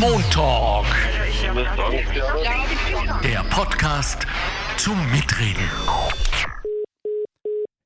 Montalk. 0.00 0.86
Der 3.22 3.44
Podcast 3.50 4.26
zum 4.76 4.96
Mitreden. 5.10 5.68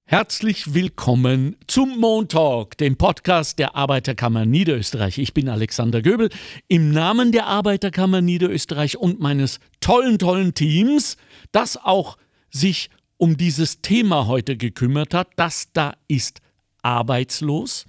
Herzlich 0.05 0.75
willkommen 0.75 1.57
zum 1.67 1.99
Montalk, 1.99 2.77
dem 2.79 2.97
Podcast 2.97 3.59
der 3.59 3.75
Arbeiterkammer 3.75 4.45
Niederösterreich. 4.47 5.19
Ich 5.19 5.35
bin 5.35 5.49
Alexander 5.49 6.03
Göbel. 6.03 6.29
Im 6.69 6.93
Namen 6.93 7.33
der 7.33 7.47
Arbeiterkammer 7.47 8.21
Niederösterreich 8.21 8.97
und 8.97 9.19
meines 9.21 9.59
tollen, 9.81 10.19
tollen 10.19 10.55
Teams, 10.55 11.17
das 11.51 11.77
auch 11.77 12.19
sich 12.51 12.91
um 13.17 13.37
dieses 13.37 13.83
Thema 13.83 14.27
heute 14.27 14.57
gekümmert 14.57 15.15
hat, 15.15 15.29
das 15.37 15.73
da 15.73 15.95
ist 16.09 16.41
arbeitslos, 16.83 17.87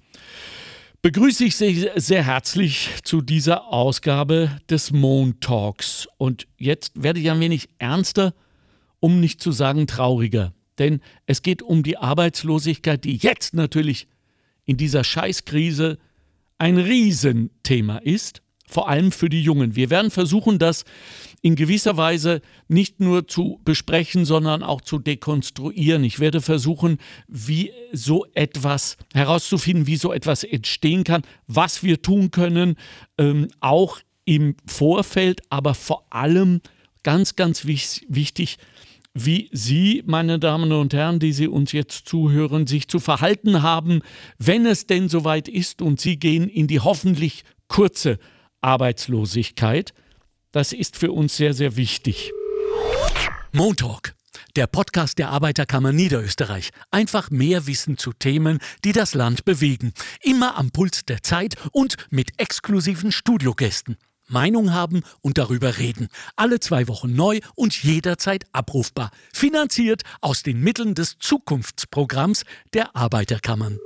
begrüße 1.08 1.46
ich 1.46 1.56
Sie 1.56 1.90
sehr 1.96 2.26
herzlich 2.26 2.90
zu 3.06 3.22
dieser 3.22 3.72
Ausgabe 3.72 4.60
des 4.70 4.92
Montalks. 4.92 6.06
Und 6.18 6.50
jetzt 6.58 7.02
werde 7.02 7.22
ich 7.22 7.32
ein 7.32 7.40
wenig 7.40 7.70
ernster, 7.78 8.34
um 9.00 9.22
nicht 9.22 9.42
zu 9.42 9.54
sagen 9.54 9.88
trauriger. 9.88 10.52
Denn 10.80 11.00
es 11.26 11.44
geht 11.44 11.62
um 11.62 11.82
die 11.82 11.96
Arbeitslosigkeit, 11.96 13.06
die 13.06 13.16
jetzt 13.16 13.54
natürlich 13.54 14.10
in 14.66 14.76
dieser 14.76 15.06
Scheißkrise 15.06 15.98
ein 16.58 16.78
Riesenthema 16.78 18.00
ist 18.00 18.42
vor 18.68 18.90
allem 18.90 19.12
für 19.12 19.30
die 19.30 19.42
Jungen. 19.42 19.76
Wir 19.76 19.90
werden 19.90 20.12
versuchen, 20.12 20.60
das 20.60 20.84
in 21.42 21.56
gewisser 21.56 21.98
Weise 21.98 22.42
nicht 22.68 23.00
nur 23.00 23.28
zu 23.28 23.62
besprechen, 23.64 24.26
sondern 24.26 24.64
auch 24.64 24.82
zu 24.82 25.00
dekonstruieren. 25.00 26.04
Ich 26.04 26.20
werde 26.20 26.42
versuchen, 26.42 26.98
wie 27.28 27.72
so 27.94 28.26
etwas 28.34 28.98
herauszufinden, 29.14 29.88
wie 29.88 29.96
so 29.96 30.12
etwas 30.12 30.44
entstehen 30.44 31.04
kann, 31.04 31.22
was 31.48 31.84
wir 31.84 32.02
tun 32.02 32.32
können, 32.32 32.76
ähm, 33.18 33.48
auch 33.60 34.00
im 34.26 34.56
Vorfeld, 34.66 35.42
aber 35.50 35.74
vor 35.74 36.06
allem 36.10 36.62
ganz, 37.04 37.38
ganz 37.38 37.66
wichtig, 37.66 38.58
wie 39.14 39.50
Sie, 39.52 40.04
meine 40.06 40.38
Damen 40.38 40.72
und 40.72 40.94
Herren, 40.94 41.20
die 41.20 41.34
Sie 41.34 41.48
uns 41.48 41.72
jetzt 41.72 42.08
zuhören, 42.08 42.68
sich 42.68 42.88
zu 42.88 43.00
verhalten 43.00 43.64
haben, 43.64 44.02
wenn 44.38 44.66
es 44.66 44.86
denn 44.86 45.10
soweit 45.10 45.48
ist 45.48 45.82
und 45.82 46.00
Sie 46.02 46.20
gehen 46.20 46.48
in 46.50 46.68
die 46.68 46.80
hoffentlich 46.80 47.44
kurze 47.68 48.20
Arbeitslosigkeit. 48.62 49.94
Das 50.52 50.74
ist 50.74 50.98
für 50.98 51.12
uns 51.12 51.38
sehr, 51.38 51.54
sehr 51.54 51.76
wichtig. 51.76 52.32
Montalk, 53.52 54.16
der 54.56 54.68
Podcast 54.68 55.18
der 55.18 55.30
Arbeiterkammer 55.30 55.92
Niederösterreich. 55.92 56.72
Einfach 56.92 57.30
mehr 57.30 57.68
Wissen 57.68 57.98
zu 57.98 58.14
Themen, 58.14 58.60
die 58.84 58.92
das 58.92 59.14
Land 59.14 59.46
bewegen. 59.46 59.94
Immer 60.22 60.58
am 60.58 60.72
Puls 60.72 61.06
der 61.06 61.24
Zeit 61.24 61.56
und 61.72 61.96
mit 62.10 62.40
exklusiven 62.40 63.12
Studiogästen. 63.12 63.98
Meinung 64.28 64.74
haben 64.74 65.04
und 65.22 65.38
darüber 65.38 65.78
reden. 65.78 66.10
Alle 66.36 66.60
zwei 66.60 66.88
Wochen 66.88 67.16
neu 67.16 67.40
und 67.56 67.82
jederzeit 67.82 68.46
abrufbar. 68.52 69.12
Finanziert 69.34 70.04
aus 70.22 70.44
den 70.44 70.60
Mitteln 70.60 70.96
des 70.96 71.18
Zukunftsprogramms 71.18 72.44
der 72.74 72.96
Arbeiterkammern. 72.96 73.80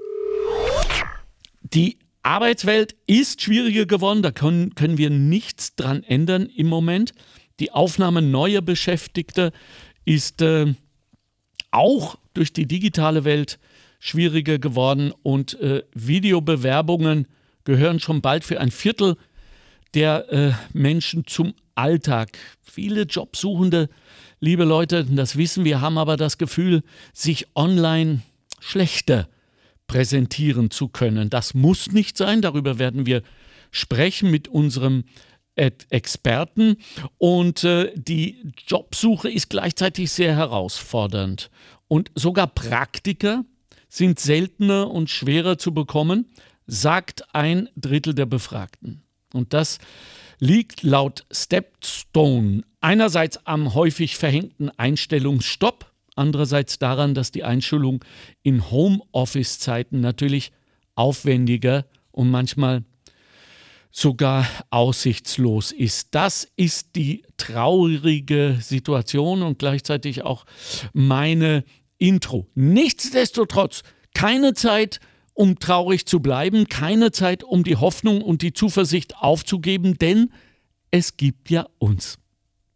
Die 1.61 1.99
Arbeitswelt 2.23 2.95
ist 3.07 3.41
schwieriger 3.41 3.85
geworden, 3.85 4.21
da 4.21 4.31
können, 4.31 4.75
können 4.75 4.97
wir 4.97 5.09
nichts 5.09 5.75
dran 5.75 6.03
ändern 6.03 6.45
im 6.45 6.67
Moment. 6.67 7.13
Die 7.59 7.71
Aufnahme 7.71 8.21
neuer 8.21 8.61
Beschäftigter 8.61 9.51
ist 10.05 10.41
äh, 10.41 10.73
auch 11.71 12.17
durch 12.33 12.53
die 12.53 12.67
digitale 12.67 13.23
Welt 13.23 13.59
schwieriger 13.99 14.59
geworden 14.59 15.13
und 15.23 15.59
äh, 15.61 15.83
Videobewerbungen 15.93 17.27
gehören 17.63 17.99
schon 17.99 18.21
bald 18.21 18.43
für 18.43 18.59
ein 18.59 18.71
Viertel 18.71 19.15
der 19.93 20.31
äh, 20.31 20.51
Menschen 20.73 21.25
zum 21.27 21.53
Alltag. 21.75 22.37
Viele 22.61 23.03
Jobsuchende, 23.03 23.89
liebe 24.39 24.63
Leute, 24.63 25.05
das 25.05 25.35
wissen 25.35 25.65
wir, 25.65 25.81
haben 25.81 25.97
aber 25.97 26.17
das 26.17 26.37
Gefühl, 26.37 26.83
sich 27.13 27.47
online 27.55 28.21
schlechter 28.59 29.27
präsentieren 29.91 30.71
zu 30.71 30.87
können. 30.87 31.29
Das 31.29 31.53
muss 31.53 31.91
nicht 31.91 32.15
sein, 32.15 32.41
darüber 32.41 32.79
werden 32.79 33.05
wir 33.05 33.23
sprechen 33.71 34.31
mit 34.31 34.47
unserem 34.47 35.03
Experten 35.55 36.77
und 37.17 37.65
äh, 37.65 37.91
die 37.95 38.53
Jobsuche 38.67 39.29
ist 39.29 39.49
gleichzeitig 39.49 40.09
sehr 40.09 40.33
herausfordernd 40.33 41.51
und 41.89 42.09
sogar 42.15 42.47
Praktiker 42.47 43.43
sind 43.89 44.17
seltener 44.17 44.89
und 44.89 45.09
schwerer 45.09 45.57
zu 45.57 45.73
bekommen, 45.73 46.25
sagt 46.67 47.35
ein 47.35 47.67
Drittel 47.75 48.13
der 48.13 48.27
Befragten. 48.27 49.03
Und 49.33 49.51
das 49.51 49.79
liegt 50.39 50.83
laut 50.83 51.25
Stepstone 51.31 52.63
einerseits 52.79 53.45
am 53.45 53.73
häufig 53.73 54.15
verhängten 54.15 54.69
Einstellungsstopp 54.69 55.90
andererseits 56.15 56.79
daran, 56.79 57.13
dass 57.13 57.31
die 57.31 57.43
Einschulung 57.43 58.03
in 58.43 58.69
Homeoffice-Zeiten 58.69 59.99
natürlich 59.99 60.51
aufwendiger 60.95 61.85
und 62.11 62.29
manchmal 62.29 62.83
sogar 63.91 64.47
aussichtslos 64.69 65.71
ist. 65.71 66.15
Das 66.15 66.47
ist 66.55 66.95
die 66.95 67.23
traurige 67.37 68.57
Situation 68.61 69.43
und 69.43 69.59
gleichzeitig 69.59 70.23
auch 70.23 70.45
meine 70.93 71.63
Intro. 71.97 72.47
Nichtsdestotrotz 72.55 73.83
keine 74.13 74.53
Zeit, 74.53 74.99
um 75.33 75.59
traurig 75.59 76.05
zu 76.05 76.19
bleiben, 76.19 76.67
keine 76.67 77.11
Zeit, 77.11 77.43
um 77.43 77.63
die 77.63 77.75
Hoffnung 77.75 78.21
und 78.21 78.41
die 78.41 78.53
Zuversicht 78.53 79.17
aufzugeben, 79.17 79.97
denn 79.97 80.31
es 80.89 81.17
gibt 81.17 81.49
ja 81.49 81.67
uns. 81.77 82.20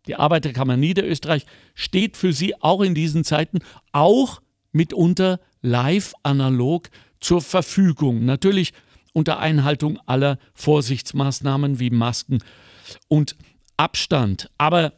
Die 0.07 0.15
Arbeiterkammer 0.15 0.77
Niederösterreich 0.77 1.45
steht 1.73 2.17
für 2.17 2.33
Sie 2.33 2.61
auch 2.61 2.81
in 2.81 2.95
diesen 2.95 3.23
Zeiten 3.23 3.59
auch 3.91 4.41
mitunter 4.71 5.39
live 5.61 6.13
analog 6.23 6.89
zur 7.19 7.41
Verfügung. 7.41 8.25
Natürlich 8.25 8.73
unter 9.13 9.39
Einhaltung 9.39 9.97
aller 10.05 10.37
Vorsichtsmaßnahmen 10.53 11.79
wie 11.79 11.89
Masken 11.89 12.39
und 13.07 13.35
Abstand. 13.77 14.51
Aber 14.57 14.93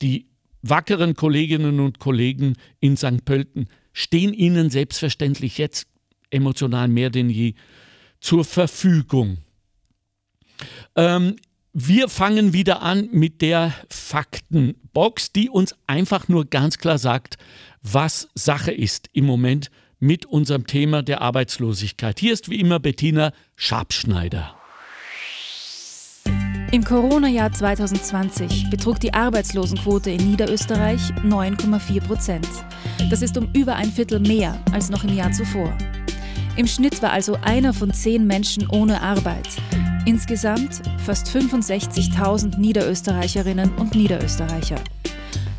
die 0.00 0.28
wackeren 0.62 1.14
Kolleginnen 1.14 1.80
und 1.80 1.98
Kollegen 1.98 2.56
in 2.78 2.96
St. 2.96 3.24
Pölten 3.24 3.68
stehen 3.92 4.32
Ihnen 4.32 4.70
selbstverständlich 4.70 5.58
jetzt 5.58 5.88
emotional 6.30 6.88
mehr 6.88 7.10
denn 7.10 7.28
je 7.28 7.54
zur 8.20 8.44
Verfügung. 8.44 9.38
Ähm, 10.94 11.36
wir 11.86 12.08
fangen 12.08 12.52
wieder 12.52 12.82
an 12.82 13.08
mit 13.10 13.40
der 13.40 13.72
Faktenbox, 13.88 15.32
die 15.32 15.48
uns 15.48 15.74
einfach 15.86 16.28
nur 16.28 16.44
ganz 16.44 16.78
klar 16.78 16.98
sagt, 16.98 17.38
was 17.82 18.28
Sache 18.34 18.72
ist 18.72 19.08
im 19.12 19.24
Moment 19.24 19.70
mit 19.98 20.26
unserem 20.26 20.66
Thema 20.66 21.02
der 21.02 21.22
Arbeitslosigkeit. 21.22 22.20
Hier 22.20 22.32
ist 22.32 22.50
wie 22.50 22.60
immer 22.60 22.80
Bettina 22.80 23.32
Schabschneider. 23.56 24.54
Im 26.72 26.84
Corona-Jahr 26.84 27.52
2020 27.52 28.70
betrug 28.70 29.00
die 29.00 29.14
Arbeitslosenquote 29.14 30.10
in 30.10 30.30
Niederösterreich 30.30 31.00
9,4 31.24 32.00
Prozent. 32.02 32.48
Das 33.08 33.22
ist 33.22 33.36
um 33.38 33.50
über 33.54 33.76
ein 33.76 33.90
Viertel 33.90 34.20
mehr 34.20 34.62
als 34.72 34.90
noch 34.90 35.04
im 35.04 35.14
Jahr 35.14 35.32
zuvor. 35.32 35.76
Im 36.56 36.66
Schnitt 36.66 37.00
war 37.02 37.12
also 37.12 37.38
einer 37.42 37.72
von 37.72 37.92
zehn 37.92 38.26
Menschen 38.26 38.68
ohne 38.68 39.00
Arbeit. 39.00 39.48
Insgesamt 40.06 40.80
fast 41.04 41.28
65.000 41.28 42.58
Niederösterreicherinnen 42.58 43.74
und 43.76 43.94
Niederösterreicher. 43.94 44.76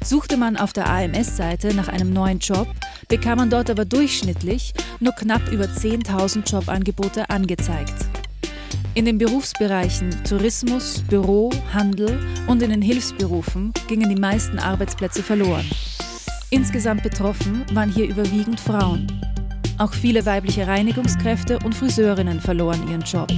Suchte 0.03 0.35
man 0.35 0.57
auf 0.57 0.73
der 0.73 0.89
AMS-Seite 0.89 1.75
nach 1.75 1.87
einem 1.87 2.11
neuen 2.11 2.39
Job, 2.39 2.67
bekam 3.07 3.37
man 3.37 3.49
dort 3.51 3.69
aber 3.69 3.85
durchschnittlich 3.85 4.73
nur 4.99 5.13
knapp 5.13 5.47
über 5.51 5.65
10.000 5.65 6.51
Jobangebote 6.51 7.29
angezeigt. 7.29 7.93
In 8.95 9.05
den 9.05 9.19
Berufsbereichen 9.19 10.09
Tourismus, 10.23 11.03
Büro, 11.07 11.51
Handel 11.71 12.19
und 12.47 12.61
in 12.63 12.71
den 12.71 12.81
Hilfsberufen 12.81 13.71
gingen 13.87 14.09
die 14.09 14.19
meisten 14.19 14.57
Arbeitsplätze 14.57 15.21
verloren. 15.21 15.65
Insgesamt 16.49 17.03
betroffen 17.03 17.63
waren 17.73 17.89
hier 17.89 18.07
überwiegend 18.09 18.59
Frauen. 18.59 19.07
Auch 19.77 19.93
viele 19.93 20.25
weibliche 20.25 20.67
Reinigungskräfte 20.67 21.59
und 21.59 21.73
Friseurinnen 21.73 22.41
verloren 22.41 22.87
ihren 22.89 23.01
Job. 23.01 23.31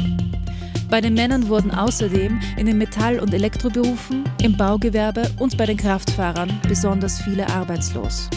Bei 0.93 1.01
den 1.01 1.15
Männern 1.15 1.47
wurden 1.47 1.71
außerdem 1.71 2.39
in 2.55 2.67
den 2.67 2.77
Metall- 2.77 3.19
und 3.19 3.33
Elektroberufen, 3.33 4.25
im 4.43 4.55
Baugewerbe 4.55 5.27
und 5.39 5.57
bei 5.57 5.65
den 5.65 5.75
Kraftfahrern 5.75 6.61
besonders 6.67 7.19
viele 7.19 7.49
arbeitslos. 7.49 8.29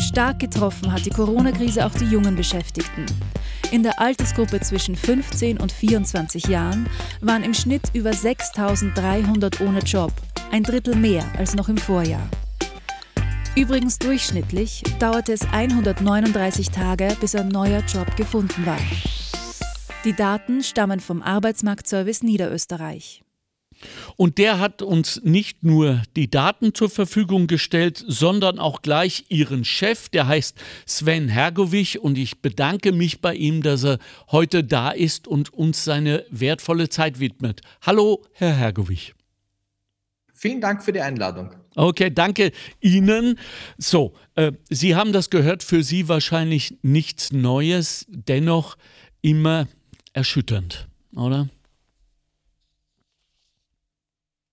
Stark 0.00 0.38
getroffen 0.38 0.90
hat 0.90 1.04
die 1.04 1.10
Corona-Krise 1.10 1.84
auch 1.84 1.92
die 1.92 2.06
jungen 2.06 2.34
Beschäftigten. 2.34 3.04
In 3.72 3.82
der 3.82 4.00
Altersgruppe 4.00 4.58
zwischen 4.60 4.96
15 4.96 5.58
und 5.58 5.70
24 5.70 6.46
Jahren 6.46 6.88
waren 7.20 7.42
im 7.42 7.52
Schnitt 7.52 7.82
über 7.92 8.14
6300 8.14 9.60
ohne 9.60 9.80
Job, 9.80 10.12
ein 10.52 10.62
Drittel 10.62 10.96
mehr 10.96 11.26
als 11.36 11.54
noch 11.54 11.68
im 11.68 11.76
Vorjahr. 11.76 12.26
Übrigens 13.54 13.98
durchschnittlich 13.98 14.82
dauerte 14.98 15.34
es 15.34 15.42
139 15.52 16.70
Tage, 16.70 17.14
bis 17.20 17.34
ein 17.34 17.48
neuer 17.48 17.82
Job 17.86 18.16
gefunden 18.16 18.64
war. 18.64 18.78
Die 20.06 20.14
Daten 20.14 20.62
stammen 20.62 21.00
vom 21.00 21.20
Arbeitsmarktservice 21.20 22.22
Niederösterreich. 22.22 23.24
Und 24.14 24.38
der 24.38 24.60
hat 24.60 24.80
uns 24.80 25.20
nicht 25.24 25.64
nur 25.64 26.00
die 26.14 26.30
Daten 26.30 26.74
zur 26.74 26.90
Verfügung 26.90 27.48
gestellt, 27.48 28.04
sondern 28.06 28.60
auch 28.60 28.82
gleich 28.82 29.24
ihren 29.30 29.64
Chef, 29.64 30.08
der 30.08 30.28
heißt 30.28 30.58
Sven 30.86 31.26
Hergovich. 31.26 31.98
Und 31.98 32.18
ich 32.18 32.40
bedanke 32.40 32.92
mich 32.92 33.20
bei 33.20 33.34
ihm, 33.34 33.64
dass 33.64 33.82
er 33.82 33.98
heute 34.30 34.62
da 34.62 34.92
ist 34.92 35.26
und 35.26 35.52
uns 35.52 35.82
seine 35.82 36.24
wertvolle 36.30 36.88
Zeit 36.88 37.18
widmet. 37.18 37.62
Hallo, 37.82 38.22
Herr 38.32 38.54
Hergovich. 38.54 39.12
Vielen 40.32 40.60
Dank 40.60 40.84
für 40.84 40.92
die 40.92 41.00
Einladung. 41.00 41.50
Okay, 41.74 42.10
danke 42.14 42.52
Ihnen. 42.80 43.40
So, 43.76 44.14
äh, 44.36 44.52
Sie 44.70 44.94
haben 44.94 45.12
das 45.12 45.30
gehört, 45.30 45.64
für 45.64 45.82
Sie 45.82 46.08
wahrscheinlich 46.08 46.78
nichts 46.82 47.32
Neues, 47.32 48.06
dennoch 48.08 48.76
immer 49.20 49.66
erschütternd, 50.16 50.88
oder? 51.14 51.48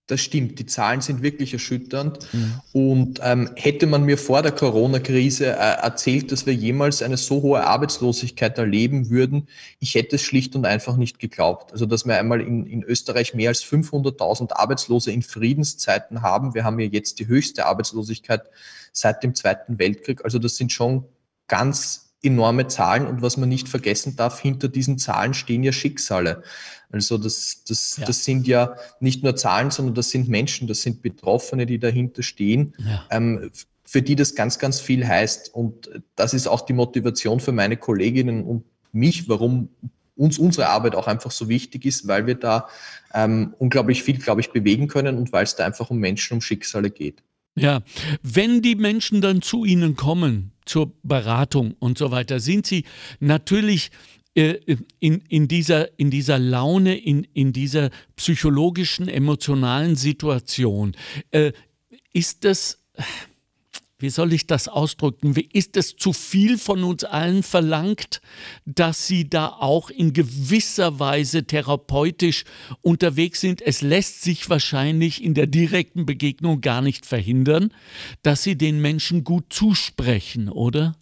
Das 0.06 0.20
stimmt, 0.20 0.58
die 0.58 0.66
Zahlen 0.66 1.00
sind 1.00 1.22
wirklich 1.22 1.54
erschütternd. 1.54 2.18
Mhm. 2.34 2.60
Und 2.74 3.20
ähm, 3.22 3.48
hätte 3.56 3.86
man 3.86 4.04
mir 4.04 4.18
vor 4.18 4.42
der 4.42 4.52
Corona-Krise 4.52 5.46
äh, 5.46 5.80
erzählt, 5.82 6.30
dass 6.30 6.44
wir 6.44 6.52
jemals 6.52 7.00
eine 7.00 7.16
so 7.16 7.40
hohe 7.40 7.64
Arbeitslosigkeit 7.64 8.58
erleben 8.58 9.08
würden, 9.08 9.48
ich 9.78 9.94
hätte 9.94 10.16
es 10.16 10.22
schlicht 10.22 10.54
und 10.54 10.66
einfach 10.66 10.98
nicht 10.98 11.18
geglaubt. 11.18 11.72
Also, 11.72 11.86
dass 11.86 12.04
wir 12.04 12.18
einmal 12.18 12.42
in, 12.42 12.66
in 12.66 12.82
Österreich 12.82 13.32
mehr 13.32 13.48
als 13.48 13.64
500.000 13.64 14.52
Arbeitslose 14.52 15.10
in 15.10 15.22
Friedenszeiten 15.22 16.20
haben. 16.20 16.52
Wir 16.52 16.64
haben 16.64 16.78
ja 16.78 16.86
jetzt 16.86 17.18
die 17.18 17.26
höchste 17.26 17.64
Arbeitslosigkeit 17.64 18.42
seit 18.92 19.22
dem 19.22 19.34
Zweiten 19.34 19.78
Weltkrieg. 19.78 20.22
Also, 20.22 20.38
das 20.38 20.58
sind 20.58 20.70
schon 20.70 21.06
ganz 21.48 22.13
enorme 22.24 22.66
Zahlen. 22.68 23.06
Und 23.06 23.22
was 23.22 23.36
man 23.36 23.48
nicht 23.48 23.68
vergessen 23.68 24.16
darf, 24.16 24.40
hinter 24.40 24.68
diesen 24.68 24.98
Zahlen 24.98 25.34
stehen 25.34 25.62
ja 25.62 25.72
Schicksale. 25.72 26.42
Also 26.90 27.18
das, 27.18 27.64
das, 27.66 27.96
ja. 27.96 28.06
das 28.06 28.24
sind 28.24 28.46
ja 28.46 28.76
nicht 29.00 29.22
nur 29.22 29.36
Zahlen, 29.36 29.70
sondern 29.70 29.94
das 29.94 30.10
sind 30.10 30.28
Menschen, 30.28 30.68
das 30.68 30.82
sind 30.82 31.02
Betroffene, 31.02 31.66
die 31.66 31.78
dahinter 31.78 32.22
stehen, 32.22 32.74
ja. 32.78 33.04
ähm, 33.10 33.50
für 33.84 34.00
die 34.00 34.16
das 34.16 34.34
ganz, 34.34 34.58
ganz 34.58 34.80
viel 34.80 35.06
heißt. 35.06 35.54
Und 35.54 35.90
das 36.16 36.34
ist 36.34 36.46
auch 36.46 36.62
die 36.62 36.72
Motivation 36.72 37.40
für 37.40 37.52
meine 37.52 37.76
Kolleginnen 37.76 38.44
und 38.44 38.64
mich, 38.92 39.28
warum 39.28 39.68
uns 40.16 40.38
unsere 40.38 40.68
Arbeit 40.68 40.94
auch 40.94 41.08
einfach 41.08 41.30
so 41.30 41.48
wichtig 41.48 41.84
ist, 41.84 42.06
weil 42.06 42.26
wir 42.26 42.36
da 42.36 42.68
ähm, 43.12 43.54
unglaublich 43.58 44.02
viel, 44.02 44.18
glaube 44.18 44.40
ich, 44.40 44.52
bewegen 44.52 44.88
können 44.88 45.16
und 45.16 45.32
weil 45.32 45.44
es 45.44 45.56
da 45.56 45.66
einfach 45.66 45.90
um 45.90 45.98
Menschen, 45.98 46.34
um 46.34 46.40
Schicksale 46.40 46.90
geht. 46.90 47.22
Ja, 47.56 47.82
wenn 48.22 48.62
die 48.62 48.74
Menschen 48.74 49.20
dann 49.20 49.40
zu 49.40 49.64
Ihnen 49.64 49.94
kommen, 49.94 50.52
zur 50.64 50.92
Beratung 51.02 51.74
und 51.78 51.98
so 51.98 52.10
weiter, 52.10 52.40
sind 52.40 52.66
sie 52.66 52.84
natürlich 53.20 53.90
äh, 54.34 54.58
in, 54.98 55.20
in, 55.28 55.46
dieser, 55.46 55.96
in 55.98 56.10
dieser 56.10 56.38
Laune, 56.38 56.96
in, 56.96 57.24
in 57.34 57.52
dieser 57.52 57.90
psychologischen, 58.16 59.08
emotionalen 59.08 59.94
Situation. 59.94 60.96
Äh, 61.30 61.52
ist 62.12 62.44
das, 62.44 62.82
wie 63.98 64.10
soll 64.10 64.32
ich 64.32 64.46
das 64.46 64.68
ausdrücken, 64.68 65.34
ist 65.52 65.76
es 65.76 65.96
zu 65.96 66.12
viel 66.12 66.58
von 66.58 66.82
uns 66.82 67.04
allen 67.04 67.42
verlangt, 67.42 68.20
dass 68.64 69.06
sie 69.06 69.28
da 69.28 69.48
auch 69.48 69.90
in 69.90 70.12
gewisser 70.12 70.98
Weise 70.98 71.44
therapeutisch 71.44 72.44
unterwegs 72.82 73.40
sind? 73.40 73.62
Es 73.62 73.82
lässt 73.82 74.22
sich 74.22 74.50
wahrscheinlich 74.50 75.22
in 75.22 75.34
der 75.34 75.46
direkten 75.46 76.06
Begegnung 76.06 76.60
gar 76.60 76.82
nicht 76.82 77.06
verhindern, 77.06 77.72
dass 78.22 78.42
sie 78.42 78.56
den 78.56 78.80
Menschen 78.80 79.22
gut 79.22 79.52
zusprechen, 79.52 80.48
oder? 80.48 80.96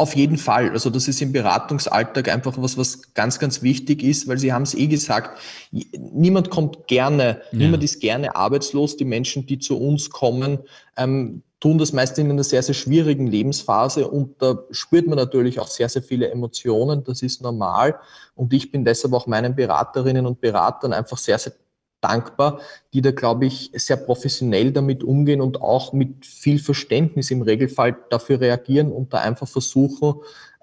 Auf 0.00 0.14
jeden 0.14 0.38
Fall. 0.38 0.70
Also 0.70 0.90
das 0.90 1.08
ist 1.08 1.20
im 1.20 1.32
Beratungsalltag 1.32 2.28
einfach 2.28 2.54
was, 2.56 2.78
was 2.78 3.14
ganz, 3.14 3.40
ganz 3.40 3.62
wichtig 3.62 4.04
ist, 4.04 4.28
weil 4.28 4.38
Sie 4.38 4.52
haben 4.52 4.62
es 4.62 4.74
eh 4.74 4.86
gesagt, 4.86 5.40
niemand 5.72 6.50
kommt 6.50 6.86
gerne, 6.86 7.42
ja. 7.50 7.58
niemand 7.58 7.82
ist 7.82 7.98
gerne 7.98 8.36
arbeitslos. 8.36 8.96
Die 8.96 9.04
Menschen, 9.04 9.46
die 9.46 9.58
zu 9.58 9.76
uns 9.76 10.10
kommen, 10.10 10.60
ähm, 10.96 11.42
tun 11.58 11.78
das 11.78 11.92
meist 11.92 12.16
in 12.18 12.30
einer 12.30 12.44
sehr, 12.44 12.62
sehr 12.62 12.76
schwierigen 12.76 13.26
Lebensphase 13.26 14.06
und 14.06 14.40
da 14.40 14.62
spürt 14.70 15.08
man 15.08 15.16
natürlich 15.16 15.58
auch 15.58 15.66
sehr, 15.66 15.88
sehr 15.88 16.04
viele 16.04 16.30
Emotionen. 16.30 17.02
Das 17.02 17.22
ist 17.22 17.42
normal 17.42 17.98
und 18.36 18.52
ich 18.52 18.70
bin 18.70 18.84
deshalb 18.84 19.12
auch 19.14 19.26
meinen 19.26 19.56
Beraterinnen 19.56 20.26
und 20.26 20.40
Beratern 20.40 20.92
einfach 20.92 21.18
sehr, 21.18 21.40
sehr 21.40 21.54
dankbar, 22.00 22.60
die 22.92 23.02
da, 23.02 23.10
glaube 23.10 23.46
ich, 23.46 23.70
sehr 23.74 23.96
professionell 23.96 24.72
damit 24.72 25.02
umgehen 25.02 25.40
und 25.40 25.60
auch 25.60 25.92
mit 25.92 26.24
viel 26.26 26.58
Verständnis 26.58 27.30
im 27.30 27.42
Regelfall 27.42 27.96
dafür 28.10 28.40
reagieren 28.40 28.92
und 28.92 29.12
da 29.12 29.18
einfach 29.18 29.48
versuchen, 29.48 30.14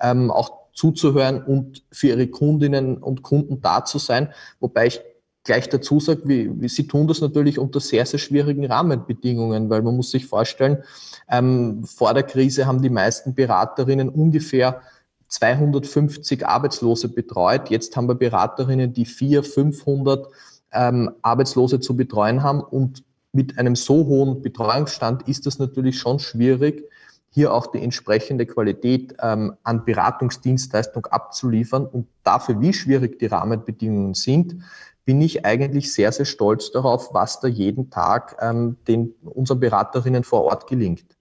ähm, 0.01 0.31
auch 0.31 0.65
zuzuhören 0.73 1.43
und 1.43 1.83
für 1.91 2.07
ihre 2.07 2.27
Kundinnen 2.27 2.97
und 2.97 3.23
Kunden 3.23 3.61
da 3.61 3.85
zu 3.85 3.97
sein. 3.97 4.33
Wobei 4.59 4.87
ich 4.87 5.01
gleich 5.43 5.69
dazu 5.69 5.99
sage, 5.99 6.21
wie, 6.25 6.49
wie, 6.61 6.67
sie 6.67 6.87
tun 6.87 7.07
das 7.07 7.21
natürlich 7.21 7.59
unter 7.59 7.79
sehr, 7.79 8.05
sehr 8.05 8.19
schwierigen 8.19 8.65
Rahmenbedingungen, 8.65 9.69
weil 9.69 9.81
man 9.83 9.95
muss 9.95 10.11
sich 10.11 10.25
vorstellen, 10.25 10.83
ähm, 11.29 11.85
vor 11.85 12.13
der 12.13 12.23
Krise 12.23 12.65
haben 12.65 12.81
die 12.81 12.89
meisten 12.89 13.35
Beraterinnen 13.35 14.09
ungefähr 14.09 14.81
250 15.27 16.45
Arbeitslose 16.45 17.09
betreut. 17.09 17.69
Jetzt 17.69 17.95
haben 17.95 18.07
wir 18.07 18.15
Beraterinnen, 18.15 18.93
die 18.93 19.05
400, 19.05 19.51
500 19.51 20.27
ähm, 20.75 21.11
Arbeitslose 21.21 21.79
zu 21.79 21.95
betreuen 21.95 22.43
haben. 22.43 22.61
Und 22.61 23.03
mit 23.31 23.57
einem 23.57 23.75
so 23.75 24.05
hohen 24.05 24.41
Betreuungsstand 24.41 25.27
ist 25.27 25.45
das 25.45 25.59
natürlich 25.59 25.97
schon 25.99 26.19
schwierig, 26.19 26.89
hier 27.31 27.53
auch 27.53 27.67
die 27.67 27.81
entsprechende 27.81 28.45
Qualität 28.45 29.15
ähm, 29.21 29.55
an 29.63 29.83
Beratungsdienstleistung 29.83 31.05
abzuliefern. 31.07 31.85
Und 31.85 32.07
dafür, 32.23 32.61
wie 32.61 32.71
schwierig 32.71 33.19
die 33.19 33.25
Rahmenbedingungen 33.25 34.13
sind, 34.13 34.63
bin 35.03 35.21
ich 35.21 35.45
eigentlich 35.45 35.93
sehr, 35.93 36.11
sehr 36.11 36.25
stolz 36.25 36.71
darauf, 36.71 37.13
was 37.13 37.39
da 37.39 37.47
jeden 37.47 37.89
Tag 37.89 38.37
ähm, 38.39 38.77
den 38.87 39.13
unseren 39.23 39.59
Beraterinnen 39.59 40.23
vor 40.23 40.45
Ort 40.45 40.67
gelingt. 40.67 41.14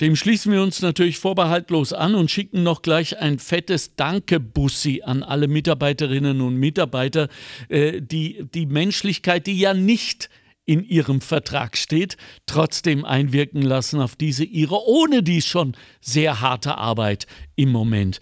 Dem 0.00 0.14
schließen 0.14 0.52
wir 0.52 0.62
uns 0.62 0.82
natürlich 0.82 1.18
vorbehaltlos 1.18 1.92
an 1.92 2.14
und 2.14 2.30
schicken 2.30 2.62
noch 2.62 2.82
gleich 2.82 3.18
ein 3.18 3.38
fettes 3.38 3.96
Danke-Bussi 3.96 5.02
an 5.04 5.22
alle 5.22 5.48
Mitarbeiterinnen 5.48 6.40
und 6.42 6.56
Mitarbeiter, 6.56 7.28
äh, 7.68 8.02
die 8.02 8.44
die 8.54 8.66
Menschlichkeit, 8.66 9.46
die 9.46 9.58
ja 9.58 9.72
nicht 9.72 10.28
in 10.66 10.82
ihrem 10.82 11.20
Vertrag 11.20 11.76
steht, 11.76 12.16
trotzdem 12.44 13.04
einwirken 13.04 13.62
lassen 13.62 14.00
auf 14.00 14.16
diese 14.16 14.44
ihre 14.44 14.86
ohne 14.86 15.22
dies 15.22 15.46
schon 15.46 15.76
sehr 16.00 16.40
harte 16.40 16.76
Arbeit 16.76 17.26
im 17.54 17.70
Moment. 17.70 18.20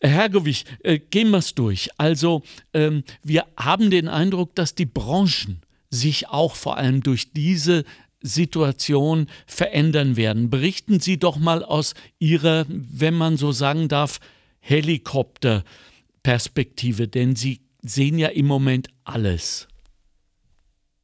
Herr 0.00 0.28
Gewich, 0.28 0.64
äh, 0.82 0.98
gehen 0.98 1.30
wir 1.30 1.38
es 1.38 1.54
durch. 1.54 1.90
Also, 1.96 2.42
ähm, 2.72 3.04
wir 3.22 3.46
haben 3.56 3.90
den 3.90 4.08
Eindruck, 4.08 4.54
dass 4.54 4.74
die 4.74 4.86
Branchen 4.86 5.62
sich 5.90 6.28
auch 6.28 6.56
vor 6.56 6.76
allem 6.76 7.02
durch 7.02 7.32
diese 7.32 7.84
Situation 8.24 9.28
verändern 9.46 10.16
werden. 10.16 10.50
Berichten 10.50 10.98
Sie 10.98 11.18
doch 11.18 11.36
mal 11.36 11.62
aus 11.62 11.94
Ihrer, 12.18 12.66
wenn 12.68 13.14
man 13.14 13.36
so 13.36 13.52
sagen 13.52 13.86
darf, 13.88 14.18
Helikopterperspektive, 14.60 17.06
denn 17.06 17.36
Sie 17.36 17.60
sehen 17.82 18.18
ja 18.18 18.26
im 18.28 18.46
Moment 18.46 18.88
alles. 19.04 19.68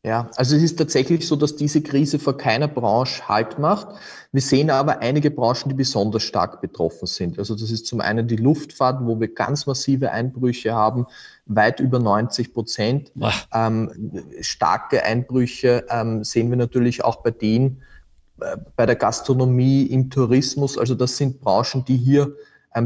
Ja, 0.03 0.31
also 0.37 0.57
es 0.57 0.63
ist 0.63 0.79
tatsächlich 0.79 1.29
so, 1.29 1.37
dass 1.37 1.57
diese 1.57 1.83
Krise 1.83 2.19
vor 2.19 2.35
keiner 2.39 2.69
Branche 2.69 3.29
Halt 3.29 3.59
macht. 3.59 3.89
Wir 4.33 4.41
sehen 4.41 4.71
aber 4.71 5.01
einige 5.01 5.31
Branchen, 5.31 5.69
die 5.69 5.75
besonders 5.75 6.23
stark 6.23 6.63
betroffen 6.63 7.07
sind. 7.07 7.39
Also 7.39 7.55
das 7.55 7.71
ist 7.71 7.87
zum 7.87 8.01
einen 8.01 8.27
die 8.27 8.37
Luftfahrt, 8.37 9.05
wo 9.05 9.21
wir 9.21 9.29
ganz 9.29 9.67
massive 9.67 10.11
Einbrüche 10.11 10.73
haben, 10.73 11.07
weit 11.45 11.81
über 11.81 11.99
90 11.99 12.55
Prozent. 12.55 13.13
Ähm, 13.53 14.23
starke 14.41 15.05
Einbrüche 15.05 15.85
ähm, 15.91 16.25
sehen 16.25 16.49
wir 16.49 16.57
natürlich 16.57 17.05
auch 17.05 17.17
bei 17.17 17.31
denen, 17.31 17.83
äh, 18.41 18.57
bei 18.77 18.87
der 18.87 18.97
Gastronomie, 18.97 19.83
im 19.83 20.09
Tourismus. 20.09 20.79
Also 20.79 20.95
das 20.95 21.19
sind 21.19 21.43
Branchen, 21.43 21.85
die 21.85 21.99
hier 21.99 22.35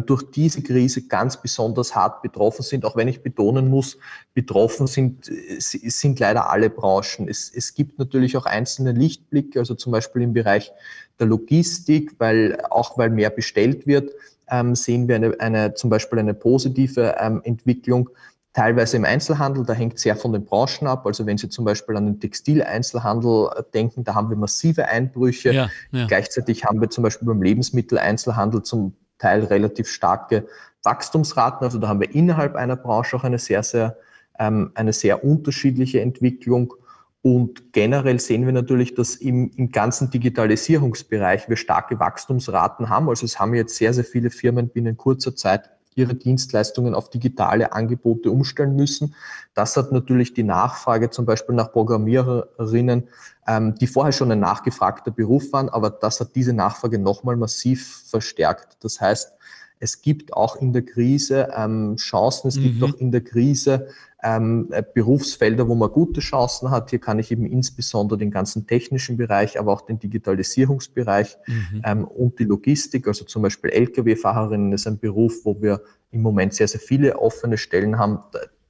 durch 0.07 0.23
diese 0.31 0.63
Krise 0.63 1.07
ganz 1.07 1.41
besonders 1.41 1.95
hart 1.95 2.23
betroffen 2.23 2.63
sind. 2.63 2.85
Auch 2.85 2.97
wenn 2.97 3.09
ich 3.09 3.23
betonen 3.23 3.69
muss, 3.69 3.99
betroffen 4.33 4.87
sind, 4.87 5.29
äh, 5.29 5.61
sind 5.61 6.19
leider 6.21 6.51
alle 6.51 6.71
Branchen. 6.71 7.29
Es, 7.29 7.53
es 7.55 7.75
gibt 7.75 7.99
natürlich 7.99 8.37
auch 8.37 8.47
einzelne 8.47 8.93
Lichtblicke, 8.93 9.59
also 9.59 9.75
zum 9.75 9.93
Beispiel 9.93 10.23
im 10.23 10.33
Bereich 10.33 10.73
der 11.19 11.27
Logistik, 11.27 12.15
weil 12.19 12.61
auch 12.71 12.97
weil 12.97 13.11
mehr 13.11 13.31
bestellt 13.31 13.87
wird, 13.87 14.11
ähm, 14.49 14.75
sehen 14.75 15.07
wir 15.07 15.17
eine, 15.17 15.39
eine, 15.39 15.75
zum 15.75 15.91
Beispiel 15.91 16.19
eine 16.19 16.35
positive 16.35 17.17
ähm, 17.19 17.41
Entwicklung. 17.45 18.11
Teilweise 18.55 18.97
im 18.97 19.05
Einzelhandel, 19.05 19.67
da 19.67 19.73
hängt 19.73 19.99
sehr 19.99 20.17
von 20.17 20.33
den 20.33 20.45
Branchen 20.45 20.87
ab. 20.87 21.07
Also 21.07 21.27
wenn 21.27 21.37
Sie 21.37 21.49
zum 21.49 21.65
Beispiel 21.65 21.97
an 21.97 22.07
den 22.07 22.21
Textileinzelhandel 22.21 23.49
äh, 23.55 23.63
denken, 23.75 24.05
da 24.05 24.15
haben 24.15 24.31
wir 24.31 24.37
massive 24.37 24.87
Einbrüche. 24.89 25.53
Ja, 25.53 25.69
ja. 25.93 26.07
Gleichzeitig 26.07 26.65
haben 26.65 26.81
wir 26.81 26.89
zum 26.89 27.03
Beispiel 27.03 27.27
beim 27.27 27.43
Lebensmitteleinzelhandel 27.43 28.63
zum 28.63 28.95
Teil 29.19 29.45
relativ 29.45 29.89
starke 29.89 30.47
Wachstumsraten. 30.83 31.65
Also 31.65 31.79
da 31.79 31.89
haben 31.89 32.01
wir 32.01 32.15
innerhalb 32.15 32.57
einer 32.57 32.77
Branche 32.77 33.17
auch 33.17 33.25
eine 33.25 33.39
sehr, 33.39 33.63
sehr, 33.63 33.97
ähm, 34.39 34.73
eine 34.75 34.93
sehr 34.93 35.25
unterschiedliche 35.25 36.01
Entwicklung. 36.01 36.75
Und 37.23 37.73
generell 37.73 38.21
sehen 38.21 38.45
wir 38.45 38.53
natürlich, 38.53 38.95
dass 38.95 39.17
im, 39.17 39.51
im 39.57 39.73
ganzen 39.73 40.11
Digitalisierungsbereich 40.11 41.49
wir 41.49 41.57
starke 41.57 41.99
Wachstumsraten 41.99 42.91
haben. 42.91 43.09
Also 43.09 43.25
es 43.25 43.41
haben 43.41 43.55
jetzt 43.55 43.77
sehr, 43.77 43.95
sehr 43.95 44.05
viele 44.05 44.31
Firmen 44.31 44.69
binnen 44.69 44.99
kurzer 44.99 45.35
Zeit 45.35 45.71
ihre 45.95 46.15
Dienstleistungen 46.15 46.95
auf 46.95 47.11
digitale 47.11 47.73
Angebote 47.73 48.31
umstellen 48.31 48.77
müssen. 48.77 49.15
Das 49.55 49.77
hat 49.77 49.93
natürlich 49.93 50.35
die 50.35 50.43
Nachfrage 50.43 51.11
zum 51.11 51.27
Beispiel 51.27 51.55
nach 51.55 51.73
Programmiererinnen, 51.73 53.09
ähm, 53.47 53.75
die 53.77 53.87
vorher 53.87 54.13
schon 54.13 54.33
ein 54.33 54.41
nachgefragter 54.41 55.11
Beruf 55.11 55.53
waren, 55.53 55.69
aber 55.69 55.91
das 55.91 56.21
hat 56.21 56.35
diese 56.35 56.53
Nachfrage 56.53 56.99
nochmal 56.99 57.37
massiv 57.37 58.05
verstärkt. 58.07 58.77
Das 58.81 59.01
heißt, 59.01 59.33
es 59.81 60.01
gibt 60.01 60.33
auch 60.33 60.57
in 60.57 60.73
der 60.73 60.83
Krise 60.83 61.49
ähm, 61.55 61.97
Chancen, 61.97 62.49
es 62.49 62.57
mhm. 62.57 62.63
gibt 62.63 62.83
auch 62.83 62.95
in 62.95 63.13
der 63.13 63.23
Krise 63.23 63.89
ähm, 64.25 64.69
äh, 64.71 64.83
Berufsfelder, 64.83 65.69
wo 65.69 65.75
man 65.75 65.91
gute 65.91 66.21
Chancen 66.21 66.71
hat. 66.71 66.91
Hier 66.91 66.99
kann 66.99 67.19
ich 67.19 67.31
eben 67.31 67.45
insbesondere 67.45 68.19
den 68.19 68.31
ganzen 68.31 68.67
technischen 68.67 69.19
Bereich, 69.19 69.61
aber 69.61 69.73
auch 69.73 69.83
den 69.83 69.99
Digitalisierungsbereich 69.99 71.37
mhm. 71.47 71.83
ähm, 71.85 72.05
und 72.05 72.39
die 72.39 72.45
Logistik, 72.45 73.07
also 73.07 73.27
zum 73.27 73.43
Beispiel 73.43 73.71
Lkw-Fahrerinnen 73.71 74.73
ist 74.73 74.87
ein 74.87 74.99
Beruf, 74.99 75.45
wo 75.45 75.61
wir 75.61 75.83
im 76.11 76.23
Moment 76.23 76.55
sehr, 76.55 76.69
sehr 76.69 76.81
viele 76.81 77.19
offene 77.19 77.59
Stellen 77.59 77.99
haben. 77.99 78.21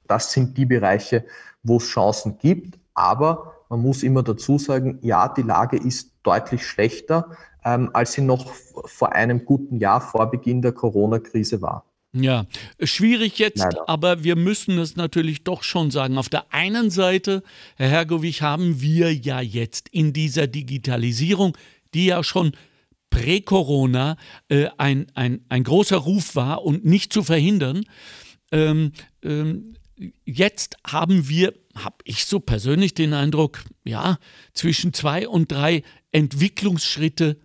Das 0.07 0.33
sind 0.33 0.57
die 0.57 0.65
Bereiche, 0.65 1.23
wo 1.63 1.77
es 1.77 1.85
Chancen 1.85 2.37
gibt. 2.37 2.77
Aber 2.93 3.53
man 3.69 3.81
muss 3.81 4.03
immer 4.03 4.23
dazu 4.23 4.57
sagen, 4.57 4.99
ja, 5.01 5.29
die 5.29 5.41
Lage 5.41 5.77
ist 5.77 6.11
deutlich 6.23 6.65
schlechter, 6.67 7.29
ähm, 7.63 7.89
als 7.93 8.13
sie 8.13 8.21
noch 8.21 8.51
vor 8.53 9.13
einem 9.13 9.45
guten 9.45 9.77
Jahr 9.77 10.01
vor 10.01 10.29
Beginn 10.29 10.61
der 10.61 10.73
Corona-Krise 10.73 11.61
war. 11.61 11.85
Ja, 12.17 12.45
schwierig 12.81 13.39
jetzt, 13.39 13.59
Leider. 13.59 13.89
aber 13.89 14.23
wir 14.23 14.37
müssen 14.37 14.79
es 14.79 14.95
natürlich 14.95 15.43
doch 15.43 15.63
schon 15.63 15.91
sagen. 15.91 16.17
Auf 16.17 16.29
der 16.29 16.53
einen 16.53 16.89
Seite, 16.89 17.43
Herr 17.75 17.89
Hergovich, 17.89 18.41
haben 18.41 18.79
wir 18.79 19.13
ja 19.13 19.41
jetzt 19.41 19.89
in 19.89 20.13
dieser 20.13 20.47
Digitalisierung, 20.47 21.57
die 21.93 22.05
ja 22.05 22.23
schon 22.23 22.53
prä-Corona 23.09 24.15
äh, 24.47 24.67
ein, 24.77 25.07
ein, 25.13 25.43
ein 25.49 25.63
großer 25.63 25.97
Ruf 25.97 26.35
war 26.35 26.63
und 26.63 26.85
nicht 26.85 27.11
zu 27.11 27.21
verhindern, 27.21 27.83
ähm, 28.51 28.93
ähm, 29.21 29.75
jetzt 30.25 30.77
haben 30.87 31.27
wir, 31.27 31.53
habe 31.75 31.97
ich 32.05 32.25
so 32.25 32.39
persönlich 32.39 32.93
den 32.93 33.13
Eindruck, 33.13 33.63
ja, 33.83 34.19
zwischen 34.53 34.93
zwei 34.93 35.27
und 35.27 35.51
drei 35.51 35.83
Entwicklungsschritte 36.11 37.37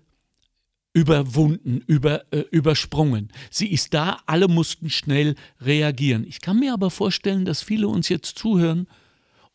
überwunden, 0.93 1.83
über, 1.87 2.25
äh, 2.33 2.45
übersprungen. 2.51 3.29
Sie 3.51 3.69
ist 3.69 3.95
da, 3.95 4.21
alle 4.27 4.49
mussten 4.49 4.91
schnell 4.91 5.37
reagieren. 5.61 6.25
Ich 6.27 6.41
kann 6.41 6.59
mir 6.59 6.73
aber 6.73 6.91
vorstellen, 6.91 7.45
dass 7.45 7.63
viele 7.63 7.89
uns 7.89 8.09
jetzt 8.09 8.39
zuhören 8.39 8.87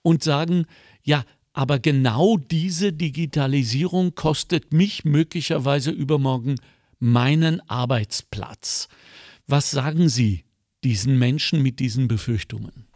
und 0.01 0.23
sagen, 0.23 0.65
ja, 1.03 1.25
aber 1.53 1.79
genau 1.79 2.37
diese 2.37 2.93
Digitalisierung 2.93 4.15
kostet 4.15 4.73
mich 4.73 5.05
möglicherweise 5.05 5.91
übermorgen 5.91 6.55
meinen 6.99 7.61
Arbeitsplatz. 7.69 8.87
Was 9.47 9.71
sagen 9.71 10.09
Sie 10.09 10.45
diesen 10.83 11.17
Menschen 11.19 11.61
mit 11.61 11.79
diesen 11.79 12.07
Befürchtungen? 12.07 12.87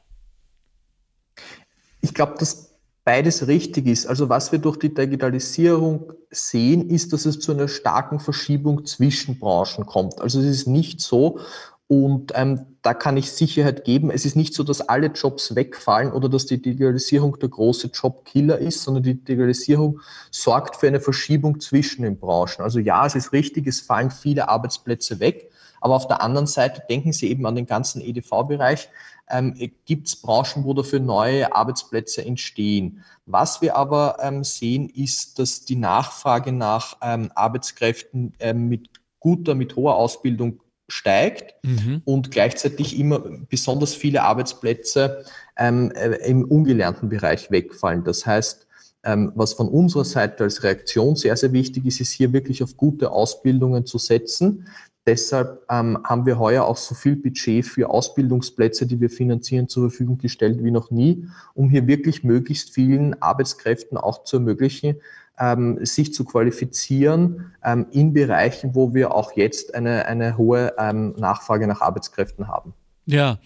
Ich 2.02 2.14
glaube, 2.14 2.36
dass 2.40 2.69
beides 3.10 3.48
richtig 3.48 3.88
ist. 3.88 4.06
Also 4.06 4.30
was 4.30 4.52
wir 4.52 4.60
durch 4.60 4.78
die 4.78 4.94
Digitalisierung 4.94 6.14
sehen, 6.30 6.92
ist, 6.92 7.12
dass 7.12 7.26
es 7.26 7.40
zu 7.40 7.52
einer 7.52 7.68
starken 7.68 8.20
Verschiebung 8.20 8.86
zwischen 8.86 9.40
Branchen 9.40 9.84
kommt. 9.88 10.22
Also 10.22 10.40
es 10.40 10.46
ist 10.46 10.68
nicht 10.68 11.02
so, 11.02 11.40
und 11.88 12.34
ähm, 12.36 12.68
da 12.84 12.94
kann 12.94 13.18
ich 13.18 13.32
Sicherheit 13.32 13.84
geben. 13.84 14.12
Es 14.12 14.26
ist 14.26 14.36
nicht 14.36 14.54
so, 14.54 14.64
dass 14.64 14.82
alle 14.82 15.08
Jobs 15.08 15.56
wegfallen 15.56 16.12
oder 16.12 16.30
dass 16.30 16.46
die 16.46 16.62
Digitalisierung 16.62 17.40
der 17.40 17.50
große 17.50 17.88
Jobkiller 17.88 18.60
ist, 18.60 18.84
sondern 18.84 19.02
die 19.02 19.16
Digitalisierung 19.16 20.00
sorgt 20.30 20.76
für 20.76 20.88
eine 20.88 21.00
Verschiebung 21.00 21.60
zwischen 21.60 22.04
den 22.04 22.20
Branchen. 22.20 22.62
Also 22.62 22.78
ja, 22.78 23.08
es 23.08 23.16
ist 23.16 23.34
richtig, 23.34 23.66
es 23.66 23.82
fallen 23.82 24.12
viele 24.12 24.50
Arbeitsplätze 24.50 25.20
weg. 25.20 25.50
Aber 25.82 25.96
auf 25.96 26.08
der 26.08 26.22
anderen 26.22 26.48
Seite 26.48 26.84
denken 26.90 27.14
Sie 27.14 27.30
eben 27.30 27.46
an 27.46 27.56
den 27.56 27.66
ganzen 27.66 28.02
EDV-Bereich 28.02 28.90
ähm, 29.30 29.54
gibt 29.86 30.08
es 30.08 30.16
Branchen, 30.16 30.64
wo 30.64 30.74
dafür 30.74 31.00
neue 31.00 31.54
Arbeitsplätze 31.56 32.26
entstehen. 32.26 33.04
Was 33.26 33.62
wir 33.62 33.76
aber 33.76 34.18
ähm, 34.22 34.44
sehen, 34.44 34.90
ist, 34.90 35.40
dass 35.40 35.66
die 35.66 35.76
Nachfrage 35.76 36.52
nach 36.52 36.98
ähm, 37.02 37.32
Arbeitskräften 37.36 38.34
ähm, 38.40 38.68
mit 38.68 38.90
guter, 39.20 39.56
mit 39.56 39.76
hoher 39.76 39.96
Ausbildung 39.96 40.60
steigt 40.88 41.54
mhm. 41.64 42.02
und 42.06 42.32
gleichzeitig 42.32 42.98
immer 42.98 43.20
besonders 43.20 43.94
viele 43.94 44.24
Arbeitsplätze 44.24 45.24
ähm, 45.58 45.92
äh, 45.92 46.16
im 46.28 46.46
ungelernten 46.46 47.10
Bereich 47.10 47.52
wegfallen. 47.52 48.04
Das 48.04 48.26
heißt, 48.26 48.66
ähm, 49.04 49.32
was 49.36 49.54
von 49.54 49.70
unserer 49.70 50.06
Seite 50.06 50.44
als 50.44 50.64
Reaktion 50.64 51.16
sehr, 51.16 51.38
sehr 51.38 51.54
wichtig 51.54 51.86
ist, 51.86 52.02
ist 52.02 52.12
hier 52.12 52.34
wirklich 52.34 52.64
auf 52.64 52.76
gute 52.76 53.12
Ausbildungen 53.12 53.86
zu 53.86 53.98
setzen. 53.98 54.68
Deshalb 55.10 55.66
ähm, 55.72 55.98
haben 56.04 56.28
wir 56.28 56.38
heuer 56.38 56.66
auch 56.66 56.78
so 56.78 56.94
viel 56.94 57.16
Budget 57.16 57.66
für 57.66 57.90
Ausbildungsplätze, 57.90 58.86
die 58.86 59.02
wir 59.02 59.10
finanzieren, 59.10 59.68
zur 59.68 59.90
Verfügung 59.90 60.20
gestellt 60.20 60.64
wie 60.64 60.70
noch 60.70 60.92
nie, 60.92 61.28
um 61.56 61.68
hier 61.68 61.88
wirklich 61.88 62.24
möglichst 62.24 62.76
vielen 62.76 63.20
Arbeitskräften 63.20 63.98
auch 63.98 64.24
zu 64.24 64.38
ermöglichen, 64.38 64.98
ähm, 65.40 65.84
sich 65.84 66.14
zu 66.14 66.26
qualifizieren 66.26 67.54
ähm, 67.66 67.88
in 67.90 68.14
Bereichen, 68.14 68.76
wo 68.76 68.94
wir 68.94 69.16
auch 69.16 69.36
jetzt 69.36 69.74
eine, 69.74 70.06
eine 70.06 70.38
hohe 70.38 70.76
ähm, 70.78 71.16
Nachfrage 71.18 71.66
nach 71.66 71.82
Arbeitskräften 71.82 72.48
haben. 72.48 72.76
Ja, 73.08 73.40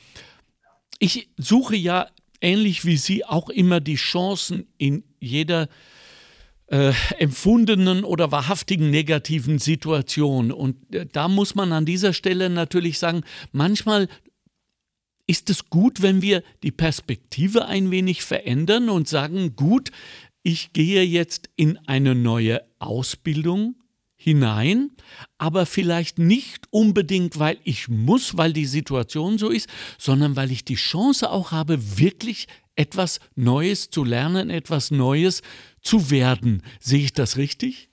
ich 1.00 1.30
suche 1.38 1.78
ja 1.78 2.08
ähnlich 2.42 2.84
wie 2.84 2.98
Sie 2.98 3.24
auch 3.24 3.48
immer 3.48 3.80
die 3.80 3.96
Chancen 3.96 4.68
in 4.78 5.06
jeder 5.22 5.64
äh, 5.64 5.68
empfundenen 7.20 8.04
oder 8.04 8.32
wahrhaftigen 8.32 8.90
negativen 8.90 9.60
Situation. 9.60 10.52
Und 10.52 10.96
äh, 10.96 11.06
da 11.06 11.28
muss 11.28 11.56
man 11.56 11.72
an 11.72 11.86
dieser 11.86 12.14
Stelle 12.14 12.50
natürlich 12.50 13.00
sagen, 13.00 13.24
manchmal 13.52 14.08
ist 15.28 15.50
es 15.50 15.70
gut, 15.70 16.02
wenn 16.02 16.22
wir 16.22 16.44
die 16.64 16.72
Perspektive 16.72 17.66
ein 17.66 17.92
wenig 17.92 18.24
verändern 18.24 18.90
und 18.90 19.08
sagen, 19.08 19.56
gut, 19.56 19.92
ich 20.42 20.74
gehe 20.74 21.04
jetzt 21.04 21.50
in 21.56 21.78
eine 21.88 22.16
neue 22.16 22.62
Ausbildung 22.80 23.76
hinein, 24.16 24.92
aber 25.38 25.66
vielleicht 25.66 26.18
nicht 26.18 26.68
unbedingt, 26.72 27.40
weil 27.40 27.58
ich 27.64 27.90
muss, 27.90 28.38
weil 28.38 28.54
die 28.54 28.66
Situation 28.66 29.38
so 29.38 29.50
ist, 29.50 29.70
sondern 29.98 30.36
weil 30.36 30.52
ich 30.52 30.64
die 30.64 30.76
Chance 30.76 31.30
auch 31.30 31.52
habe, 31.52 31.98
wirklich 31.98 32.48
etwas 32.76 33.20
Neues 33.36 33.90
zu 33.90 34.04
lernen, 34.04 34.50
etwas 34.50 34.92
Neues 34.92 35.42
zu 35.82 36.10
werden. 36.10 36.64
Sehe 36.80 37.04
ich 37.04 37.14
das 37.14 37.38
richtig? 37.38 37.90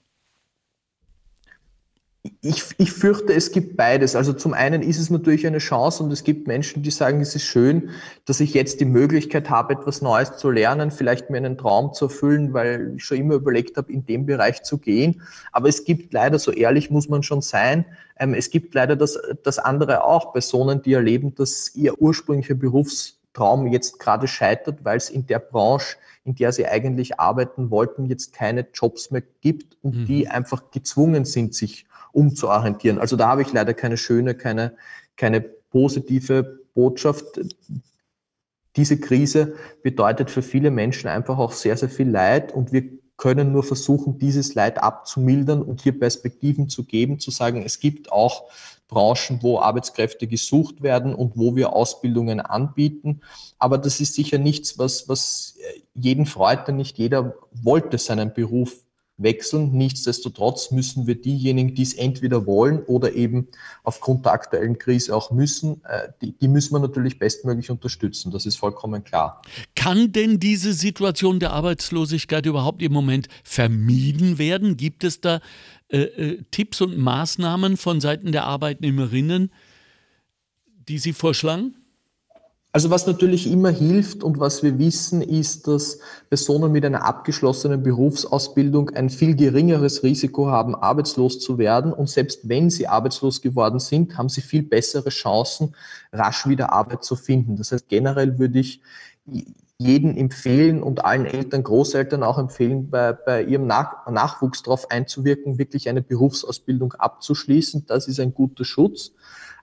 Ich, 2.43 2.65
ich 2.77 2.93
fürchte, 2.93 3.33
es 3.33 3.51
gibt 3.51 3.79
beides. 3.79 4.15
Also 4.15 4.35
zum 4.35 4.53
einen 4.53 4.83
ist 4.83 4.99
es 4.99 5.09
natürlich 5.09 5.47
eine 5.47 5.57
Chance 5.57 6.03
und 6.03 6.11
es 6.11 6.23
gibt 6.23 6.47
Menschen, 6.47 6.83
die 6.83 6.91
sagen, 6.91 7.23
es 7.23 7.35
ist 7.35 7.45
schön, 7.45 7.89
dass 8.27 8.41
ich 8.41 8.53
jetzt 8.53 8.79
die 8.81 8.85
Möglichkeit 8.85 9.49
habe, 9.49 9.73
etwas 9.73 10.03
Neues 10.03 10.37
zu 10.37 10.51
lernen, 10.51 10.91
vielleicht 10.91 11.31
mir 11.31 11.39
einen 11.39 11.57
Traum 11.57 11.95
zu 11.95 12.07
erfüllen, 12.07 12.53
weil 12.53 12.93
ich 12.97 13.05
schon 13.05 13.17
immer 13.17 13.35
überlegt 13.37 13.79
habe, 13.79 13.91
in 13.91 14.05
dem 14.05 14.27
Bereich 14.27 14.63
zu 14.63 14.77
gehen. 14.77 15.23
Aber 15.53 15.71
es 15.71 15.85
gibt 15.85 16.13
leider, 16.13 16.39
so 16.39 16.53
ehrlich 16.53 16.91
muss 16.91 17.09
man 17.09 17.23
schon 17.23 17.41
sein, 17.41 17.87
ähm, 18.19 18.35
es 18.35 18.51
gibt 18.51 18.75
leider 18.75 18.97
das, 18.97 19.19
das 19.43 19.59
andere 19.59 20.05
auch, 20.05 20.35
Personen, 20.35 20.83
die 20.83 20.93
erleben, 20.93 21.35
dass 21.35 21.75
ihr 21.75 22.03
ursprünglicher 22.03 22.55
Berufstraum 23.33 23.67
jetzt 23.67 23.99
gerade 23.99 24.29
scheitert, 24.29 24.85
weil 24.85 24.97
es 24.97 25.11
in 25.11 25.27
der 25.27 25.39
Branche 25.39 25.97
in 26.23 26.35
der 26.35 26.53
sie 26.53 26.67
eigentlich 26.67 27.19
arbeiten 27.19 27.71
wollten, 27.71 28.05
jetzt 28.05 28.35
keine 28.35 28.67
Jobs 28.75 29.11
mehr 29.11 29.23
gibt 29.41 29.79
und 29.83 29.97
mhm. 29.97 30.05
die 30.07 30.29
einfach 30.29 30.71
gezwungen 30.71 31.25
sind, 31.25 31.55
sich 31.55 31.87
umzuorientieren. 32.13 32.99
Also 32.99 33.17
da 33.17 33.29
habe 33.29 33.41
ich 33.43 33.53
leider 33.53 33.73
keine 33.73 33.97
schöne, 33.97 34.35
keine, 34.35 34.77
keine 35.17 35.41
positive 35.41 36.61
Botschaft. 36.75 37.41
Diese 38.77 39.01
Krise 39.01 39.55
bedeutet 39.83 40.31
für 40.31 40.43
viele 40.43 40.71
Menschen 40.71 41.09
einfach 41.09 41.39
auch 41.39 41.53
sehr, 41.53 41.77
sehr 41.77 41.89
viel 41.89 42.11
Leid 42.11 42.53
und 42.53 42.71
wir 42.71 42.85
können 43.17 43.51
nur 43.51 43.65
versuchen, 43.65 44.19
dieses 44.19 44.55
Leid 44.55 44.83
abzumildern 44.83 45.63
und 45.63 45.81
hier 45.81 45.99
Perspektiven 45.99 46.69
zu 46.69 46.85
geben, 46.85 47.19
zu 47.19 47.31
sagen, 47.31 47.63
es 47.65 47.81
gibt 47.81 48.13
auch 48.13 48.51
Branchen, 48.91 49.39
wo 49.43 49.61
Arbeitskräfte 49.61 50.27
gesucht 50.27 50.83
werden 50.83 51.15
und 51.15 51.37
wo 51.37 51.57
wir 51.57 51.73
Ausbildungen 51.73 52.41
anbieten. 52.41 53.21
Aber 53.59 53.79
das 53.79 54.01
ist 54.01 54.15
sicher 54.15 54.39
nichts, 54.39 54.79
was, 54.79 55.09
was 55.09 55.57
jeden 55.95 56.27
freut, 56.27 56.69
denn 56.69 56.77
nicht 56.77 56.99
jeder 56.99 57.35
wollte 57.53 57.97
seinen 57.99 58.35
Beruf 58.35 58.85
wechseln. 59.23 59.73
Nichtsdestotrotz 59.73 60.71
müssen 60.71 61.07
wir 61.07 61.21
diejenigen, 61.21 61.75
die 61.75 61.83
es 61.83 61.95
entweder 61.95 62.47
wollen 62.47 62.83
oder 62.85 63.12
eben 63.15 63.49
aufgrund 63.85 64.25
der 64.25 64.33
aktuellen 64.33 64.79
Krise 64.79 65.15
auch 65.15 65.31
müssen, 65.31 65.83
äh, 65.85 66.09
die, 66.21 66.33
die, 66.33 66.49
müssen 66.49 66.75
wir 66.75 66.81
natürlich 66.81 67.19
bestmöglich 67.19 67.71
unterstützen. 67.71 68.31
Das 68.31 68.47
ist 68.47 68.57
vollkommen 68.57 69.05
klar. 69.05 69.43
Kann 69.77 70.12
denn 70.12 70.39
diese 70.39 70.73
Situation 70.73 71.41
der 71.41 71.53
Arbeitslosigkeit 71.53 72.47
überhaupt 72.47 72.83
im 72.83 72.93
Moment 72.93 73.29
vermieden 73.45 74.39
werden? 74.39 74.77
Gibt 74.77 75.05
es 75.05 75.21
da 75.21 75.41
äh, 75.89 76.03
äh, 76.03 76.43
Tipps 76.50 76.81
und 76.81 76.99
Maßnahmen 76.99 77.77
von 77.77 78.00
Seiten 78.00 78.33
der 78.33 78.45
Arbeitnehmerinnen, 78.45 79.50
die 80.89 80.99
Sie 80.99 81.12
vorschlagen? 81.12 81.80
Also 82.73 82.89
was 82.91 83.05
natürlich 83.09 83.50
immer 83.50 83.71
hilft 83.71 84.23
und 84.23 84.39
was 84.39 84.62
wir 84.62 84.79
wissen, 84.79 85.23
ist, 85.23 85.67
dass 85.67 85.99
Personen 86.29 86.71
mit 86.71 86.85
einer 86.85 87.05
abgeschlossenen 87.05 87.83
Berufsausbildung 87.83 88.91
ein 88.91 89.11
viel 89.11 89.35
geringeres 89.35 90.05
Risiko 90.05 90.47
haben, 90.47 90.77
arbeitslos 90.77 91.41
zu 91.41 91.59
werden. 91.59 91.93
Und 91.93 92.09
selbst 92.09 92.49
wenn 92.49 92.71
sie 92.71 92.87
arbeitslos 92.87 93.43
geworden 93.43 93.81
sind, 93.81 94.17
haben 94.17 94.29
sie 94.29 94.41
viel 94.41 94.62
bessere 94.62 95.11
Chancen, 95.11 95.75
rasch 96.12 96.47
wieder 96.47 96.73
Arbeit 96.73 97.03
zu 97.03 97.17
finden. 97.17 97.57
Das 97.57 97.73
heißt, 97.73 97.89
generell 97.89 98.39
würde 98.39 98.61
ich 98.61 98.81
jeden 99.79 100.17
empfehlen 100.17 100.81
und 100.81 101.05
allen 101.05 101.27
Eltern, 101.27 101.65
Großeltern 101.65 102.23
auch 102.23 102.39
empfehlen, 102.39 102.89
bei, 102.89 103.15
bei 103.15 103.43
ihrem 103.43 103.67
Nach 103.67 104.07
Nachwuchs 104.09 104.62
darauf 104.62 104.93
einzuwirken, 104.93 105.59
wirklich 105.59 105.89
eine 105.89 106.03
Berufsausbildung 106.03 106.93
abzuschließen. 106.93 107.87
Das 107.87 108.07
ist 108.07 108.21
ein 108.21 108.33
guter 108.33 108.65
Schutz. 108.65 109.11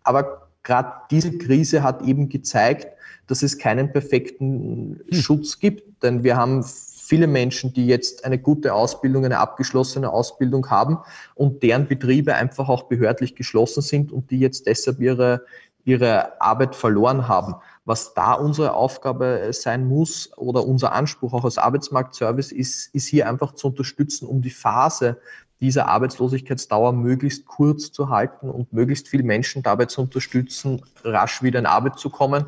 Aber 0.03 0.49
gerade 0.63 0.91
diese 1.09 1.37
Krise 1.37 1.83
hat 1.83 2.01
eben 2.01 2.27
gezeigt, 2.27 2.96
dass 3.27 3.43
es 3.43 3.57
keinen 3.57 3.91
perfekten 3.91 5.01
hm. 5.09 5.21
Schutz 5.21 5.59
gibt. 5.59 6.03
Denn 6.03 6.23
wir 6.23 6.37
haben 6.37 6.63
viele 6.63 7.27
Menschen, 7.27 7.73
die 7.73 7.87
jetzt 7.87 8.25
eine 8.25 8.37
gute 8.37 8.73
Ausbildung, 8.73 9.23
eine 9.23 9.39
abgeschlossene 9.39 10.11
Ausbildung 10.11 10.69
haben 10.69 10.97
und 11.35 11.63
deren 11.63 11.87
Betriebe 11.87 12.35
einfach 12.35 12.67
auch 12.67 12.83
behördlich 12.83 13.35
geschlossen 13.35 13.81
sind 13.81 14.11
und 14.11 14.29
die 14.29 14.39
jetzt 14.39 14.67
deshalb 14.67 14.99
ihre, 14.99 15.45
ihre 15.85 16.41
Arbeit 16.41 16.75
verloren 16.75 17.29
haben. 17.29 17.55
Was 17.85 18.13
da 18.13 18.33
unsere 18.33 18.73
Aufgabe 18.73 19.49
sein 19.51 19.87
muss 19.87 20.37
oder 20.37 20.67
unser 20.67 20.91
Anspruch 20.91 21.31
auch 21.33 21.45
als 21.45 21.57
Arbeitsmarktservice 21.57 22.51
ist, 22.51 22.93
ist 22.93 23.07
hier 23.07 23.29
einfach 23.29 23.53
zu 23.53 23.67
unterstützen, 23.67 24.27
um 24.27 24.41
die 24.41 24.49
Phase 24.49 25.17
dieser 25.59 25.87
Arbeitslosigkeitsdauer 25.87 26.93
möglichst 26.93 27.45
kurz 27.45 27.91
zu 27.91 28.09
halten 28.09 28.49
und 28.49 28.73
möglichst 28.73 29.07
viele 29.07 29.23
Menschen 29.23 29.63
dabei 29.63 29.85
zu 29.85 30.01
unterstützen, 30.01 30.83
rasch 31.03 31.41
wieder 31.41 31.59
in 31.59 31.65
Arbeit 31.65 31.97
zu 31.97 32.09
kommen. 32.09 32.45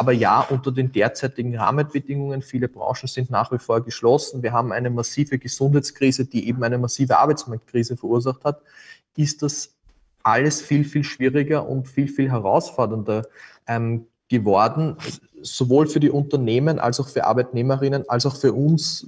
Aber 0.00 0.12
ja, 0.12 0.40
unter 0.40 0.72
den 0.72 0.92
derzeitigen 0.92 1.58
Rahmenbedingungen, 1.58 2.40
viele 2.40 2.68
Branchen 2.68 3.06
sind 3.06 3.28
nach 3.28 3.52
wie 3.52 3.58
vor 3.58 3.84
geschlossen. 3.84 4.42
Wir 4.42 4.50
haben 4.50 4.72
eine 4.72 4.88
massive 4.88 5.38
Gesundheitskrise, 5.38 6.24
die 6.24 6.48
eben 6.48 6.64
eine 6.64 6.78
massive 6.78 7.18
Arbeitsmarktkrise 7.18 7.98
verursacht 7.98 8.42
hat, 8.42 8.62
ist 9.14 9.42
das 9.42 9.74
alles 10.22 10.62
viel, 10.62 10.86
viel 10.86 11.04
schwieriger 11.04 11.68
und 11.68 11.86
viel, 11.86 12.08
viel 12.08 12.30
herausfordernder 12.30 13.26
ähm, 13.66 14.06
geworden, 14.30 14.96
sowohl 15.42 15.86
für 15.86 16.00
die 16.00 16.08
Unternehmen 16.08 16.78
als 16.78 16.98
auch 16.98 17.10
für 17.10 17.26
Arbeitnehmerinnen, 17.26 18.08
als 18.08 18.24
auch 18.24 18.36
für 18.36 18.54
uns 18.54 19.06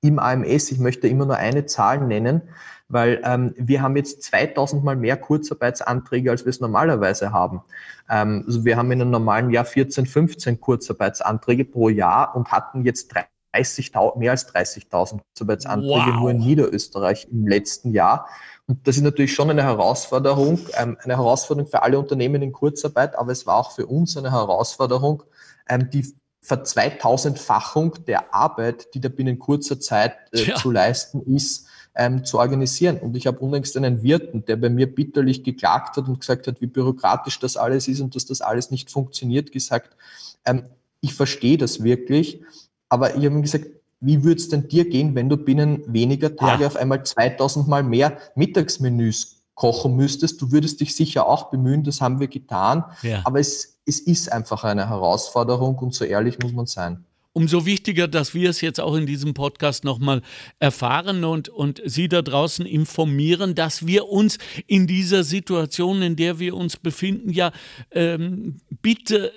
im 0.00 0.18
AMS. 0.18 0.70
Ich 0.70 0.78
möchte 0.78 1.08
immer 1.08 1.26
nur 1.26 1.36
eine 1.36 1.66
Zahl 1.66 2.00
nennen, 2.00 2.42
weil 2.88 3.20
ähm, 3.24 3.54
wir 3.56 3.82
haben 3.82 3.96
jetzt 3.96 4.22
2000 4.22 4.82
mal 4.82 4.96
mehr 4.96 5.16
Kurzarbeitsanträge, 5.16 6.30
als 6.30 6.44
wir 6.44 6.50
es 6.50 6.60
normalerweise 6.60 7.32
haben. 7.32 7.62
Ähm, 8.08 8.44
also 8.46 8.64
wir 8.64 8.76
haben 8.76 8.90
in 8.92 9.00
einem 9.00 9.10
normalen 9.10 9.50
Jahr 9.50 9.64
14, 9.64 10.06
15 10.06 10.60
Kurzarbeitsanträge 10.60 11.64
pro 11.64 11.88
Jahr 11.88 12.34
und 12.34 12.50
hatten 12.50 12.84
jetzt 12.84 13.14
30, 13.52 13.92
mehr 14.16 14.30
als 14.30 14.52
30.000 14.54 15.20
Kurzarbeitsanträge 15.20 16.12
wow. 16.12 16.20
nur 16.20 16.30
in 16.30 16.38
Niederösterreich 16.38 17.28
im 17.30 17.46
letzten 17.46 17.92
Jahr. 17.92 18.28
Und 18.66 18.86
das 18.86 18.96
ist 18.96 19.02
natürlich 19.02 19.34
schon 19.34 19.50
eine 19.50 19.62
Herausforderung, 19.62 20.60
ähm, 20.78 20.96
eine 21.02 21.16
Herausforderung 21.16 21.70
für 21.70 21.82
alle 21.82 21.98
Unternehmen 21.98 22.42
in 22.42 22.52
Kurzarbeit, 22.52 23.18
aber 23.18 23.32
es 23.32 23.46
war 23.46 23.56
auch 23.56 23.72
für 23.72 23.86
uns 23.86 24.16
eine 24.16 24.30
Herausforderung, 24.30 25.22
ähm, 25.68 25.90
die 25.90 26.14
Verzweitausendfachung 26.40 28.04
der 28.06 28.34
Arbeit, 28.34 28.94
die 28.94 29.00
da 29.00 29.08
binnen 29.08 29.38
kurzer 29.38 29.80
Zeit 29.80 30.16
äh, 30.32 30.44
ja. 30.44 30.56
zu 30.56 30.70
leisten 30.70 31.22
ist, 31.22 31.66
ähm, 31.94 32.24
zu 32.24 32.38
organisieren. 32.38 32.98
Und 32.98 33.16
ich 33.16 33.26
habe 33.26 33.38
unlängst 33.40 33.76
einen 33.76 34.02
Wirten, 34.02 34.44
der 34.44 34.56
bei 34.56 34.70
mir 34.70 34.92
bitterlich 34.92 35.42
geklagt 35.42 35.96
hat 35.96 36.08
und 36.08 36.20
gesagt 36.20 36.46
hat, 36.46 36.60
wie 36.60 36.66
bürokratisch 36.66 37.38
das 37.40 37.56
alles 37.56 37.88
ist 37.88 38.00
und 38.00 38.14
dass 38.14 38.24
das 38.24 38.40
alles 38.40 38.70
nicht 38.70 38.90
funktioniert, 38.90 39.52
gesagt, 39.52 39.96
ähm, 40.44 40.64
ich 41.00 41.14
verstehe 41.14 41.58
das 41.58 41.82
wirklich, 41.82 42.42
aber 42.88 43.16
ich 43.16 43.24
habe 43.24 43.36
ihm 43.36 43.42
gesagt, 43.42 43.66
wie 44.00 44.22
würde 44.22 44.40
es 44.40 44.48
denn 44.48 44.68
dir 44.68 44.88
gehen, 44.88 45.14
wenn 45.14 45.28
du 45.28 45.36
binnen 45.36 45.82
weniger 45.92 46.36
Tage 46.36 46.62
ja. 46.62 46.68
auf 46.68 46.76
einmal 46.76 47.04
2000 47.04 47.66
Mal 47.66 47.82
mehr 47.82 48.18
Mittagsmenüs 48.36 49.37
kochen 49.58 49.96
müsstest? 49.96 50.40
Du 50.40 50.52
würdest 50.52 50.80
dich 50.80 50.94
sicher 50.94 51.26
auch 51.26 51.50
bemühen, 51.50 51.82
das 51.82 52.00
haben 52.00 52.20
wir 52.20 52.28
getan, 52.28 52.84
ja. 53.02 53.22
aber 53.24 53.40
es 53.40 53.78
es 53.88 54.00
ist 54.00 54.30
einfach 54.30 54.64
eine 54.64 54.88
Herausforderung 54.88 55.78
und 55.78 55.94
so 55.94 56.04
ehrlich 56.04 56.38
muss 56.38 56.52
man 56.52 56.66
sein. 56.66 57.06
Umso 57.34 57.66
wichtiger, 57.66 58.08
dass 58.08 58.34
wir 58.34 58.50
es 58.50 58.60
jetzt 58.62 58.80
auch 58.80 58.94
in 58.96 59.06
diesem 59.06 59.34
Podcast 59.34 59.84
nochmal 59.84 60.22
erfahren 60.58 61.24
und, 61.24 61.48
und 61.48 61.80
Sie 61.84 62.08
da 62.08 62.22
draußen 62.22 62.66
informieren, 62.66 63.54
dass 63.54 63.86
wir 63.86 64.08
uns 64.08 64.38
in 64.66 64.86
dieser 64.86 65.22
Situation, 65.22 66.02
in 66.02 66.16
der 66.16 66.38
wir 66.38 66.56
uns 66.56 66.76
befinden, 66.76 67.30
ja 67.30 67.52
ähm, 67.92 68.60
bitte 68.82 69.32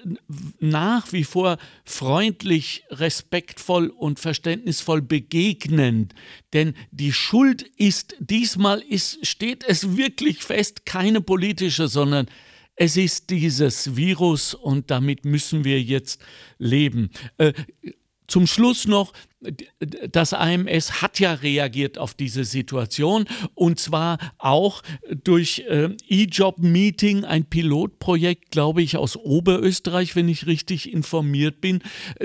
nach 0.60 1.12
wie 1.14 1.24
vor 1.24 1.58
freundlich, 1.84 2.84
respektvoll 2.90 3.90
und 3.90 4.20
verständnisvoll 4.20 5.02
begegnen. 5.02 6.10
Denn 6.54 6.74
die 6.92 7.14
Schuld 7.14 7.64
ist, 7.78 8.16
diesmal 8.20 8.80
ist, 8.80 9.26
steht 9.28 9.64
es 9.68 9.98
wirklich 9.98 10.44
fest, 10.44 10.86
keine 10.86 11.22
politische, 11.22 11.88
sondern 11.88 12.28
es 12.76 12.98
ist 12.98 13.30
dieses 13.30 13.96
Virus 13.96 14.54
und 14.54 14.90
damit 14.92 15.26
müssen 15.26 15.64
wir 15.64 15.82
jetzt 15.82 16.22
leben. 16.58 17.10
Äh, 17.38 17.54
zum 18.32 18.48
Schluss 18.48 18.88
noch, 18.88 19.12
das 20.10 20.32
AMS 20.32 21.02
hat 21.02 21.20
ja 21.20 21.34
reagiert 21.34 21.98
auf 21.98 22.14
diese 22.14 22.46
Situation 22.46 23.26
und 23.56 23.78
zwar 23.78 24.20
auch 24.38 24.84
durch 25.24 25.66
äh, 25.68 25.90
E-Job-Meeting, 26.08 27.26
ein 27.26 27.44
Pilotprojekt, 27.44 28.52
glaube 28.52 28.84
ich, 28.84 28.96
aus 28.96 29.18
Oberösterreich, 29.18 30.16
wenn 30.16 30.30
ich 30.30 30.48
richtig 30.48 30.94
informiert 30.94 31.60
bin, 31.60 31.80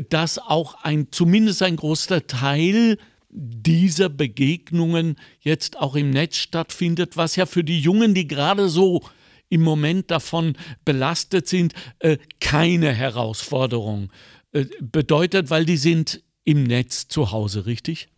dass 0.08 0.38
auch 0.38 0.74
ein, 0.84 1.08
zumindest 1.10 1.62
ein 1.62 1.74
großer 1.74 2.28
Teil 2.28 2.98
dieser 3.30 4.08
Begegnungen 4.08 5.16
jetzt 5.40 5.76
auch 5.78 5.96
im 5.96 6.10
Netz 6.10 6.36
stattfindet, 6.36 7.16
was 7.16 7.34
ja 7.34 7.46
für 7.46 7.64
die 7.64 7.80
Jungen, 7.80 8.14
die 8.14 8.28
gerade 8.28 8.68
so 8.68 9.02
im 9.48 9.62
Moment 9.62 10.10
davon 10.10 10.56
belastet 10.84 11.48
sind, 11.48 11.74
äh, 11.98 12.18
keine 12.40 12.92
Herausforderung 12.92 14.10
äh, 14.52 14.66
bedeutet, 14.80 15.50
weil 15.50 15.64
die 15.64 15.76
sind 15.76 16.22
im 16.44 16.64
Netz 16.64 17.08
zu 17.08 17.32
Hause, 17.32 17.66
richtig? 17.66 18.08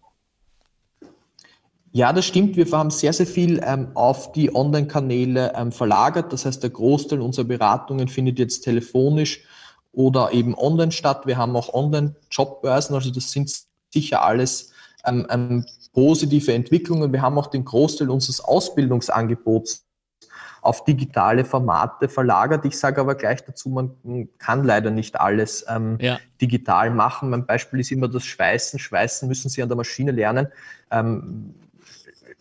Ja, 1.93 2.13
das 2.13 2.27
stimmt. 2.27 2.57
Wir 2.57 2.71
haben 2.71 2.91
sehr, 2.91 3.13
sehr 3.13 3.27
viel 3.27 3.61
ähm, 3.65 3.89
auf 3.95 4.33
die 4.33 4.55
Online-Kanäle 4.55 5.53
ähm, 5.57 5.73
verlagert. 5.73 6.33
Das 6.33 6.45
heißt, 6.45 6.63
der 6.63 6.71
Großteil 6.71 7.21
unserer 7.21 7.47
Beratungen 7.47 8.09
findet 8.09 8.39
jetzt 8.39 8.61
telefonisch 8.61 9.41
oder 9.93 10.33
eben 10.33 10.55
online 10.55 10.93
statt. 10.93 11.27
Wir 11.27 11.39
haben 11.39 11.57
auch 11.57 11.73
Online-Jobbörsen, 11.73 12.95
also 12.95 13.11
das 13.11 13.33
sind 13.33 13.51
sicher 13.91 14.23
alles 14.23 14.73
ähm, 15.05 15.27
ähm 15.31 15.65
positive 15.95 16.53
Entwicklungen. 16.53 17.13
Wir 17.13 17.23
haben 17.23 17.39
auch 17.39 17.49
den 17.49 17.65
Großteil 17.65 18.11
unseres 18.11 18.41
Ausbildungsangebots 18.41 19.88
auf 20.69 20.85
digitale 20.85 21.47
Formate 21.47 22.11
verlagert. 22.11 22.67
Ich 22.67 22.79
sage 22.79 23.01
aber 23.01 23.15
gleich 23.15 23.43
dazu, 23.43 23.71
man 23.71 24.29
kann 24.37 24.65
leider 24.65 24.91
nicht 24.91 25.19
alles 25.19 25.65
ähm, 25.67 25.97
ja. 25.99 26.19
digital 26.43 26.91
machen. 26.91 27.31
Mein 27.31 27.47
Beispiel 27.47 27.81
ist 27.81 27.91
immer 27.91 28.07
das 28.07 28.27
Schweißen. 28.27 28.79
Schweißen 28.79 29.27
müssen 29.27 29.49
Sie 29.49 29.63
an 29.63 29.71
der 29.71 29.77
Maschine 29.79 30.11
lernen. 30.11 30.49
Ähm, 30.91 31.55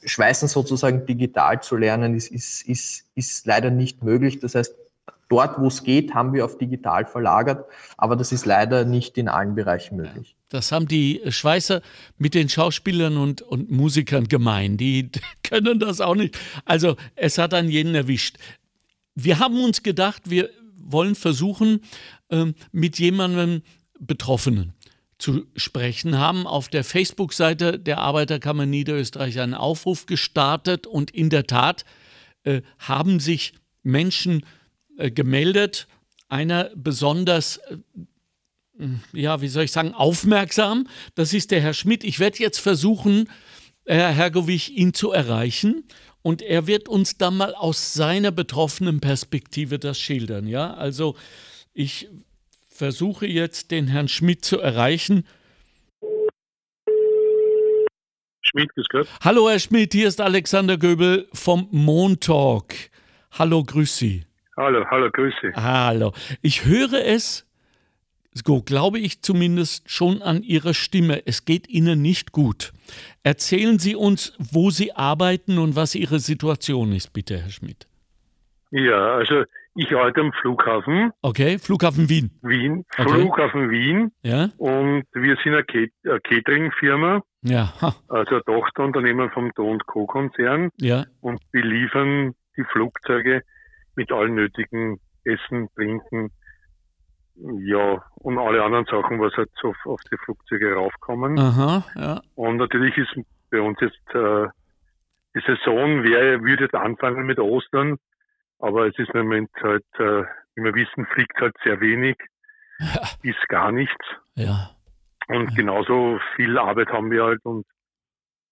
Schweißen 0.03 0.49
sozusagen 0.49 1.05
digital 1.05 1.63
zu 1.63 1.77
lernen, 1.77 2.15
ist, 2.15 2.29
ist, 2.29 2.67
ist, 2.67 3.05
ist 3.15 3.45
leider 3.45 3.69
nicht 3.69 4.03
möglich. 4.03 4.39
Das 4.39 4.55
heißt, 4.55 4.75
dort, 5.29 5.59
wo 5.59 5.67
es 5.67 5.83
geht, 5.83 6.13
haben 6.13 6.33
wir 6.33 6.45
auf 6.45 6.57
digital 6.57 7.05
verlagert, 7.05 7.65
aber 7.97 8.15
das 8.15 8.31
ist 8.31 8.45
leider 8.45 8.85
nicht 8.85 9.17
in 9.17 9.27
allen 9.27 9.55
Bereichen 9.55 9.97
möglich. 9.97 10.35
Das 10.49 10.71
haben 10.71 10.87
die 10.87 11.21
Schweißer 11.27 11.81
mit 12.17 12.33
den 12.33 12.47
Schauspielern 12.47 13.17
und, 13.17 13.41
und 13.41 13.69
Musikern 13.69 14.27
gemein. 14.27 14.77
Die 14.77 15.09
können 15.43 15.79
das 15.79 15.99
auch 15.99 16.15
nicht. 16.15 16.37
Also 16.65 16.95
es 17.15 17.37
hat 17.37 17.53
an 17.53 17.69
jeden 17.69 17.95
erwischt. 17.95 18.37
Wir 19.15 19.39
haben 19.39 19.61
uns 19.61 19.83
gedacht, 19.83 20.29
wir 20.29 20.49
wollen 20.77 21.15
versuchen, 21.15 21.81
ähm, 22.29 22.55
mit 22.71 22.97
jemandem 22.99 23.61
Betroffenen 23.99 24.73
zu 25.17 25.47
sprechen, 25.55 26.17
haben 26.17 26.45
auf 26.45 26.69
der 26.69 26.83
Facebook-Seite 26.83 27.79
der 27.79 27.97
Arbeiterkammer 27.97 28.67
Niederösterreich 28.67 29.39
einen 29.39 29.55
Aufruf 29.55 30.05
gestartet 30.05 30.85
und 30.85 31.11
in 31.11 31.29
der 31.29 31.47
Tat 31.47 31.83
äh, 32.43 32.61
haben 32.77 33.19
sich 33.19 33.53
Menschen 33.81 34.41
äh, 34.41 34.45
gemeldet. 34.97 35.87
Einer 36.29 36.71
besonders, 36.75 37.57
äh, 37.57 38.87
ja, 39.13 39.41
wie 39.41 39.47
soll 39.47 39.63
ich 39.63 39.71
sagen, 39.71 39.93
aufmerksam. 39.93 40.87
Das 41.15 41.33
ist 41.33 41.51
der 41.51 41.61
Herr 41.61 41.73
Schmidt. 41.73 42.03
Ich 42.03 42.19
werde 42.19 42.39
jetzt 42.39 42.59
versuchen, 42.59 43.29
Herr 43.85 44.11
Hergovich, 44.11 44.75
ihn 44.75 44.93
zu 44.93 45.11
erreichen. 45.11 45.85
Und 46.21 46.41
er 46.41 46.67
wird 46.67 46.89
uns 46.89 47.17
dann 47.17 47.37
mal 47.37 47.55
aus 47.55 47.93
seiner 47.93 48.31
betroffenen 48.31 48.99
Perspektive 48.99 49.79
das 49.79 49.97
schildern. 49.97 50.45
Ja, 50.47 50.73
also 50.73 51.15
ich 51.73 52.09
versuche 52.67 53.25
jetzt 53.25 53.71
den 53.71 53.87
Herrn 53.87 54.09
Schmidt 54.09 54.43
zu 54.43 54.59
erreichen. 54.59 55.25
Schmidt, 58.41 58.73
grüß 58.75 58.85
Gott. 58.89 59.07
Hallo 59.21 59.49
Herr 59.49 59.59
Schmidt, 59.59 59.93
hier 59.93 60.07
ist 60.07 60.19
Alexander 60.19 60.77
Göbel 60.77 61.27
vom 61.33 61.67
Montalk. 61.71 62.91
Hallo, 63.31 63.63
grüß 63.63 63.97
Sie. 63.97 64.26
Hallo, 64.57 64.83
hallo, 64.89 65.09
grüße. 65.11 65.53
Hallo. 65.55 66.13
Ich 66.41 66.65
höre 66.65 67.05
es 67.05 67.45
So 68.33 68.61
glaube 68.61 68.99
ich 68.99 69.21
zumindest 69.21 69.89
schon 69.89 70.21
an 70.21 70.41
Ihrer 70.43 70.73
Stimme. 70.73 71.21
Es 71.25 71.45
geht 71.45 71.67
Ihnen 71.69 72.01
nicht 72.01 72.31
gut. 72.31 72.71
Erzählen 73.23 73.77
Sie 73.79 73.95
uns, 73.95 74.33
wo 74.39 74.69
Sie 74.71 74.93
arbeiten 74.93 75.57
und 75.59 75.75
was 75.75 75.95
Ihre 75.95 76.19
Situation 76.19 76.91
ist, 76.91 77.13
bitte, 77.13 77.37
Herr 77.39 77.49
Schmidt. 77.49 77.87
Ja, 78.71 79.15
also 79.15 79.43
ich 79.75 79.95
arbeite 79.95 80.21
am 80.21 80.33
Flughafen. 80.33 81.11
Okay, 81.21 81.59
Flughafen 81.59 82.09
Wien. 82.09 82.31
Wien, 82.41 82.83
Okay. 82.97 83.09
Flughafen 83.09 83.69
Wien. 83.69 84.11
Ja, 84.23 84.49
Und 84.57 85.03
wir 85.13 85.37
sind 85.43 85.53
eine, 85.53 85.63
eine 86.03 86.19
Catering-Firma, 86.21 87.21
ja, 87.43 87.73
ha. 87.81 87.95
also 88.07 88.35
ein 88.37 88.41
Tochterunternehmen 88.45 89.29
vom 89.31 89.51
Do 89.55 89.77
Co-Konzern. 89.85 90.69
ja, 90.79 91.05
Und 91.21 91.39
wir 91.51 91.63
liefern 91.63 92.33
die 92.57 92.63
Flugzeuge 92.71 93.43
mit 93.97 94.11
allen 94.11 94.35
nötigen 94.35 94.99
Essen, 95.25 95.67
Trinken, 95.75 96.31
ja, 97.35 98.01
und 98.15 98.37
alle 98.39 98.63
anderen 98.63 98.85
Sachen, 98.85 99.19
was 99.19 99.33
halt 99.35 99.49
so 99.61 99.69
auf, 99.69 99.85
auf 99.85 100.01
die 100.11 100.17
Flugzeuge 100.17 100.73
raufkommen. 100.73 101.37
aha, 101.37 101.83
ja, 101.95 102.21
Und 102.35 102.57
natürlich 102.57 102.97
ist 102.97 103.13
bei 103.51 103.59
uns 103.59 103.77
jetzt 103.81 104.15
äh, 104.15 104.47
die 105.35 105.41
Saison 105.45 106.03
wäre, 106.03 106.41
würde 106.41 106.63
jetzt 106.63 106.75
anfangen 106.75 107.25
mit 107.25 107.39
Ostern, 107.39 107.97
aber 108.59 108.87
es 108.87 108.97
ist 108.97 109.09
im 109.13 109.23
Moment 109.23 109.49
halt, 109.61 109.85
äh, 109.99 110.23
wie 110.55 110.63
wir 110.63 110.73
wissen, 110.73 111.05
fliegt 111.07 111.39
halt 111.39 111.55
sehr 111.63 111.79
wenig, 111.79 112.17
bis 113.21 113.35
gar 113.49 113.71
nichts. 113.71 114.05
ja. 114.35 114.71
Und 115.29 115.53
genauso 115.57 116.19
viel 116.37 116.57
Arbeit 116.57 116.87
haben 116.87 117.11
wir 117.11 117.25
halt 117.25 117.43
und 117.43 117.65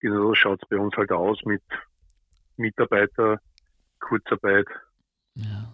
genauso 0.00 0.34
schaut 0.34 0.62
es 0.62 0.68
bei 0.68 0.76
uns 0.76 0.94
halt 0.94 1.10
aus 1.10 1.42
mit 1.46 1.62
Mitarbeiter, 2.58 3.38
Kurzarbeit. 3.98 4.66
Ja. 5.36 5.72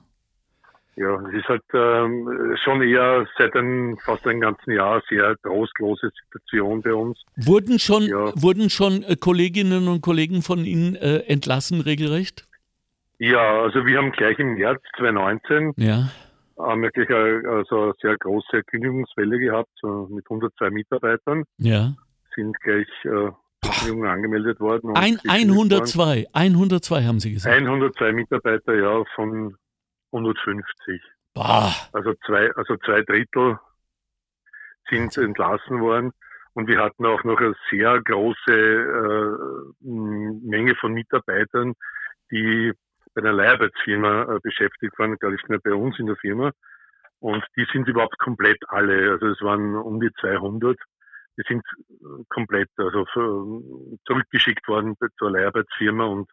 Ja, 0.95 1.19
es 1.29 1.35
ist 1.35 1.49
halt 1.49 1.63
ähm, 1.73 2.55
schon 2.63 2.83
eher 2.83 3.27
seit 3.39 3.57
einem, 3.57 3.97
fast 4.05 4.27
einem 4.27 4.43
ganzen 4.43 4.73
Jahr 4.73 4.93
eine 4.97 5.03
sehr 5.09 5.37
trostlose 5.43 6.11
Situation 6.25 6.83
bei 6.83 6.93
uns. 6.93 7.19
Wurden 7.37 7.79
schon, 7.79 8.03
Ja. 8.03 8.31
wurden 8.37 8.69
schon 8.69 9.03
äh, 9.03 9.17
Kolleginnen 9.17 9.89
und 9.89 10.03
Kollegen 10.03 10.43
von 10.43 10.67
Ihnen 10.67 10.95
äh, 10.97 11.21
entlassen, 11.21 11.81
regelrecht? 11.81 12.47
Ja, 13.19 13.63
also 13.63 13.87
wir 13.87 13.97
haben 13.97 14.13
gleich 14.13 14.39
im 14.39 14.55
März 14.55 14.83
2019 14.99 15.73
Ja, 15.79 16.11
haben 16.59 16.83
wir 16.83 16.91
gleich 16.91 17.09
eine, 17.09 17.49
also 17.49 17.85
eine 17.85 17.93
sehr 18.03 18.19
große 18.19 18.63
Kündigungswelle 18.65 19.39
gehabt, 19.39 19.71
so 19.81 20.09
mit 20.11 20.27
102 20.27 20.69
Mitarbeitern, 20.71 21.45
ja. 21.57 21.95
sind 22.35 22.61
gleich 22.61 22.89
äh, 23.05 23.31
zur 23.63 23.73
Kündigung 23.73 24.07
angemeldet 24.07 24.61
worden. 24.61 24.97
Ein, 24.97 25.19
die 25.25 25.29
sind 25.29 25.71
jetzt 25.71 25.97
102, 25.99 26.27
102 26.33 27.05
haben 27.05 27.21
Sie 27.21 27.33
gesagt. 27.33 27.55
102 27.55 28.13
Mitarbeiter, 28.13 28.75
ja, 28.75 29.05
von 29.15 29.57
150. 30.13 31.01
Boah, 31.35 31.73
Also 31.93 32.15
zwei, 32.27 32.51
also 32.57 32.77
zwei 32.85 33.03
Drittel 33.03 33.59
sind 34.91 35.17
entlassen 35.17 35.81
worden. 35.81 36.13
Und 36.55 36.69
wir 36.69 36.79
hatten 36.79 37.07
auch 37.07 37.25
noch 37.25 37.41
eine 37.41 37.55
sehr 37.71 38.03
große 38.03 38.53
äh, 38.53 39.79
Menge 39.81 40.75
von 40.75 40.93
Mitarbeitern, 40.93 41.73
die 42.31 42.73
bei 43.15 43.23
einer 43.23 43.33
Leiharbeitsfirma 43.33 44.35
äh, 44.35 44.39
beschäftigt 44.43 44.99
waren, 44.99 45.15
ich, 45.15 45.49
nicht 45.49 45.63
bei 45.63 45.73
uns 45.73 45.99
in 45.99 46.07
der 46.07 46.17
Firma. 46.17 46.51
Und 47.21 47.43
die 47.57 47.67
sind 47.73 47.89
überhaupt 47.89 48.19
komplett 48.19 48.59
alle, 48.69 49.13
also 49.13 49.29
es 49.29 49.41
waren 49.41 49.77
um 49.77 50.01
die 50.01 50.11
200, 50.21 50.77
die 51.37 51.43
sind 51.49 51.63
äh, 51.89 52.25
komplett 52.29 52.69
also 52.77 53.07
zurückgeschickt 54.07 54.67
worden 54.69 54.97
zur 55.19 55.31
Leiharbeitsfirma 55.31 56.05
und 56.05 56.31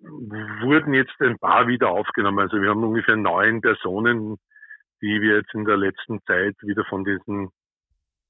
wurden 0.00 0.94
jetzt 0.94 1.14
ein 1.20 1.38
paar 1.38 1.68
wieder 1.68 1.90
aufgenommen. 1.90 2.38
Also 2.38 2.60
wir 2.60 2.70
haben 2.70 2.82
ungefähr 2.82 3.16
neun 3.16 3.60
Personen, 3.60 4.38
die 5.02 5.20
wir 5.20 5.36
jetzt 5.36 5.54
in 5.54 5.64
der 5.64 5.76
letzten 5.76 6.22
Zeit 6.26 6.56
wieder 6.62 6.84
von 6.86 7.04
diesen 7.04 7.50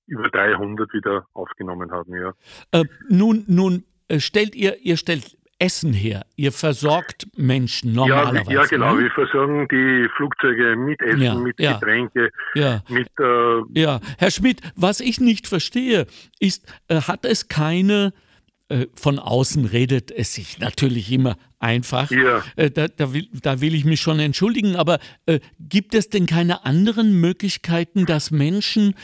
über 0.07 0.29
300 0.29 0.93
wieder 0.93 1.27
aufgenommen 1.33 1.93
haben. 1.93 2.15
Ja, 2.15 2.35
äh, 2.73 2.85
nun, 3.09 3.45
nun 3.47 3.85
äh, 4.09 4.19
stellt 4.19 4.57
ihr, 4.57 4.79
ihr 4.79 4.97
stellt 4.97 5.39
Essen 5.61 5.93
her. 5.93 6.25
Ihr 6.37 6.53
versorgt 6.53 7.29
Menschen 7.37 7.91
ja, 7.91 7.97
normalerweise. 7.97 8.51
wie- 8.51 8.55
ja 8.55 8.65
genau. 8.65 8.95
Ne? 8.95 9.03
Wir 9.03 9.11
versorgen 9.11 9.69
die 9.71 10.09
Flugzeuge 10.17 10.75
mit 10.77 11.01
Essen, 11.03 11.23
Ja, 11.23 11.35
mit 11.35 11.61
ja. 11.61 11.75
Getränke, 11.75 12.31
Ja, 12.55 12.83
mit 12.89 13.09
äh, 13.21 13.81
ja. 13.81 14.01
Herr 14.19 14.31
Schmidt, 14.31 14.61
was 14.75 15.01
ich 15.01 15.21
nicht 15.21 15.47
verstehe, 15.47 16.07
ist, 16.41 16.67
äh, 16.89 17.03
hat 17.03 17.25
es 17.27 17.49
keine, 17.49 18.13
äh, 18.71 18.87
von 18.95 19.19
außen 19.19 19.67
redet 19.67 20.11
es 20.11 20.33
sich 20.35 20.59
natürlich 20.61 21.13
immer 21.13 21.37
einfach. 21.59 22.11
Ja. 22.11 22.43
Äh, 22.57 22.71
da, 22.71 22.89
da, 22.89 23.13
will, 23.13 23.29
da 23.43 23.61
will 23.61 23.75
ich 23.75 23.85
mich 23.85 24.01
schon 24.01 24.19
entschuldigen, 24.19 24.77
aber 24.77 24.99
äh, 25.27 25.41
gibt 25.59 25.95
es 25.95 26.09
denn 26.09 26.25
keine 26.25 26.65
anderen 26.65 27.21
Möglichkeiten, 27.21 28.07
dass 28.07 28.31
Menschen 28.31 28.95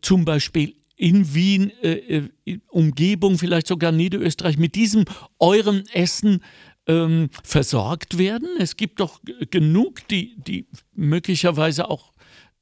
zum 0.00 0.24
Beispiel 0.24 0.76
in 1.00 1.32
Wien, 1.34 1.72
äh, 1.82 2.28
äh, 2.44 2.58
Umgebung, 2.68 3.38
vielleicht 3.38 3.66
sogar 3.66 3.90
Niederösterreich, 3.90 4.58
mit 4.58 4.74
diesem 4.74 5.06
euren 5.38 5.84
Essen 5.94 6.44
ähm, 6.86 7.30
versorgt 7.42 8.18
werden? 8.18 8.48
Es 8.58 8.76
gibt 8.76 9.00
doch 9.00 9.20
genug, 9.50 10.06
die, 10.08 10.36
die 10.36 10.66
möglicherweise 10.92 11.88
auch 11.88 12.12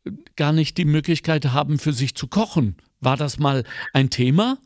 äh, 0.04 0.12
gar 0.36 0.52
nicht 0.52 0.78
die 0.78 0.84
Möglichkeit 0.84 1.46
haben, 1.46 1.80
für 1.80 1.92
sich 1.92 2.14
zu 2.14 2.28
kochen. 2.28 2.76
War 3.00 3.16
das 3.16 3.40
mal 3.40 3.64
ein 3.92 4.08
Thema? 4.08 4.58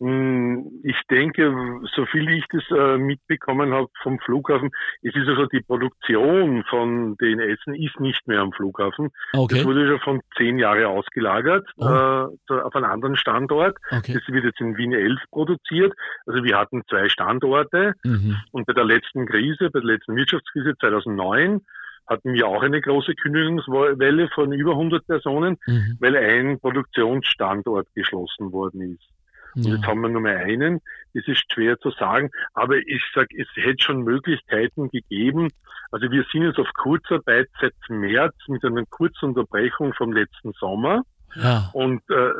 Mh, 0.00 0.64
ich 0.82 1.00
denke, 1.10 1.54
so 1.94 2.04
viel 2.06 2.28
ich 2.30 2.44
das 2.50 2.62
äh, 2.70 2.98
mitbekommen 2.98 3.72
habe 3.72 3.88
vom 4.02 4.18
Flughafen, 4.20 4.70
es 5.02 5.14
ist 5.14 5.28
also 5.28 5.46
die 5.46 5.60
Produktion 5.60 6.64
von 6.68 7.16
den 7.18 7.40
Essen 7.40 7.74
ist 7.74 7.98
nicht 8.00 8.26
mehr 8.26 8.40
am 8.40 8.52
Flughafen. 8.52 9.10
Das 9.32 9.40
Okay, 9.42 9.64
wurde 9.64 9.86
schon 9.88 10.00
von 10.00 10.20
zehn 10.36 10.58
Jahren 10.58 10.84
ausgelagert 10.86 11.68
Oh. 11.76 11.86
äh, 11.86 12.52
auf 12.60 12.74
einen 12.76 12.84
anderen 12.86 13.16
Standort. 13.16 13.76
okay. 13.90 14.14
Das 14.14 14.22
wird 14.28 14.44
jetzt 14.44 14.60
in 14.60 14.76
Wien 14.76 14.92
11 14.92 15.20
produziert. 15.30 15.92
Also 16.26 16.42
wir 16.44 16.58
hatten 16.58 16.82
zwei 16.88 17.08
Standorte 17.08 17.94
Mhm. 18.04 18.36
und 18.52 18.66
bei 18.66 18.72
der 18.72 18.84
letzten 18.84 19.26
Krise, 19.26 19.70
bei 19.70 19.80
der 19.80 19.84
letzten 19.88 20.16
Wirtschaftskrise 20.16 20.74
2009, 20.78 21.60
hatten 22.06 22.34
wir 22.34 22.46
auch 22.46 22.62
eine 22.62 22.82
große 22.82 23.14
Kündigungswelle 23.14 24.28
von 24.34 24.52
über 24.52 24.72
100 24.76 25.06
Personen, 25.06 25.56
Mhm. 25.66 25.96
weil 26.00 26.16
ein 26.16 26.60
Produktionsstandort 26.60 27.88
geschlossen 27.94 28.52
worden 28.52 28.94
ist. 28.94 29.08
Und 29.54 29.64
Ja. 29.66 29.74
jetzt 29.74 29.86
haben 29.86 30.00
wir 30.00 30.08
nur 30.08 30.20
mehr 30.22 30.38
einen. 30.38 30.80
Das 31.14 31.26
ist 31.28 31.42
schwer 31.52 31.78
zu 31.78 31.90
sagen. 31.92 32.30
Aber 32.54 32.76
ich 32.76 33.02
sage, 33.14 33.28
es 33.38 33.48
hätte 33.54 33.82
schon 33.82 34.02
Möglichkeiten 34.02 34.90
gegeben. 34.90 35.50
Also 35.92 36.10
wir 36.10 36.24
sind 36.32 36.42
jetzt 36.42 36.58
auf 36.58 36.68
Kurzarbeit 36.74 37.48
seit 37.60 37.74
März 37.88 38.34
mit 38.48 38.64
einer 38.64 38.84
kurzen 38.86 39.26
Unterbrechung 39.26 39.92
vom 39.94 40.12
letzten 40.12 40.52
Sommer. 40.52 41.02
ja. 41.36 41.70
Und 41.72 42.02
äh, 42.10 42.30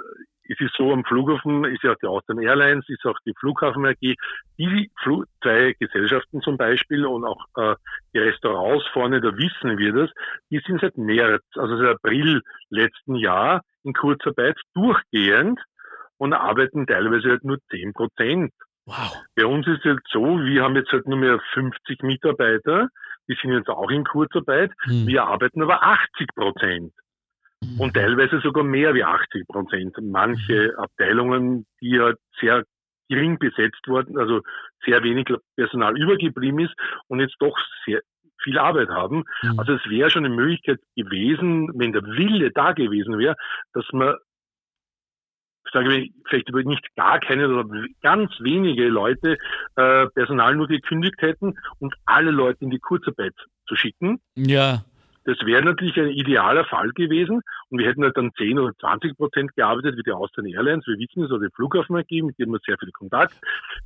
es 0.46 0.61
ist 0.61 0.74
so, 0.77 0.92
am 0.92 1.05
Flughafen 1.05 1.64
ist 1.64 1.83
ja 1.83 1.92
auch 1.92 1.98
die 2.03 2.07
Austrian 2.07 2.42
Airlines, 2.42 2.85
ist 2.88 3.05
auch 3.07 3.18
die 3.24 3.33
Flughafen 3.40 3.87
AG, 3.87 3.96
die 4.59 4.90
Flu 5.03 5.24
zwei 5.42 5.74
Gesellschaften 5.79 6.42
zum 6.42 6.59
Beispiel 6.59 7.07
und 7.07 7.24
auch 7.24 7.46
äh, 7.57 7.74
die 8.12 8.18
Restaurants 8.18 8.87
vorne, 8.92 9.22
da 9.22 9.35
wissen 9.38 9.79
wir 9.79 9.92
das, 9.94 10.11
die 10.50 10.61
sind 10.66 10.83
seit 10.83 10.98
März, 10.98 11.42
also 11.55 11.79
seit 11.79 11.94
April 11.94 12.42
letzten 12.68 13.14
Jahr 13.14 13.62
in 13.85 13.94
Kurzarbeit 13.94 14.59
durchgehend 14.74 15.59
und 16.18 16.33
arbeiten 16.33 16.87
teilweise 16.87 17.31
halt 17.31 17.44
nur 17.44 17.59
10 17.70 17.92
Prozent. 17.92 18.53
Wow. 18.87 19.16
Bei 19.35 19.46
uns 19.46 19.66
ist 19.66 19.79
es 19.79 19.85
halt 19.85 20.00
so, 20.11 20.24
wir 20.40 20.62
haben 20.62 20.77
jetzt 20.77 20.92
halt 20.92 21.07
nur 21.07 21.18
mehr 21.18 21.40
50 21.55 22.03
Mitarbeiter, 22.03 22.88
die 23.29 23.37
sind 23.40 23.53
jetzt 23.53 23.68
auch 23.68 23.90
in 23.90 24.05
Kurzarbeit, 24.05 24.72
Hm. 24.83 25.07
wir 25.07 25.24
arbeiten 25.24 25.62
aber 25.62 25.83
80 25.83 26.29
Prozent 26.35 26.92
und 27.79 27.94
teilweise 27.94 28.40
sogar 28.40 28.64
mehr 28.64 28.94
wie 28.94 29.05
80 29.05 29.46
Prozent. 29.48 29.96
Manche 30.03 30.74
Abteilungen, 30.77 31.66
die 31.81 31.96
ja 31.96 32.12
sehr 32.38 32.64
gering 33.09 33.38
besetzt 33.38 33.87
wurden, 33.87 34.18
also 34.18 34.40
sehr 34.85 35.03
wenig 35.03 35.27
Personal 35.57 35.96
übergeblieben 35.98 36.61
ist 36.61 36.74
und 37.09 37.20
jetzt 37.20 37.37
doch 37.38 37.57
sehr 37.87 38.00
viel 38.42 38.59
Arbeit 38.59 38.88
haben. 38.88 39.24
Mhm. 39.42 39.59
Also 39.59 39.74
es 39.74 39.88
wäre 39.88 40.11
schon 40.11 40.24
eine 40.24 40.35
Möglichkeit 40.35 40.81
gewesen, 40.96 41.70
wenn 41.74 41.92
der 41.92 42.03
Wille 42.03 42.50
da 42.50 42.72
gewesen 42.72 43.18
wäre, 43.18 43.37
dass 43.72 43.85
man, 43.92 44.14
sage 45.74 45.94
ich, 45.94 46.12
vielleicht 46.26 46.48
über 46.48 46.62
nicht 46.62 46.87
gar 46.96 47.20
keine 47.20 47.48
oder 47.48 47.68
ganz 48.00 48.30
wenige 48.40 48.88
Leute 48.88 49.37
äh, 49.76 50.06
Personal 50.06 50.54
nur 50.56 50.68
gekündigt 50.68 51.20
hätten 51.20 51.58
und 51.80 51.94
alle 52.06 52.30
Leute 52.30 52.64
in 52.64 52.70
die 52.70 52.78
Kurzarbeit 52.78 53.34
zu 53.66 53.76
schicken. 53.76 54.20
ja. 54.34 54.84
Das 55.26 55.38
wäre 55.46 55.64
natürlich 55.64 55.98
ein 55.98 56.10
idealer 56.10 56.66
Fall 56.66 56.90
gewesen 56.90 57.40
und 57.70 57.78
wir 57.78 57.87
hätten 57.87 58.04
halt 58.04 58.14
dann 58.14 58.30
10 58.37 58.58
oder 58.58 58.74
20 58.78 59.16
Prozent 59.16 59.54
gearbeitet 59.56 59.96
wie 59.96 60.02
die 60.02 60.12
Austrian 60.12 60.52
Airlines. 60.52 60.87
Wir 60.87 60.98
wissen 60.98 61.24
es, 61.24 61.30
oder 61.30 61.46
die 61.46 61.54
Flughafen 61.54 61.96
AG, 61.96 62.10
mit 62.10 62.38
denen 62.38 62.52
wir 62.52 62.60
sehr 62.66 62.76
viel 62.78 62.90
Kontakt. 62.90 63.34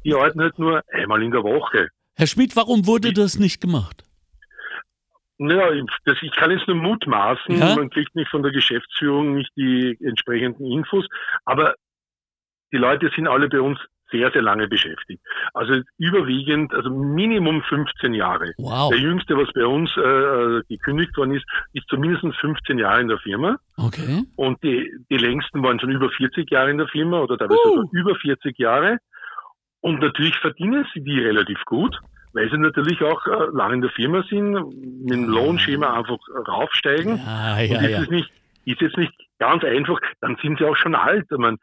Die 0.04 0.14
arbeiten 0.14 0.40
halt 0.40 0.58
nur 0.58 0.82
einmal 0.92 1.22
in 1.22 1.30
der 1.30 1.44
Woche. 1.44 1.90
Herr 2.16 2.26
Schmidt, 2.26 2.56
warum 2.56 2.88
wurde 2.88 3.12
das 3.12 3.38
nicht 3.38 3.60
gemacht? 3.60 4.07
Naja, 5.38 5.70
ich- 5.72 5.84
das, 6.04 6.16
ich 6.22 6.32
kann 6.32 6.50
jetzt 6.50 6.66
nur 6.68 6.76
mutmaßen, 6.76 7.56
Ja? 7.58 7.76
man 7.76 7.90
kriegt 7.90 8.14
nicht 8.14 8.30
von 8.30 8.42
der 8.42 8.52
Geschäftsführung 8.52 9.34
nicht 9.34 9.50
die 9.56 9.96
entsprechenden 10.02 10.66
Infos, 10.66 11.06
aber 11.44 11.74
die 12.72 12.76
Leute 12.78 13.10
sind 13.14 13.28
alle 13.28 13.48
bei 13.48 13.60
uns 13.60 13.78
sehr, 14.10 14.30
sehr 14.32 14.40
lange 14.42 14.66
beschäftigt. 14.68 15.22
Also 15.52 15.82
überwiegend, 15.98 16.72
also 16.74 16.88
Minimum 16.90 17.62
15 17.62 18.14
Jahre. 18.14 18.52
Wow. 18.56 18.90
Der 18.90 18.98
jüngste, 18.98 19.36
was 19.36 19.52
bei 19.52 19.66
uns 19.66 19.90
äh, 19.98 20.62
gekündigt 20.66 21.14
worden 21.16 21.34
ist, 21.36 21.44
ist 21.74 21.86
zumindest 21.88 22.24
15 22.40 22.78
Jahre 22.78 23.02
in 23.02 23.08
der 23.08 23.18
Firma. 23.18 23.58
Okay. 23.76 24.22
Und 24.36 24.62
die, 24.62 24.90
die 25.10 25.18
längsten 25.18 25.62
waren 25.62 25.78
schon 25.78 25.90
über 25.90 26.08
40 26.10 26.50
Jahre 26.50 26.70
in 26.70 26.78
der 26.78 26.88
Firma 26.88 27.20
oder 27.20 27.36
teilweise 27.36 27.60
Uh. 27.66 27.84
über 27.92 28.14
40 28.14 28.58
Jahre. 28.58 28.96
Und 29.80 30.00
natürlich 30.00 30.36
verdienen 30.38 30.86
sie 30.94 31.04
die 31.04 31.20
relativ 31.20 31.62
gut, 31.66 31.94
weil 32.32 32.50
sie 32.50 32.58
natürlich 32.58 33.02
auch 33.02 33.26
äh, 33.26 33.46
lange 33.52 33.74
in 33.74 33.80
der 33.82 33.90
Firma 33.90 34.22
sind, 34.28 34.52
mit 34.52 35.10
dem 35.10 35.28
Lohnschema 35.28 35.98
einfach 35.98 36.18
raufsteigen. 36.46 37.18
Ja, 37.18 37.54
Und 37.54 37.66
ja, 37.66 37.82
das 37.82 37.90
ja. 37.90 38.02
ist 38.02 38.10
nicht, 38.10 38.30
ist 38.64 38.80
jetzt 38.80 38.96
nicht 38.96 39.12
ganz 39.38 39.64
einfach, 39.64 39.98
dann 40.20 40.36
sind 40.42 40.58
sie 40.58 40.64
auch 40.64 40.76
schon 40.76 40.94
alt. 40.94 41.26
Ich 41.30 41.38
meine, 41.38 41.58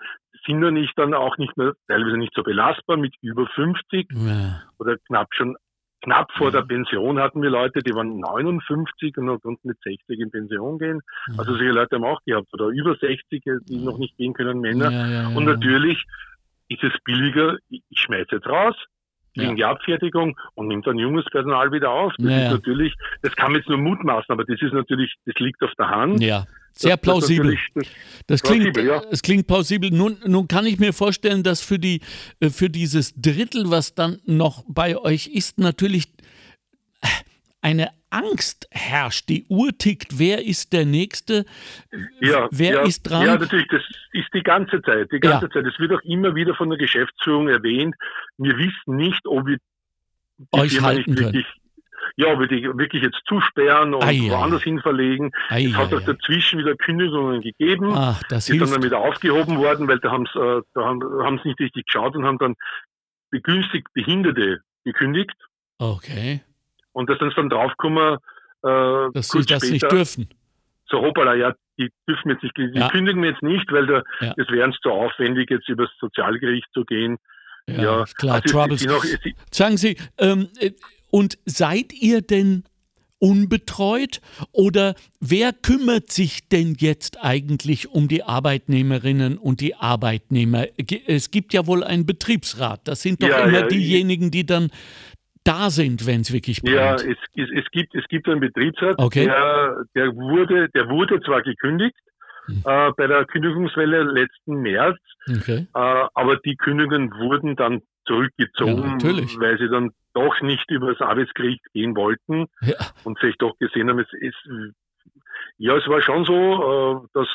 sind 0.46 0.64
ja 0.64 0.72
nicht 0.72 0.98
dann 0.98 1.14
auch 1.14 1.38
nicht 1.38 1.56
mehr, 1.58 1.74
teilweise 1.88 2.18
nicht 2.18 2.34
so 2.36 2.44
belastbar 2.44 2.98
mit 2.98 3.14
über 3.22 3.48
50 3.48 4.08
ja. 4.12 4.62
oder 4.78 4.98
knapp 5.08 5.28
schon, 5.32 5.56
knapp 6.02 6.32
vor 6.34 6.52
der 6.52 6.62
Pension 6.62 7.20
hatten 7.20 7.42
wir 7.42 7.50
Leute, 7.50 7.80
die 7.80 7.94
waren 7.94 8.20
59 8.20 9.18
und 9.18 9.42
konnten 9.42 9.68
mit 9.68 9.78
60 9.82 10.20
in 10.20 10.32
Pension 10.32 10.78
gehen. 10.78 11.02
Also 11.38 11.54
solche 11.54 11.72
Leute 11.72 11.96
haben 11.96 12.06
auch 12.06 12.22
gehabt, 12.26 12.48
oder 12.54 12.68
über 12.68 12.96
60, 12.96 13.44
die 13.68 13.78
noch 13.78 13.98
nicht 13.98 14.16
gehen 14.18 14.34
können, 14.34 14.60
Männer. 14.60 14.92
Ja, 14.92 15.08
ja, 15.08 15.22
ja, 15.24 15.28
Und 15.30 15.48
ja. 15.48 15.54
natürlich 15.54 16.04
ist 16.68 16.84
es 16.84 16.94
billiger, 17.04 17.58
ich 17.70 17.82
ich 17.90 18.00
schmeiße 18.00 18.36
jetzt 18.36 18.48
raus, 18.48 18.76
Ja. 19.44 19.54
die 19.54 19.64
Abfertigung 19.66 20.38
und 20.56 20.68
nimmt 20.68 20.88
dann 20.88 20.98
junges 20.98 21.26
Personal 21.32 21.72
wieder 21.72 21.92
auf. 21.92 22.14
Das 22.18 22.32
Ja, 22.32 22.46
ist 22.46 22.52
natürlich, 22.52 22.94
das 23.22 23.36
kann 23.36 23.52
man 23.52 23.60
jetzt 23.62 23.70
nur 23.70 23.78
mutmaßen, 23.78 24.32
aber 24.32 24.44
das 24.46 24.62
ist 24.62 24.74
natürlich, 24.74 25.14
das 25.26 25.36
liegt 25.40 25.62
auf 25.64 25.72
der 25.78 25.90
Hand. 25.90 26.22
Ja, 26.22 26.46
sehr 26.72 26.92
Das- 26.92 27.00
das 27.00 27.02
plausibel. 27.02 27.58
das- 27.74 27.86
Das 28.28 28.44
klingt, 28.44 28.74
plausibel, 28.74 28.86
ja. 28.86 29.02
es 29.12 29.22
klingt 29.22 29.48
plausibel. 29.48 29.92
Nun, 29.92 30.18
nun 30.26 30.48
kann 30.48 30.66
ich 30.66 30.80
mir 30.80 30.94
vorstellen, 30.94 31.44
dass 31.44 31.62
für, 31.62 31.80
die, 31.80 32.02
äh, 32.40 32.50
für 32.50 32.70
dieses 32.70 33.14
Drittel, 33.20 33.70
was 33.70 33.94
dann 33.96 34.20
noch 34.26 34.64
bei 34.68 34.98
euch 34.98 35.28
ist, 35.28 35.58
natürlich 35.60 36.08
äh, 37.02 37.08
eine 37.66 37.90
Angst 38.12 38.68
herrscht. 38.70 39.28
Die 39.28 39.48
Uhr 39.50 39.76
tickt. 39.76 40.20
Wer 40.20 40.46
ist 40.46 40.72
der 40.72 40.86
Nächste? 40.86 41.46
Ja, 42.22 42.48
Wer 42.52 42.74
ja, 42.76 42.82
ist 42.84 43.02
dran? 43.02 43.26
Ja, 43.26 43.38
natürlich, 43.38 43.68
das 43.70 43.82
ist 44.14 44.28
die 44.36 44.44
ganze 44.44 44.84
Zeit. 44.84 45.12
Die 45.12 45.20
ganze 45.20 45.48
Ja. 45.48 45.52
Zeit. 45.52 45.66
Es 45.66 45.80
wird 45.80 45.92
auch 45.92 46.02
immer 46.04 46.36
wieder 46.36 46.54
von 46.54 46.70
der 46.70 46.78
Geschäftsführung 46.78 47.50
erwähnt. 47.50 47.96
Wir 48.38 48.56
wissen 48.58 48.96
nicht, 48.98 49.26
ob 49.26 49.48
wir 49.48 49.58
die 50.38 50.46
Euch 50.60 50.80
halten 50.80 51.18
wirklich, 51.18 51.48
ja, 52.18 52.28
ob 52.28 52.42
wir 52.42 52.48
die 52.48 52.64
wirklich 52.78 53.02
jetzt 53.02 53.20
zusperren 53.28 53.96
und 53.96 54.04
ei, 54.04 54.20
woanders 54.30 54.62
hin 54.62 54.80
verlegen. 54.80 55.32
Ei, 55.50 55.66
es 55.66 55.74
hat 55.76 55.92
auch 55.92 56.02
dazwischen 56.02 56.60
wieder 56.60 56.76
Kündigungen 56.76 57.42
gegeben. 57.42 57.94
Ach, 57.96 58.22
das 58.30 58.46
die 58.46 58.60
hilft. 58.60 58.76
dann 58.76 58.84
wieder 58.84 59.00
aufgehoben 59.00 59.58
worden, 59.58 59.88
weil 59.88 60.00
da 60.00 60.12
haben 60.12 60.28
sie 60.32 60.40
äh, 60.40 60.62
da 60.76 60.86
haben, 60.86 61.02
haben 61.24 61.40
sie 61.42 61.50
nicht 61.50 61.60
richtig 61.60 61.88
geschaut 61.88 62.16
und 62.16 62.26
haben 62.26 62.38
dann 62.38 62.56
begünstigt 63.32 63.88
Behinderte 63.94 64.60
gekündigt. 64.84 65.34
Okay, 65.80 66.42
Und 66.96 67.10
da 67.10 67.18
sind 67.18 67.30
sie 67.32 67.36
dann 67.36 67.50
draufgekommen, 67.50 68.16
äh, 68.64 69.12
dass 69.14 69.28
sie 69.30 69.42
das 69.46 69.64
nicht 69.64 69.82
später, 69.82 69.96
dürfen. 69.98 70.30
so 70.90 71.02
hoppala, 71.02 71.36
ja, 71.36 71.54
die 71.78 71.90
dürfen 72.08 72.30
jetzt 72.32 72.42
nicht, 72.44 72.56
die 72.58 72.72
Ja. 72.74 72.88
kündigen 72.90 73.22
wir 73.22 73.32
jetzt 73.32 73.44
nicht, 73.44 73.70
weil 73.72 73.86
da, 73.86 74.02
Ja. 74.22 74.34
das 74.38 74.48
wäre 74.50 74.66
uns 74.66 74.78
zu 74.82 74.92
aufwendig, 74.92 75.50
jetzt 75.50 75.68
übers 75.68 75.90
Sozialgericht 76.00 76.68
zu 76.74 76.86
gehen. 76.86 77.18
Ja, 77.68 77.76
Ja, 78.00 78.06
klar. 78.18 78.36
Also 78.36 78.46
es- 78.46 78.52
Troubles. 78.52 78.76
es 78.76 78.82
sind 78.82 78.92
auch- 78.92 79.04
es- 79.04 79.34
Sagen 79.58 79.76
Sie, 79.78 79.98
ähm, 80.20 80.48
äh, 80.60 80.72
und 81.12 81.38
seid 81.46 81.92
ihr 81.94 82.22
denn 82.22 82.64
unbetreut 83.20 84.22
oder 84.52 84.94
wer 85.20 85.52
kümmert 85.54 86.12
sich 86.12 86.48
denn 86.50 86.76
jetzt 86.80 87.18
eigentlich 87.24 87.88
um 87.90 88.08
die 88.08 88.24
Arbeitnehmerinnen 88.24 89.38
und 89.38 89.62
die 89.62 89.76
Arbeitnehmer? 89.76 90.66
Es 91.08 91.32
gibt 91.32 91.54
ja 91.54 91.66
wohl 91.66 91.84
einen 91.84 92.06
Betriebsrat. 92.06 92.82
Das 92.88 93.02
sind 93.02 93.24
doch 93.24 93.30
Ja, 93.30 93.40
immer 93.46 93.60
ja, 93.62 93.68
diejenigen, 93.68 94.32
die 94.32 94.46
dann 94.46 94.70
da 95.46 95.70
sind, 95.70 96.06
wenn 96.06 96.22
es 96.22 96.34
wirklich 96.34 96.62
Ja, 96.64 96.96
brennt. 96.96 97.12
es, 97.12 97.18
es, 97.42 97.50
es 97.64 97.72
gibt 97.72 97.96
es 97.96 98.06
gibt 98.10 98.28
einen 98.28 98.42
Betriebsrat, 98.42 98.96
Okay. 99.00 99.26
der, 99.26 99.84
der 99.96 100.14
wurde 100.16 100.68
der 100.70 100.90
wurde 100.90 101.22
zwar 101.22 101.42
gekündigt 101.42 101.96
Hm. 102.48 102.62
äh, 102.64 102.92
bei 102.96 103.08
der 103.08 103.26
Kündigungswelle 103.26 104.04
letzten 104.04 104.58
März, 104.62 105.00
Okay. 105.28 105.66
äh, 105.74 106.06
aber 106.14 106.36
die 106.46 106.56
Kündigungen 106.56 107.10
wurden 107.14 107.56
dann 107.56 107.74
Ja, 107.74 107.80
zurückgezogen, 108.06 108.98
natürlich. 108.98 109.40
weil 109.40 109.58
sie 109.58 109.68
dann 109.68 109.90
doch 110.14 110.40
nicht 110.42 110.70
über 110.70 110.94
das 110.94 111.02
Arbeitsgericht 111.02 111.64
gehen 111.74 111.96
wollten 111.96 112.46
Ja. 112.62 112.76
und 113.04 113.18
sich 113.20 113.36
doch 113.40 113.58
gesehen 113.58 113.90
haben, 113.90 113.98
es 114.00 114.14
ist 114.20 114.36
ja, 115.58 115.76
es 115.76 115.88
war 115.88 116.02
schon 116.02 116.26
so, 116.26 116.34
äh, 116.34 117.08
dass 117.14 117.28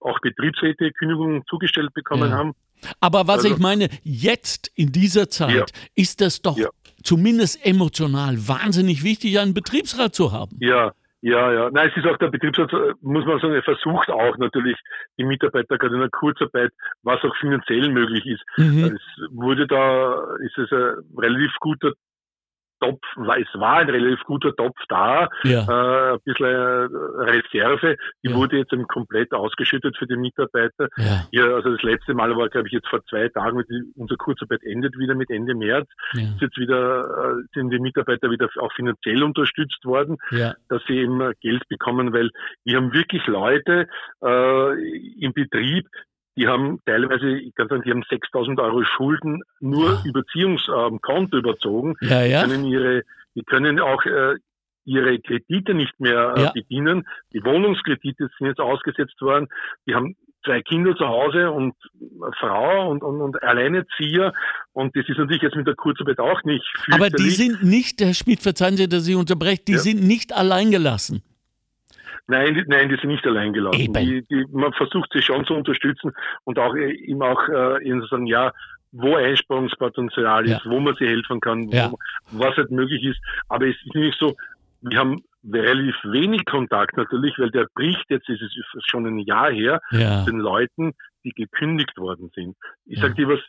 auch 0.00 0.18
Betriebsräte 0.20 0.90
Kündigungen 0.92 1.44
zugestellt 1.48 1.94
bekommen 1.94 2.30
Ja. 2.30 2.36
haben. 2.36 2.52
Aber 3.00 3.26
was 3.26 3.44
Also- 3.44 3.54
ich 3.54 3.58
meine, 3.58 3.88
jetzt 4.02 4.70
in 4.76 4.92
dieser 4.92 5.28
Zeit 5.30 5.54
Ja. 5.54 5.64
ist 5.94 6.20
das 6.20 6.42
doch 6.42 6.58
Ja. 6.58 6.68
Zumindest 7.02 7.64
emotional 7.64 8.36
wahnsinnig 8.48 9.04
wichtig, 9.04 9.38
einen 9.38 9.54
Betriebsrat 9.54 10.14
zu 10.14 10.32
haben. 10.32 10.56
Ja, 10.60 10.92
ja, 11.20 11.52
ja. 11.52 11.70
Nein, 11.70 11.90
es 11.90 11.96
ist 11.96 12.06
auch 12.06 12.16
der 12.18 12.28
Betriebsrat, 12.28 12.72
äh, 12.72 12.94
muss 13.00 13.24
man 13.26 13.40
sagen, 13.40 13.54
er 13.54 13.62
versucht 13.62 14.08
auch 14.08 14.36
natürlich 14.38 14.76
die 15.18 15.24
Mitarbeiter 15.24 15.76
gerade 15.76 15.94
in 15.94 16.00
der 16.00 16.10
Kurzarbeit, 16.10 16.70
was 17.02 17.22
auch 17.24 17.34
finanziell 17.40 17.90
möglich 17.90 18.24
ist. 18.24 18.42
Mhm. 18.56 18.84
Es 18.84 19.30
wurde 19.30 19.66
da, 19.66 20.36
ist 20.40 20.56
es 20.58 20.70
ein 20.70 20.94
relativ 21.16 21.52
guter 21.58 21.92
Topf, 22.80 23.00
war- 23.16 23.38
es 23.38 23.48
war 23.54 23.76
ein 23.78 23.90
relativ 23.90 24.22
guter 24.24 24.54
Topf 24.54 24.76
da, 24.88 25.28
Ja. 25.44 25.62
äh, 25.68 26.12
ein 26.14 26.18
bisschen 26.24 26.46
Reserve, 27.18 27.96
die 28.24 28.30
Ja. 28.30 28.36
wurde 28.36 28.58
jetzt 28.58 28.72
komplett 28.88 29.32
ausgeschüttet 29.32 29.96
für 29.96 30.06
die 30.06 30.16
Mitarbeiter. 30.16 30.88
Ja. 30.96 31.26
Ja, 31.30 31.44
also 31.54 31.70
das 31.72 31.82
letzte 31.82 32.14
Mal 32.14 32.36
war, 32.36 32.48
glaube 32.48 32.68
ich, 32.68 32.72
jetzt 32.74 32.88
vor 32.88 33.04
zwei 33.06 33.28
Tagen, 33.28 33.62
unsere 33.96 34.16
Kurzarbeit 34.18 34.62
endet 34.62 34.98
wieder 34.98 35.14
mit 35.14 35.30
Ende 35.30 35.54
März, 35.54 35.88
ist 36.34 36.40
jetzt 36.40 36.58
wieder, 36.58 37.02
äh, 37.38 37.42
sind 37.54 37.70
die 37.70 37.78
Mitarbeiter 37.78 38.30
wieder 38.30 38.48
auch 38.58 38.72
finanziell 38.74 39.22
unterstützt 39.22 39.84
worden 39.84 40.16
dass 40.68 40.82
sie 40.86 40.98
eben 40.98 41.32
Geld 41.40 41.62
bekommen, 41.68 42.12
weil 42.12 42.30
wir 42.64 42.76
haben 42.76 42.92
wirklich 42.92 43.26
Leute 43.26 43.88
äh, 44.24 44.98
im 45.20 45.32
Betrieb, 45.32 45.86
die 46.38 46.46
haben 46.46 46.80
teilweise, 46.86 47.28
ich 47.36 47.54
kann 47.54 47.68
sagen, 47.68 47.82
die 47.84 47.90
haben 47.90 48.04
6000 48.08 48.60
Euro 48.60 48.84
Schulden 48.84 49.42
nur 49.60 49.94
Ja. 49.94 50.02
Überziehungskonto 50.04 51.36
überzogen. 51.38 51.96
Ja, 52.00 52.22
ja. 52.22 52.42
Können 52.42 52.64
ihre, 52.64 53.02
die 53.34 53.42
können 53.42 53.80
auch 53.80 54.04
äh, 54.04 54.36
ihre 54.84 55.18
Kredite 55.18 55.74
nicht 55.74 55.98
mehr 56.00 56.34
äh, 56.36 56.42
Ja. 56.44 56.50
bedienen. 56.52 57.06
Die 57.32 57.44
Wohnungskredite 57.44 58.28
sind 58.38 58.46
jetzt 58.46 58.60
ausgesetzt 58.60 59.20
worden. 59.20 59.48
Die 59.86 59.94
haben 59.94 60.16
zwei 60.44 60.62
Kinder 60.62 60.96
zu 60.96 61.06
Hause 61.06 61.50
und 61.50 61.74
eine 62.22 62.32
Frau 62.38 62.88
und, 62.90 63.02
und, 63.02 63.20
und 63.20 63.42
Alleinerzieher. 63.42 64.32
Und 64.72 64.96
das 64.96 65.08
ist 65.08 65.18
natürlich 65.18 65.42
jetzt 65.42 65.56
mit 65.56 65.66
der 65.66 65.74
Kurzarbeit 65.74 66.20
auch 66.20 66.42
nicht 66.44 66.64
Aber 66.90 67.10
die 67.10 67.30
sind 67.30 67.62
nicht, 67.64 68.00
Herr 68.00 68.14
Schmidt, 68.14 68.40
verzeihen 68.40 68.76
Sie, 68.76 68.88
dass 68.88 69.06
ich 69.08 69.16
unterbreche, 69.16 69.62
die 69.66 69.72
Ja. 69.72 69.78
sind 69.78 70.02
nicht 70.02 70.32
alleingelassen. 70.34 71.22
Nein, 72.30 72.62
nein, 72.68 72.88
die 72.90 72.96
sind 72.96 73.08
nicht 73.08 73.26
allein 73.26 73.52
gelassen. 73.54 73.92
Die, 73.94 74.22
die, 74.30 74.44
man 74.52 74.72
versucht 74.74 75.10
sie 75.12 75.22
schon 75.22 75.44
zu 75.46 75.54
unterstützen 75.54 76.12
und 76.44 76.58
auch 76.58 76.74
äh, 76.76 76.92
ihm 76.92 77.22
auch 77.22 77.48
äh, 77.48 77.82
ihnen 77.82 78.02
zu 78.02 78.08
sagen, 78.08 78.26
ja, 78.26 78.52
wo 78.92 79.16
Einsparungspotenzial 79.16 80.46
ist, 80.46 80.64
wo 80.66 80.78
man 80.80 80.94
sie 80.98 81.06
helfen 81.06 81.40
kann, 81.40 81.68
Ja. 81.70 81.90
wo, 81.90 81.98
was 82.30 82.56
halt 82.56 82.70
möglich 82.70 83.02
ist. 83.04 83.18
Aber 83.48 83.66
es 83.66 83.76
ist 83.84 83.94
nicht 83.94 84.18
so, 84.18 84.36
wir 84.82 84.98
haben 84.98 85.22
relativ 85.50 85.96
wenig 86.04 86.44
Kontakt 86.44 86.96
natürlich, 86.96 87.38
weil 87.38 87.50
der 87.50 87.66
bricht 87.74 88.04
jetzt, 88.10 88.28
ist 88.28 88.42
es 88.42 88.84
schon 88.86 89.06
ein 89.06 89.18
Jahr 89.20 89.50
her, 89.50 89.80
Ja. 89.90 90.24
den 90.24 90.38
Leuten, 90.38 90.92
die 91.24 91.30
gekündigt 91.30 91.96
worden 91.96 92.30
sind. 92.34 92.56
Ich 92.86 92.98
Ja. 92.98 93.06
sag 93.08 93.16
dir 93.16 93.28
was, 93.28 93.40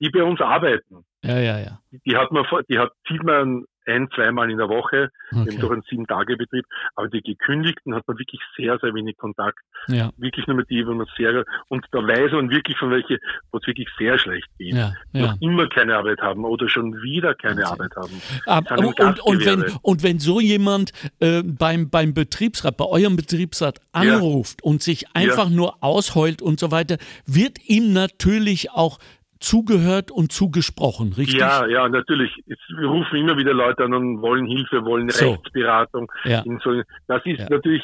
die 0.00 0.10
bei 0.10 0.22
uns 0.22 0.40
arbeiten, 0.40 1.04
Ja, 1.22 1.38
ja, 1.38 1.58
ja. 1.58 1.78
die 2.04 2.16
hat 2.16 2.30
man, 2.32 2.44
die 2.68 2.78
hat, 2.78 2.92
sieht 3.08 3.22
man 3.22 3.64
ein, 3.86 4.08
zweimal 4.14 4.50
in 4.50 4.58
der 4.58 4.68
Woche, 4.68 5.10
Okay. 5.34 5.58
doch 5.60 5.70
einen 5.72 5.82
Sieben-Tage-Betrieb, 5.88 6.64
aber 6.94 7.08
die 7.08 7.20
Gekündigten 7.20 7.94
hat 7.94 8.06
man 8.06 8.18
wirklich 8.18 8.40
sehr, 8.56 8.78
sehr 8.80 8.94
wenig 8.94 9.16
Kontakt. 9.16 9.58
Ja, 9.88 10.10
Wirklich 10.16 10.46
nur 10.46 10.56
mit 10.56 10.70
die, 10.70 10.86
wo 10.86 10.94
man 10.94 11.06
sehr, 11.16 11.44
und 11.68 11.84
da 11.92 11.98
weiß 11.98 12.32
man 12.32 12.50
wirklich 12.50 12.76
von 12.78 12.90
welche, 12.90 13.18
wo 13.50 13.58
es 13.58 13.66
wirklich 13.66 13.88
sehr 13.98 14.18
schlecht 14.18 14.46
geht. 14.58 14.74
ja, 14.74 14.92
ja. 15.12 15.26
Noch 15.26 15.40
immer 15.40 15.68
keine 15.68 15.96
Arbeit 15.96 16.20
haben 16.20 16.44
oder 16.44 16.68
schon 16.68 16.94
wieder 17.02 17.34
keine 17.34 17.62
Wahnsinn. 17.62 17.66
Arbeit 17.66 17.96
haben. 17.96 18.22
Ab, 18.46 18.78
im 18.78 18.86
und, 18.86 19.00
und, 19.00 19.20
und, 19.20 19.46
wenn, 19.46 19.64
und 19.82 20.02
wenn 20.02 20.18
so 20.18 20.40
jemand 20.40 20.92
äh, 21.20 21.42
beim, 21.42 21.90
beim 21.90 22.14
Betriebsrat, 22.14 22.76
bei 22.76 22.84
eurem 22.84 23.16
Betriebsrat 23.16 23.80
anruft 23.92 24.62
und 24.62 24.82
sich 24.82 25.06
einfach 25.14 25.48
nur 25.48 25.82
ausheult 25.82 26.42
und 26.42 26.60
so 26.60 26.70
weiter, 26.70 26.98
wird 27.26 27.58
ihm 27.68 27.92
natürlich 27.92 28.70
auch 28.70 28.98
zugehört 29.40 30.10
und 30.10 30.32
zugesprochen, 30.32 31.12
richtig? 31.12 31.38
Ja, 31.38 31.66
ja, 31.66 31.88
natürlich. 31.88 32.30
Es, 32.46 32.58
wir 32.78 32.88
rufen 32.88 33.16
immer 33.16 33.36
wieder 33.36 33.54
Leute 33.54 33.84
an 33.84 33.94
und 33.94 34.22
wollen 34.22 34.46
Hilfe, 34.46 34.84
wollen 34.84 35.08
So. 35.10 35.32
Rechtsberatung. 35.32 36.10
Ja. 36.24 36.42
So, 36.62 36.82
das 37.06 37.24
ist 37.26 37.40
Ja. 37.40 37.46
natürlich, 37.50 37.82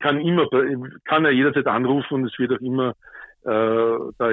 kann 0.00 0.20
immer, 0.20 0.46
kann 1.04 1.24
er 1.24 1.30
jederzeit 1.32 1.66
anrufen 1.66 2.14
und 2.14 2.26
es 2.26 2.38
wird 2.38 2.52
auch 2.52 2.60
immer, 2.60 2.90
äh, 3.44 4.12
da 4.18 4.30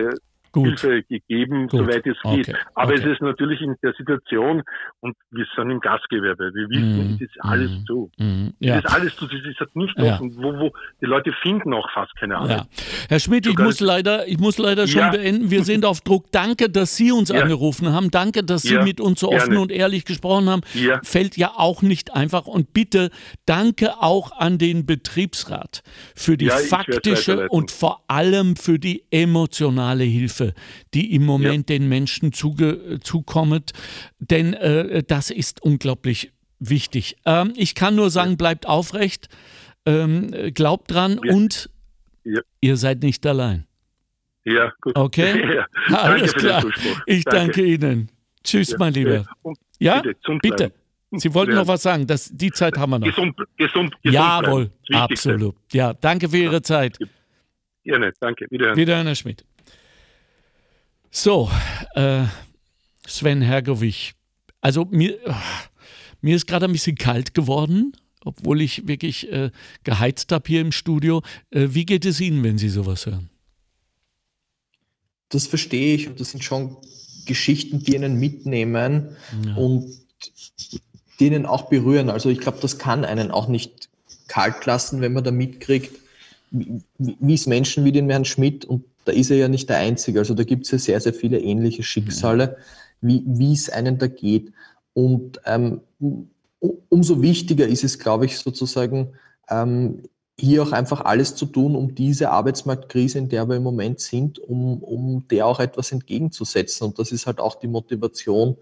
Gut. 0.52 0.80
Hilfe 0.80 1.04
gegeben, 1.04 1.68
Gut. 1.68 1.82
soweit 1.82 2.06
es 2.08 2.18
geht. 2.24 2.50
Okay. 2.50 2.56
Aber 2.76 2.94
okay. 2.94 3.02
es 3.02 3.06
ist 3.06 3.22
natürlich 3.22 3.62
in 3.62 3.76
der 3.84 3.94
Situation, 3.94 4.64
und 5.00 5.16
wir 5.32 5.46
sind 5.56 5.70
im 5.70 5.80
Gastgewerbe, 5.80 6.52
wir 6.54 6.70
wissen, 6.70 7.12
mm. 7.12 7.16
es 7.16 7.22
ist 7.22 7.36
alles 7.40 7.72
mm. 7.72 7.86
zu. 7.86 8.12
Mm. 8.18 8.48
Ja. 8.60 8.80
Es 8.80 8.86
ist 8.86 8.92
alles 8.92 9.16
zu, 9.16 9.26
es 9.26 9.46
ist 9.46 9.60
halt 9.60 9.76
nicht 9.76 9.98
offen, 9.98 10.30
ja. 10.32 10.38
wo, 10.38 10.60
wo 10.60 10.72
die 11.02 11.06
Leute 11.06 11.32
finden 11.42 11.74
auch 11.74 11.90
fast 11.94 12.16
keine 12.18 12.38
Ahnung. 12.38 12.50
Ja. 12.50 12.66
Herr 13.10 13.20
Schmidt, 13.20 13.46
ich 13.48 13.58
muss 13.58 13.80
leider, 13.80 14.28
ich 14.28 14.40
muss 14.40 14.58
leider 14.58 14.88
schon 14.88 15.12
beenden. 15.12 15.52
Wir 15.52 15.64
sind 15.64 15.86
auf 15.86 16.02
Druck. 16.02 16.32
Danke, 16.32 16.70
dass 16.70 16.96
Sie 16.96 17.12
uns 17.12 17.32
angerufen 17.32 17.92
haben. 17.92 18.12
Danke, 18.12 18.44
dass 18.44 18.64
Sie 18.64 18.78
mit 18.80 19.00
uns 19.00 19.20
so 19.20 19.30
offen 19.30 19.50
Gerne. 19.50 19.62
und 19.62 19.72
ehrlich 19.72 20.06
gesprochen 20.06 20.50
haben. 20.50 20.62
Fällt 21.04 21.38
ja 21.38 21.52
auch 21.56 21.82
nicht 21.82 22.14
einfach. 22.14 22.46
Und 22.46 22.74
bitte 22.74 23.10
danke 23.46 24.02
auch 24.02 24.32
an 24.38 24.58
den 24.58 24.86
Betriebsrat 24.86 25.84
für 26.16 26.38
die 26.38 26.50
faktische 26.50 27.48
und 27.50 27.72
vor 27.72 28.04
allem 28.08 28.56
für 28.56 28.80
die 28.80 29.04
emotionale 29.12 30.04
Hilfe. 30.04 30.38
Hilfe, 30.39 30.54
die 30.93 31.13
im 31.13 31.25
Moment 31.25 31.69
ja. 31.69 31.78
den 31.78 31.88
Menschen 31.88 32.34
zuge 32.34 32.99
zukommt. 33.02 33.71
Denn 34.19 34.54
äh, 34.54 35.04
das 35.04 35.30
ist 35.30 35.62
unglaublich 35.62 36.32
wichtig. 36.60 37.17
Ähm, 37.25 37.54
ich 37.56 37.75
kann 37.75 37.95
nur 37.95 38.10
sagen, 38.10 38.38
bleibt 38.38 38.67
aufrecht, 38.67 39.30
ähm, 39.86 40.32
glaubt 40.54 40.91
dran 40.91 41.19
ja. 41.23 41.34
und 41.34 41.69
ja. 42.23 42.41
ihr 42.62 42.78
seid 42.78 43.02
nicht 43.04 43.25
allein. 43.25 43.65
Ja, 44.45 44.71
gut. 44.82 44.95
Okay? 44.95 45.62
Alles 45.88 46.34
klar. 46.34 46.63
Ich 47.06 47.23
danke. 47.23 47.62
danke. 47.62 47.65
Ihnen. 47.65 48.10
Tschüss, 48.43 48.75
mein 48.78 48.93
Lieber. 48.93 49.25
Ja, 49.80 50.02
bitte. 50.02 50.39
bitte. 50.41 50.71
Sie 51.12 51.34
wollten 51.34 51.56
noch 51.56 51.67
was 51.67 51.82
sagen. 51.82 52.06
Das, 52.06 52.30
die 52.32 52.52
Zeit 52.52 52.78
haben 52.78 52.91
wir 52.91 52.99
noch. 52.99 53.08
Gesund, 53.08 53.36
gesund, 53.58 53.95
gesund 54.04 54.15
Jawohl, 54.15 54.69
absolut. 54.93 55.56
Ja, 55.71 55.93
danke 55.93 56.30
für 56.30 56.38
Ihre 56.38 56.62
Zeit. 56.62 56.99
Gerne, 57.84 58.13
danke. 58.19 58.45
Wiederhören. 58.49 58.78
Wiederhören, 58.78 59.08
Herr 59.08 59.15
Schmidt. 59.15 59.43
So, 61.12 61.50
äh, 61.95 62.26
Sven 63.08 63.41
Hergovich. 63.41 64.13
Also 64.62 64.86
mir, 64.86 65.17
mir 66.22 66.36
ist 66.36 66.48
gerade 66.48 66.65
ein 66.65 66.72
bisschen 66.72 66.98
kalt 66.98 67.34
geworden, 67.34 67.93
obwohl 68.24 68.62
ich 68.62 68.88
wirklich 68.88 69.32
äh, 69.32 69.52
geheizt 69.84 70.32
habe 70.32 70.48
hier 70.48 70.62
im 70.62 70.72
Studio. 70.72 71.24
Äh, 71.50 71.69
wie 71.72 71.86
geht 71.86 72.06
es 72.06 72.19
Ihnen, 72.19 72.43
wenn 72.43 72.58
Sie 72.58 72.69
sowas 72.69 73.06
hören? 73.06 73.30
Das 75.30 75.48
verstehe 75.48 75.95
ich 75.95 76.08
und 76.08 76.19
das 76.19 76.32
sind 76.32 76.43
schon 76.43 76.78
Geschichten, 77.26 77.84
die 77.84 77.95
einen 77.95 78.19
mitnehmen 78.19 79.15
ja. 79.45 79.56
und 79.56 79.91
die 81.19 81.28
einen 81.28 81.45
auch 81.45 81.69
berühren. 81.69 82.10
Also 82.10 82.30
ich 82.30 82.39
glaube, 82.39 82.60
das 82.62 82.78
kann 82.80 83.06
einen 83.06 83.32
auch 83.32 83.48
nicht 83.48 83.89
kalt 84.28 84.65
lassen, 84.65 85.02
wenn 85.02 85.13
man 85.13 85.24
da 85.24 85.32
mitkriegt, 85.32 86.00
wie 86.52 87.34
es 87.34 87.45
Menschen 87.45 87.86
wie 87.86 87.91
den 87.91 88.10
Herrn 88.10 88.26
Schmidt 88.26 88.65
und 88.65 88.84
da 89.10 89.15
ist 89.15 89.32
er 89.32 89.38
ja 89.38 89.48
nicht 89.48 89.67
der 89.69 89.78
Einzige. 89.78 90.19
Also 90.19 90.36
da 90.36 90.43
gibt 90.43 90.65
es 90.65 90.72
ja 90.72 90.78
sehr, 90.78 91.02
sehr 91.02 91.15
viele 91.15 91.39
ähnliche 91.39 91.82
Schicksale, 91.82 92.58
wie, 93.02 93.54
es 93.54 93.67
einen 93.67 93.98
da 93.98 94.06
geht. 94.06 94.54
Und 94.93 95.41
ähm, 95.45 95.82
umso 96.89 97.22
wichtiger 97.24 97.67
ist 97.67 97.84
es, 97.84 97.98
glaube 97.98 98.26
ich, 98.26 98.38
sozusagen, 98.38 99.13
ähm, 99.50 100.04
hier 100.38 100.62
auch 100.62 100.74
einfach 100.74 101.02
alles 101.02 101.36
zu 101.36 101.48
tun, 101.48 101.76
um 101.76 101.95
diese 101.95 102.30
Arbeitsmarktkrise, 102.30 103.17
in 103.17 103.30
der 103.30 103.50
wir 103.50 103.56
im 103.56 103.63
Moment 103.63 104.00
sind, 104.00 104.38
um, 104.38 104.84
um 104.84 105.28
der 105.28 105.48
auch 105.48 105.60
etwas 105.60 105.91
entgegenzusetzen. 105.91 106.86
Und 106.86 107.00
das 107.00 107.12
ist 107.12 107.26
halt 107.26 107.39
auch 107.39 107.56
die 107.56 107.67
Motivation 107.67 108.58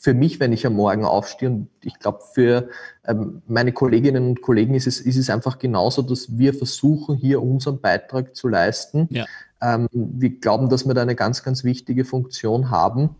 für 0.00 0.14
mich, 0.14 0.40
wenn 0.40 0.54
ich 0.54 0.66
am 0.66 0.72
Morgen 0.76 1.04
aufstehe. 1.04 1.50
Und 1.50 1.68
ich 1.84 1.98
glaube, 1.98 2.20
für 2.32 2.70
ähm, 3.06 3.42
meine 3.46 3.72
Kolleginnen 3.72 4.28
und 4.30 4.40
Kollegen 4.40 4.74
ist 4.74 4.86
es, 4.86 4.98
ist 4.98 5.18
es 5.18 5.28
einfach 5.28 5.58
genauso, 5.58 6.00
dass 6.00 6.38
wir 6.38 6.54
versuchen, 6.54 7.16
hier 7.16 7.42
unseren 7.42 7.82
Beitrag 7.82 8.34
zu 8.34 8.48
leisten. 8.48 9.08
Ja. 9.10 9.26
Ähm, 9.60 9.88
wir 9.92 10.30
glauben, 10.30 10.70
dass 10.70 10.86
wir 10.86 10.94
da 10.94 11.02
eine 11.02 11.16
ganz, 11.16 11.42
ganz 11.42 11.64
wichtige 11.64 12.06
Funktion 12.06 12.70
haben 12.70 13.10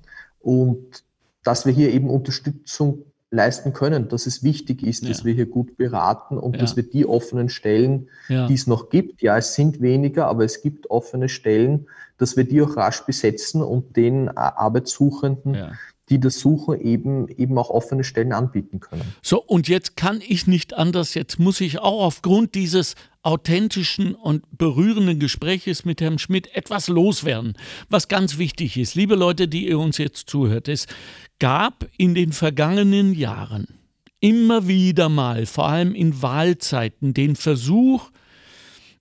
und 0.41 1.05
dass 1.45 1.67
wir 1.67 1.73
hier 1.75 1.93
eben 1.93 2.09
Unterstützung 2.09 3.05
leisten 3.31 3.75
können, 3.75 4.09
dass 4.09 4.25
es 4.25 4.43
wichtig 4.43 4.83
ist, 4.83 5.03
ja. 5.03 5.11
dass 5.11 5.27
wir 5.27 5.35
hier 5.35 5.47
gut 5.47 5.77
beraten 5.77 6.39
und 6.39 6.57
ja. 6.57 6.63
dass 6.63 6.77
wir 6.77 6.83
die 6.83 7.05
offenen 7.05 7.51
Stellen, 7.51 8.09
ja. 8.31 8.47
die 8.47 8.55
es 8.55 8.67
noch 8.67 8.89
gibt, 8.89 9.21
ja, 9.21 9.37
es 9.37 9.55
sind 9.55 9.83
weniger, 9.83 10.29
aber 10.29 10.47
es 10.47 10.63
gibt 10.63 10.89
offene 10.89 11.29
Stellen, 11.29 11.89
dass 12.17 12.39
wir 12.39 12.45
die 12.45 12.63
auch 12.63 12.75
rasch 12.79 13.03
besetzen 13.03 13.63
und 13.63 13.97
den 13.99 14.31
Arbeitssuchenden 14.31 15.77
die 16.11 16.19
das 16.19 16.41
Suchen 16.41 16.81
eben, 16.81 17.29
eben 17.29 17.57
auch 17.57 17.71
offene 17.71 18.03
Stellen 18.03 18.33
anbieten 18.33 18.81
können. 18.81 19.05
So, 19.23 19.41
und 19.41 19.69
jetzt 19.69 19.97
kann 19.97 20.21
ich 20.27 20.49
nicht 20.49 20.75
anders, 20.75 21.15
jetzt 21.15 21.39
muss 21.39 21.61
ich 21.61 21.79
auch 21.79 22.05
aufgrund 22.05 22.57
dieses 22.57 22.97
authentischen 23.23 24.15
und 24.15 24.45
berührenden 24.57 25.21
Gespräches 25.21 25.85
mit 25.85 26.01
Herrn 26.01 26.19
Schmidt 26.19 26.55
etwas 26.55 26.89
loswerden, 26.89 27.55
was 27.89 28.09
ganz 28.09 28.39
wichtig 28.39 28.77
ist. 28.77 28.95
Liebe 28.95 29.15
Leute, 29.15 29.47
die 29.47 29.69
ihr 29.69 29.79
uns 29.79 29.99
jetzt 29.99 30.29
zuhört, 30.29 30.69
es 30.69 30.87
gab 31.39 31.87
in 31.97 32.15
den 32.15 32.33
vergangenen 32.33 33.15
Jahren 33.15 33.69
immer 34.21 34.67
wieder 34.67 35.09
mal, 35.09 35.47
vor 35.47 35.69
allem 35.69 35.95
in 35.95 36.23
Wahlzeiten, 36.23 37.15
den 37.15 37.37
Versuch, 37.37 38.11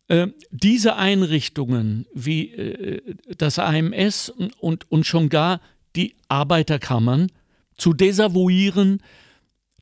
äh, 0.09 0.27
diese 0.51 0.95
Einrichtungen 0.95 2.05
wie 2.13 2.51
äh, 2.51 3.15
das 3.37 3.57
AMS 3.59 4.29
und, 4.29 4.91
und 4.91 5.05
schon 5.05 5.29
gar 5.29 5.59
die 5.95 6.15
Arbeiterkammern 6.27 7.31
zu 7.77 7.93
desavouieren, 7.93 9.01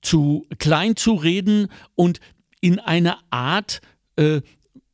zu 0.01 0.45
klein 0.59 0.95
zu 0.95 1.13
reden 1.13 1.67
und 1.95 2.19
in 2.61 2.79
eine 2.79 3.17
Art 3.31 3.81
äh, 4.15 4.41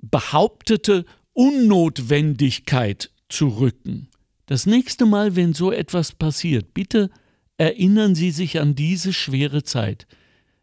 behauptete 0.01 1.05
Unnotwendigkeit 1.33 3.11
zu 3.29 3.47
rücken. 3.47 4.09
Das 4.45 4.65
nächste 4.65 5.05
Mal, 5.05 5.35
wenn 5.35 5.53
so 5.53 5.71
etwas 5.71 6.11
passiert, 6.11 6.73
bitte 6.73 7.09
erinnern 7.57 8.15
Sie 8.15 8.31
sich 8.31 8.59
an 8.59 8.75
diese 8.75 9.13
schwere 9.13 9.63
Zeit. 9.63 10.07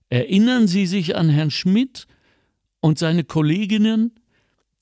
Erinnern 0.08 0.68
Sie 0.68 0.86
sich 0.86 1.16
an 1.16 1.28
Herrn 1.28 1.50
Schmidt 1.50 2.06
und 2.80 2.98
seine 2.98 3.24
Kolleginnen, 3.24 4.12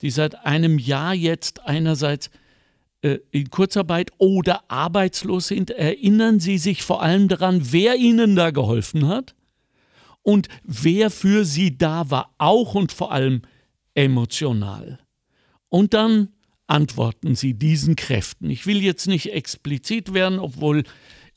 die 0.03 0.11
seit 0.11 0.45
einem 0.47 0.79
Jahr 0.79 1.15
jetzt 1.15 1.61
einerseits 1.67 2.31
in 3.03 3.51
Kurzarbeit 3.51 4.11
oder 4.19 4.71
arbeitslos 4.71 5.49
sind, 5.49 5.71
erinnern 5.71 6.41
Sie 6.41 6.59
sich 6.59 6.83
vor 6.83 7.03
allem 7.03 7.29
daran, 7.29 7.73
wer 7.73 7.97
Ihnen 7.97 8.35
da 8.35 8.51
geholfen 8.51 9.07
hat 9.07 9.37
und 10.23 10.49
wer 10.65 11.11
für 11.11 11.45
Sie 11.45 11.79
da 11.79 12.11
war, 12.11 12.35
auch 12.39 12.75
und 12.75 12.91
vor 12.93 13.13
allem 13.13 13.43
emotional. 13.95 14.99
Und 15.69 15.95
dann 15.95 16.31
antworten 16.67 17.35
Sie 17.35 17.55
diesen 17.55 17.97
Kräften. 17.97 18.51
Ich 18.51 18.67
will 18.67 18.83
jetzt 18.83 19.07
nicht 19.07 19.33
explizit 19.33 20.13
werden, 20.13 20.39
obwohl 20.39 20.83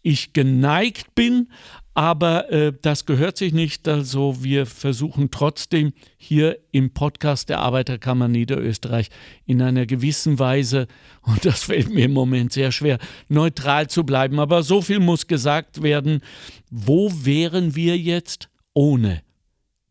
ich 0.01 0.33
geneigt 0.33 1.13
bin, 1.15 1.51
aber 1.93 2.51
äh, 2.51 2.73
das 2.81 3.05
gehört 3.05 3.37
sich 3.37 3.53
nicht. 3.53 3.87
Also 3.87 4.43
wir 4.43 4.65
versuchen 4.65 5.29
trotzdem 5.29 5.93
hier 6.17 6.57
im 6.71 6.93
Podcast 6.93 7.49
der 7.49 7.59
Arbeiterkammer 7.59 8.27
Niederösterreich 8.27 9.09
in 9.45 9.61
einer 9.61 9.85
gewissen 9.85 10.39
Weise, 10.39 10.87
und 11.21 11.45
das 11.45 11.63
fällt 11.63 11.93
mir 11.93 12.05
im 12.05 12.13
Moment 12.13 12.53
sehr 12.53 12.71
schwer, 12.71 12.97
neutral 13.27 13.89
zu 13.89 14.05
bleiben. 14.05 14.39
Aber 14.39 14.63
so 14.63 14.81
viel 14.81 14.99
muss 14.99 15.27
gesagt 15.27 15.83
werden. 15.83 16.21
Wo 16.69 17.11
wären 17.13 17.75
wir 17.75 17.97
jetzt 17.97 18.49
ohne 18.73 19.21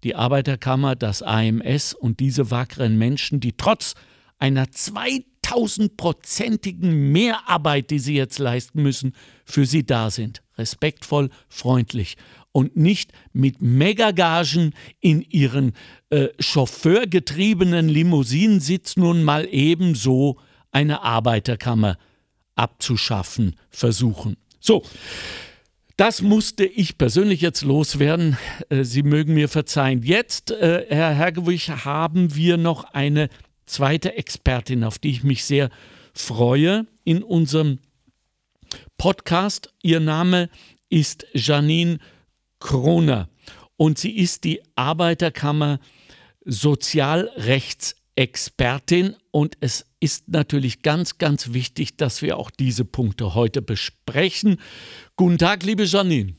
die 0.03 0.15
Arbeiterkammer, 0.15 0.97
das 0.97 1.21
AMS 1.23 1.93
und 1.93 2.21
diese 2.21 2.51
wackeren 2.51 2.97
Menschen, 2.97 3.41
die 3.41 3.53
trotz 3.53 3.95
einer 4.39 4.65
2000-prozentigen 4.65 7.13
Mehrarbeit, 7.13 7.91
die 7.91 7.99
sie 7.99 8.17
jetzt 8.17 8.39
leisten 8.39 8.83
müssen, 8.83 9.13
für 9.45 9.67
sie 9.67 9.85
da 9.85 10.11
sind. 10.11 10.41
Respektvoll, 10.61 11.31
freundlich 11.49 12.17
und 12.53 12.77
nicht 12.77 13.13
mit 13.33 13.61
Megagagen 13.61 14.75
in 15.01 15.23
ihren 15.23 15.73
äh, 16.11 16.29
chauffeurgetriebenen 16.39 17.89
Limousinen 17.89 18.61
sitzen 18.61 19.03
und 19.03 19.23
mal 19.23 19.49
ebenso 19.51 20.39
eine 20.73 21.03
Arbeiterkammer 21.03 21.99
abzuschaffen 22.57 23.57
versuchen. 23.71 24.37
So, 24.59 24.83
das 25.97 26.23
musste 26.23 26.65
ich 26.65 26.99
persönlich 26.99 27.41
jetzt 27.41 27.63
loswerden. 27.63 28.37
Äh, 28.69 28.85
sie 28.85 29.03
mögen 29.03 29.35
mir 29.35 29.49
verzeihen. 29.49 30.03
Jetzt, 30.03 30.51
äh, 30.51 30.87
Herr 30.89 31.15
Hergewich, 31.15 31.71
haben 31.71 32.35
wir 32.35 32.57
noch 32.57 32.85
eine 32.85 33.29
zweite 33.67 34.17
Expertin, 34.17 34.83
auf 34.85 34.99
die 34.99 35.11
ich 35.11 35.25
mich 35.25 35.45
sehr 35.45 35.71
freue 36.13 36.87
in 37.05 37.23
unserem 37.23 37.79
Podcast. 39.01 39.73
Ihr 39.83 39.99
Name 39.99 40.49
ist 40.91 41.27
Janine 41.33 41.99
Kroner 42.59 43.31
und 43.79 43.97
sie 43.97 44.15
ist 44.15 44.45
die 44.45 44.61
Arbeiterkammer 44.77 45.81
Sozialrechtsexpertin 46.45 49.17
und 49.31 49.57
es 49.61 49.87
ist 50.01 50.29
natürlich 50.29 50.83
ganz, 50.83 51.17
ganz 51.17 51.55
wichtig, 51.55 51.97
dass 51.97 52.21
wir 52.21 52.37
auch 52.37 52.51
diese 52.51 52.85
Punkte 52.85 53.35
heute 53.35 53.63
besprechen. 53.63 54.61
Guten 55.17 55.39
Tag, 55.39 55.63
liebe 55.63 55.85
Janine. 55.85 56.35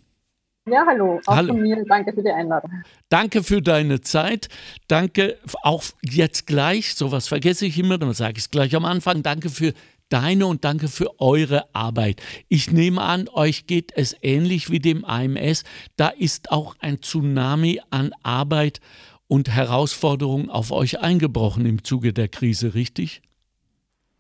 Ja, 0.70 0.86
hallo, 0.86 1.20
auch 1.26 1.36
hallo. 1.36 1.56
von 1.56 1.64
mir. 1.64 1.84
Danke 1.88 2.14
für 2.14 2.22
die 2.22 2.30
Einladung. 2.30 2.84
Danke 3.10 3.42
für 3.42 3.64
deine 3.64 4.02
Zeit. 4.02 4.50
Danke 4.88 5.40
auch 5.64 5.84
jetzt 6.04 6.46
gleich, 6.46 6.94
sowas 6.94 7.28
vergesse 7.28 7.66
ich 7.66 7.80
immer, 7.80 7.98
dann 7.98 8.14
sage 8.14 8.34
ich 8.34 8.44
es 8.44 8.52
gleich 8.52 8.76
am 8.76 8.86
Anfang. 8.86 9.24
Danke 9.24 9.50
für 9.50 9.74
deine 10.12 10.46
und 10.46 10.64
danke 10.66 10.88
für 10.88 11.20
eure 11.20 11.66
Arbeit. 11.74 12.22
Ich 12.48 12.72
nehme 12.72 13.02
an, 13.02 13.28
euch 13.34 13.68
geht 13.68 13.92
es 13.96 14.16
ähnlich 14.22 14.70
wie 14.70 14.80
dem 14.80 15.06
AMS. 15.06 15.64
Da 15.98 16.10
ist 16.10 16.52
auch 16.52 16.76
ein 16.80 17.02
Tsunami 17.02 17.82
an 17.90 18.12
Arbeit 18.24 18.80
und 19.28 19.50
Herausforderungen 19.50 20.50
auf 20.50 20.72
euch 20.72 21.00
eingebrochen 21.00 21.66
im 21.66 21.84
Zuge 21.84 22.14
der 22.14 22.28
Krise, 22.28 22.74
richtig? 22.74 23.22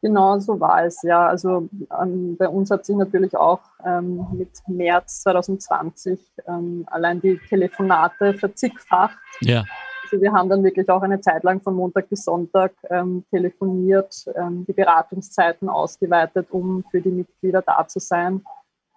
Genau, 0.02 0.40
so 0.40 0.60
war 0.60 0.84
es, 0.86 1.04
ja. 1.04 1.28
Also 1.28 1.70
ähm, 2.02 2.36
bei 2.38 2.48
uns 2.48 2.72
hat 2.72 2.86
sich 2.86 2.96
natürlich 2.96 3.36
auch 3.36 3.60
ähm, 3.86 4.26
mit 4.34 4.50
März 4.68 5.22
2020 5.22 6.20
ähm, 6.48 6.86
allein 6.88 7.22
die 7.22 7.40
Telefonate 7.50 8.34
verzigfacht. 8.34 9.18
Ja. 9.42 9.66
Also 10.12 10.22
wir 10.22 10.34
haben 10.34 10.50
dann 10.50 10.64
wirklich 10.64 10.90
auch 10.90 11.02
eine 11.02 11.22
Zeit 11.22 11.44
lang 11.44 11.62
von 11.62 11.76
Montag 11.76 12.10
bis 12.10 12.26
Sonntag 12.26 12.74
ähm, 12.90 13.24
telefoniert, 13.30 14.26
ähm, 14.36 14.66
die 14.68 14.74
Beratungszeiten 14.74 15.70
ausgeweitet, 15.70 16.48
um 16.52 16.84
für 16.92 17.02
die 17.02 17.10
Mitglieder 17.10 17.62
da 17.62 17.88
zu 17.88 18.00
sein. 18.00 18.42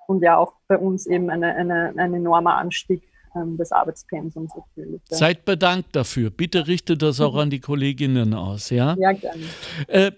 Und 0.07 0.23
ja, 0.23 0.37
auch 0.37 0.55
bei 0.67 0.77
uns 0.77 1.07
eben 1.07 1.31
eine, 1.31 1.55
eine, 1.55 1.95
ein 1.97 2.15
enormer 2.15 2.57
Anstieg 2.57 3.03
ähm, 3.37 3.57
des 3.57 3.73
Arbeitspensums 3.73 4.53
natürlich. 4.57 5.01
Ja. 5.11 5.17
Seid 5.17 5.45
bedankt 5.45 5.95
dafür. 5.95 6.31
Bitte 6.31 6.67
richtet 6.67 7.03
das 7.03 7.21
auch 7.21 7.37
an 7.37 7.51
die 7.51 7.61
Kolleginnen 7.61 8.35
aus, 8.35 8.71
ja? 8.71 8.97
Ja, 8.99 9.13
gerne. 9.13 9.43
Äh, 9.87 10.13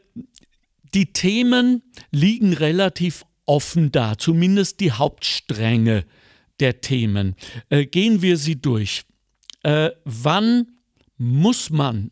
die 0.95 1.13
Themen 1.13 1.83
liegen 2.11 2.55
relativ 2.55 3.25
offen 3.45 3.93
da, 3.93 4.17
zumindest 4.17 4.81
die 4.81 4.93
Hauptstränge 4.93 6.05
der 6.59 6.81
Themen. 6.81 7.37
Äh, 7.69 7.85
gehen 7.85 8.23
wir 8.23 8.39
sie 8.39 8.61
durch. 8.61 9.05
Äh, 9.63 9.91
wann 10.05 10.76
muss 11.19 11.71
man, 11.71 12.11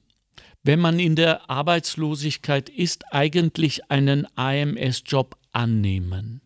wenn 0.62 0.80
man 0.80 0.98
in 0.98 1.16
der 1.16 1.50
Arbeitslosigkeit 1.50 2.68
ist, 2.68 3.04
eigentlich 3.12 3.90
einen 3.90 4.26
AMS-Job 4.36 5.36
annehmen? 5.52 6.40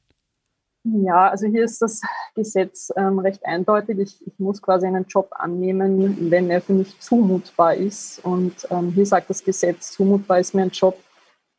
Ja, 0.84 1.28
also 1.30 1.46
hier 1.46 1.64
ist 1.64 1.82
das 1.82 2.00
Gesetz 2.34 2.90
ähm, 2.96 3.18
recht 3.18 3.44
eindeutig. 3.44 3.98
Ich, 3.98 4.26
ich, 4.26 4.38
muss 4.38 4.62
quasi 4.62 4.86
einen 4.86 5.04
Job 5.06 5.28
annehmen, 5.32 6.30
wenn 6.30 6.50
er 6.50 6.60
für 6.60 6.72
mich 6.72 6.98
zumutbar 7.00 7.74
ist. 7.74 8.24
Und 8.24 8.66
ähm, 8.70 8.90
hier 8.92 9.04
sagt 9.04 9.28
das 9.28 9.44
Gesetz, 9.44 9.92
zumutbar 9.92 10.38
ist 10.40 10.54
mir 10.54 10.62
ein 10.62 10.70
Job, 10.70 10.98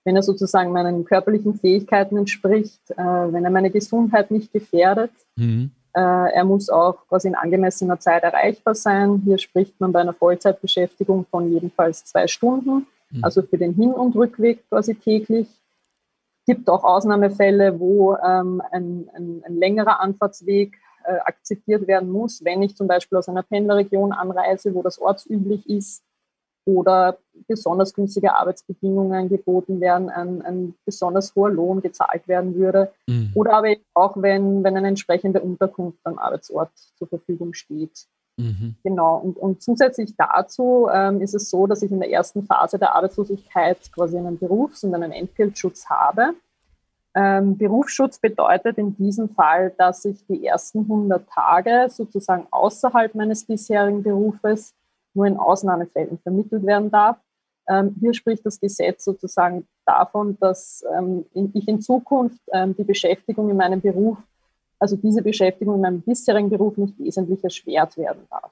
wenn 0.05 0.15
er 0.15 0.23
sozusagen 0.23 0.71
meinen 0.71 1.05
körperlichen 1.05 1.53
Fähigkeiten 1.53 2.17
entspricht, 2.17 2.81
äh, 2.91 2.95
wenn 2.95 3.43
er 3.43 3.51
meine 3.51 3.69
Gesundheit 3.69 4.31
nicht 4.31 4.51
gefährdet. 4.51 5.11
Mhm. 5.35 5.71
Äh, 5.93 6.01
er 6.01 6.43
muss 6.43 6.69
auch 6.69 7.07
quasi 7.07 7.27
in 7.27 7.35
angemessener 7.35 7.99
Zeit 7.99 8.23
erreichbar 8.23 8.75
sein. 8.75 9.21
Hier 9.25 9.37
spricht 9.37 9.79
man 9.79 9.91
bei 9.91 10.01
einer 10.01 10.13
Vollzeitbeschäftigung 10.13 11.25
von 11.29 11.51
jedenfalls 11.51 12.05
zwei 12.05 12.27
Stunden, 12.27 12.87
mhm. 13.09 13.23
also 13.23 13.41
für 13.41 13.57
den 13.57 13.73
Hin- 13.73 13.93
und 13.93 14.15
Rückweg 14.15 14.67
quasi 14.69 14.95
täglich. 14.95 15.47
Es 15.47 16.55
gibt 16.55 16.69
auch 16.69 16.83
Ausnahmefälle, 16.83 17.79
wo 17.79 18.15
ähm, 18.15 18.61
ein, 18.71 19.09
ein, 19.13 19.43
ein, 19.45 19.55
längerer 19.55 19.99
Anfahrtsweg 19.99 20.77
äh, 21.05 21.17
akzeptiert 21.25 21.87
werden 21.87 22.09
muss, 22.11 22.43
wenn 22.43 22.61
ich 22.61 22.75
zum 22.75 22.87
Beispiel 22.87 23.17
aus 23.17 23.29
einer 23.29 23.43
Pendlerregion 23.43 24.11
anreise, 24.11 24.73
wo 24.73 24.81
das 24.81 24.99
ortsüblich 24.99 25.67
ist 25.69 26.03
oder 26.65 27.17
besonders 27.47 27.93
günstige 27.93 28.35
Arbeitsbedingungen 28.35 29.29
geboten 29.29 29.79
werden, 29.79 30.09
ein, 30.09 30.41
ein 30.41 30.75
besonders 30.85 31.33
hoher 31.35 31.49
Lohn 31.49 31.81
gezahlt 31.81 32.27
werden 32.27 32.55
würde. 32.55 32.91
Mhm. 33.07 33.31
Oder 33.33 33.53
aber 33.53 33.75
auch, 33.93 34.15
wenn, 34.17 34.63
wenn 34.63 34.77
eine 34.77 34.89
entsprechende 34.89 35.41
Unterkunft 35.41 35.99
am 36.03 36.17
Arbeitsort 36.19 36.71
zur 36.97 37.07
Verfügung 37.07 37.53
steht. 37.53 38.07
Mhm. 38.37 38.75
Genau. 38.83 39.17
Und, 39.17 39.37
und, 39.37 39.61
zusätzlich 39.61 40.15
dazu 40.15 40.87
ähm, 40.91 41.21
ist 41.21 41.35
es 41.35 41.49
so, 41.49 41.67
dass 41.67 41.81
ich 41.81 41.91
in 41.91 41.99
der 41.99 42.09
ersten 42.09 42.43
Phase 42.43 42.79
der 42.79 42.95
Arbeitslosigkeit 42.95 43.77
quasi 43.93 44.17
einen 44.17 44.37
Berufs- 44.37 44.83
und 44.83 44.95
einen 44.95 45.11
Entgeltschutz 45.11 45.89
habe. 45.89 46.33
Ähm, 47.15 47.57
Berufsschutz 47.57 48.19
bedeutet 48.19 48.77
in 48.77 48.95
diesem 48.95 49.29
Fall, 49.29 49.73
dass 49.77 50.05
ich 50.05 50.25
die 50.27 50.45
ersten 50.45 50.81
100 50.81 51.27
Tage 51.27 51.87
sozusagen 51.89 52.47
außerhalb 52.51 53.13
meines 53.15 53.43
bisherigen 53.43 54.03
Berufes 54.03 54.73
nur 55.19 55.27
in 55.27 55.37
Ausnahmefällen 55.37 56.17
vermittelt 56.19 56.65
werden 56.65 56.89
darf. 56.89 57.17
Ähm, 57.67 57.95
hier 57.99 58.13
spricht 58.13 58.45
das 58.45 58.59
Gesetz 58.59 59.03
sozusagen 59.03 59.67
davon, 59.85 60.37
dass 60.39 60.83
ähm, 60.97 61.25
ich 61.33 61.67
in 61.67 61.81
Zukunft 61.81 62.39
ähm, 62.53 62.73
die 62.75 62.85
Beschäftigung 62.85 63.49
in 63.49 63.57
meinem 63.57 63.81
Beruf, 63.81 64.17
also 64.79 64.95
diese 64.95 65.21
Beschäftigung 65.21 65.75
in 65.75 65.81
meinem 65.81 66.01
bisherigen 66.01 66.49
Beruf 66.49 66.77
nicht 66.77 66.97
wesentlich 66.97 67.43
erschwert 67.43 67.97
werden 67.97 68.25
darf. 68.29 68.51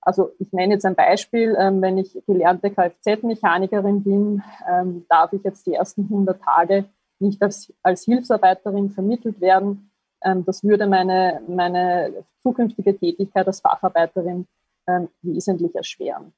Also 0.00 0.32
ich 0.38 0.52
nenne 0.52 0.74
jetzt 0.74 0.84
ein 0.84 0.96
Beispiel, 0.96 1.56
ähm, 1.58 1.80
wenn 1.80 1.96
ich 1.96 2.18
gelernte 2.26 2.70
Kfz-Mechanikerin 2.70 4.02
bin, 4.02 4.42
ähm, 4.68 5.06
darf 5.08 5.32
ich 5.32 5.44
jetzt 5.44 5.66
die 5.66 5.74
ersten 5.74 6.02
100 6.02 6.42
Tage 6.42 6.86
nicht 7.20 7.40
als, 7.40 7.72
als 7.82 8.04
Hilfsarbeiterin 8.04 8.90
vermittelt 8.90 9.40
werden. 9.40 9.90
Ähm, 10.22 10.44
das 10.44 10.64
würde 10.64 10.88
meine, 10.88 11.40
meine 11.46 12.24
zukünftige 12.42 12.98
Tätigkeit 12.98 13.46
als 13.46 13.60
Facharbeiterin 13.60 14.46
ähm, 14.86 15.08
wesentlich 15.22 15.74
erschweren. 15.74 16.32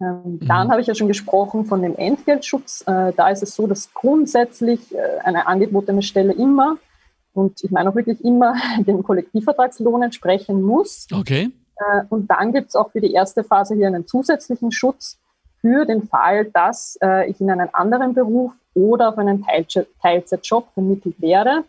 Ähm, 0.00 0.38
mhm. 0.40 0.46
Dann 0.46 0.70
habe 0.70 0.80
ich 0.80 0.86
ja 0.86 0.94
schon 0.94 1.08
gesprochen 1.08 1.64
von 1.64 1.82
dem 1.82 1.96
Entgeltschutz. 1.96 2.82
Äh, 2.86 3.12
da 3.16 3.28
ist 3.28 3.42
es 3.42 3.54
so, 3.54 3.66
dass 3.66 3.92
grundsätzlich 3.92 4.94
äh, 4.94 5.18
eine 5.24 5.46
angebotene 5.46 6.02
Stelle 6.02 6.32
immer, 6.32 6.76
und 7.32 7.62
ich 7.62 7.70
meine 7.70 7.90
auch 7.90 7.94
wirklich 7.94 8.22
immer, 8.24 8.54
dem 8.86 9.02
Kollektivvertragslohn 9.02 10.02
entsprechen 10.02 10.62
muss. 10.62 11.06
Okay. 11.12 11.50
Äh, 11.76 12.02
und 12.08 12.30
dann 12.30 12.52
gibt 12.52 12.68
es 12.68 12.76
auch 12.76 12.90
für 12.90 13.00
die 13.00 13.12
erste 13.12 13.44
Phase 13.44 13.74
hier 13.74 13.86
einen 13.86 14.06
zusätzlichen 14.06 14.72
Schutz 14.72 15.18
für 15.60 15.84
den 15.84 16.02
Fall, 16.02 16.46
dass 16.46 16.98
äh, 17.02 17.30
ich 17.30 17.40
in 17.40 17.50
einen 17.50 17.72
anderen 17.72 18.14
Beruf 18.14 18.52
oder 18.74 19.08
auf 19.08 19.18
einen 19.18 19.44
Teilzeitjob 20.02 20.68
vermittelt 20.74 21.20
werde. 21.20 21.64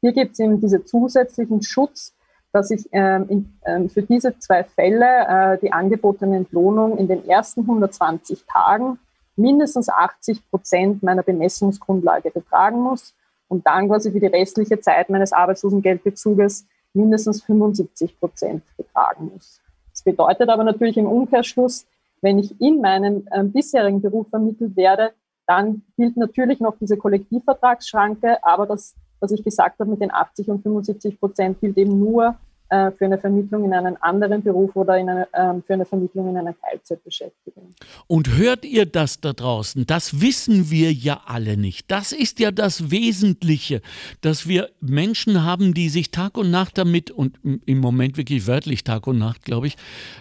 Hier 0.00 0.12
gibt 0.12 0.32
es 0.32 0.38
eben 0.38 0.60
diesen 0.60 0.86
zusätzlichen 0.86 1.62
Schutz, 1.62 2.14
dass 2.52 2.70
ich 2.70 2.88
ähm, 2.92 3.26
in, 3.28 3.58
ähm, 3.64 3.88
für 3.88 4.02
diese 4.02 4.38
zwei 4.38 4.62
Fälle 4.64 5.06
äh, 5.06 5.58
die 5.58 5.72
angebotene 5.72 6.36
Entlohnung 6.36 6.98
in 6.98 7.08
den 7.08 7.26
ersten 7.26 7.62
120 7.62 8.44
Tagen 8.46 8.98
mindestens 9.36 9.88
80 9.88 10.50
Prozent 10.50 11.02
meiner 11.02 11.22
Bemessungsgrundlage 11.22 12.30
betragen 12.30 12.80
muss 12.80 13.14
und 13.48 13.66
dann 13.66 13.88
quasi 13.88 14.12
für 14.12 14.20
die 14.20 14.26
restliche 14.26 14.80
Zeit 14.80 15.08
meines 15.08 15.32
Arbeitslosengeldbezuges 15.32 16.66
mindestens 16.92 17.42
75 17.42 18.18
Prozent 18.20 18.62
betragen 18.76 19.30
muss. 19.32 19.60
Das 19.90 20.02
bedeutet 20.02 20.48
aber 20.48 20.64
natürlich 20.64 20.98
im 20.98 21.06
Umkehrschluss, 21.06 21.86
wenn 22.20 22.38
ich 22.38 22.60
in 22.60 22.80
meinem 22.80 23.26
äh, 23.30 23.42
bisherigen 23.42 24.00
Beruf 24.00 24.28
vermittelt 24.28 24.76
werde, 24.76 25.12
dann 25.46 25.82
gilt 25.96 26.16
natürlich 26.16 26.60
noch 26.60 26.76
diese 26.80 26.96
Kollektivvertragsschranke, 26.96 28.44
aber 28.44 28.66
das 28.66 28.94
was 29.22 29.30
ich 29.32 29.42
gesagt 29.42 29.78
habe 29.78 29.90
mit 29.90 30.00
den 30.00 30.12
80 30.12 30.48
und 30.48 30.62
75 30.62 31.18
Prozent, 31.18 31.60
gilt 31.60 31.78
eben 31.78 31.98
nur 31.98 32.36
äh, 32.72 32.90
für 32.92 33.04
eine 33.04 33.18
Vermittlung 33.18 33.64
in 33.64 33.74
einen 33.74 33.96
anderen 34.02 34.42
Beruf 34.42 34.74
oder 34.76 34.94
eine, 34.94 35.28
äh, 35.32 35.60
für 35.66 35.74
eine 35.74 35.84
Vermittlung 35.84 36.30
in 36.30 36.38
einer 36.38 36.54
Teilzeitbeschäftigung. 36.58 37.74
Und 38.06 38.36
hört 38.36 38.64
ihr 38.64 38.86
das 38.86 39.20
da 39.20 39.34
draußen? 39.34 39.84
Das 39.86 40.22
wissen 40.22 40.70
wir 40.70 40.90
ja 40.90 41.20
alle 41.26 41.58
nicht. 41.58 41.90
Das 41.90 42.12
ist 42.12 42.40
ja 42.40 42.50
das 42.50 42.90
Wesentliche, 42.90 43.82
dass 44.22 44.48
wir 44.48 44.70
Menschen 44.80 45.44
haben, 45.44 45.74
die 45.74 45.90
sich 45.90 46.10
Tag 46.10 46.38
und 46.38 46.50
Nacht 46.50 46.78
damit 46.78 47.10
und 47.10 47.38
im 47.66 47.78
Moment 47.78 48.16
wirklich 48.16 48.46
wörtlich 48.46 48.84
Tag 48.84 49.06
und 49.06 49.18
Nacht, 49.18 49.44
glaube 49.44 49.66
ich, 49.66 49.76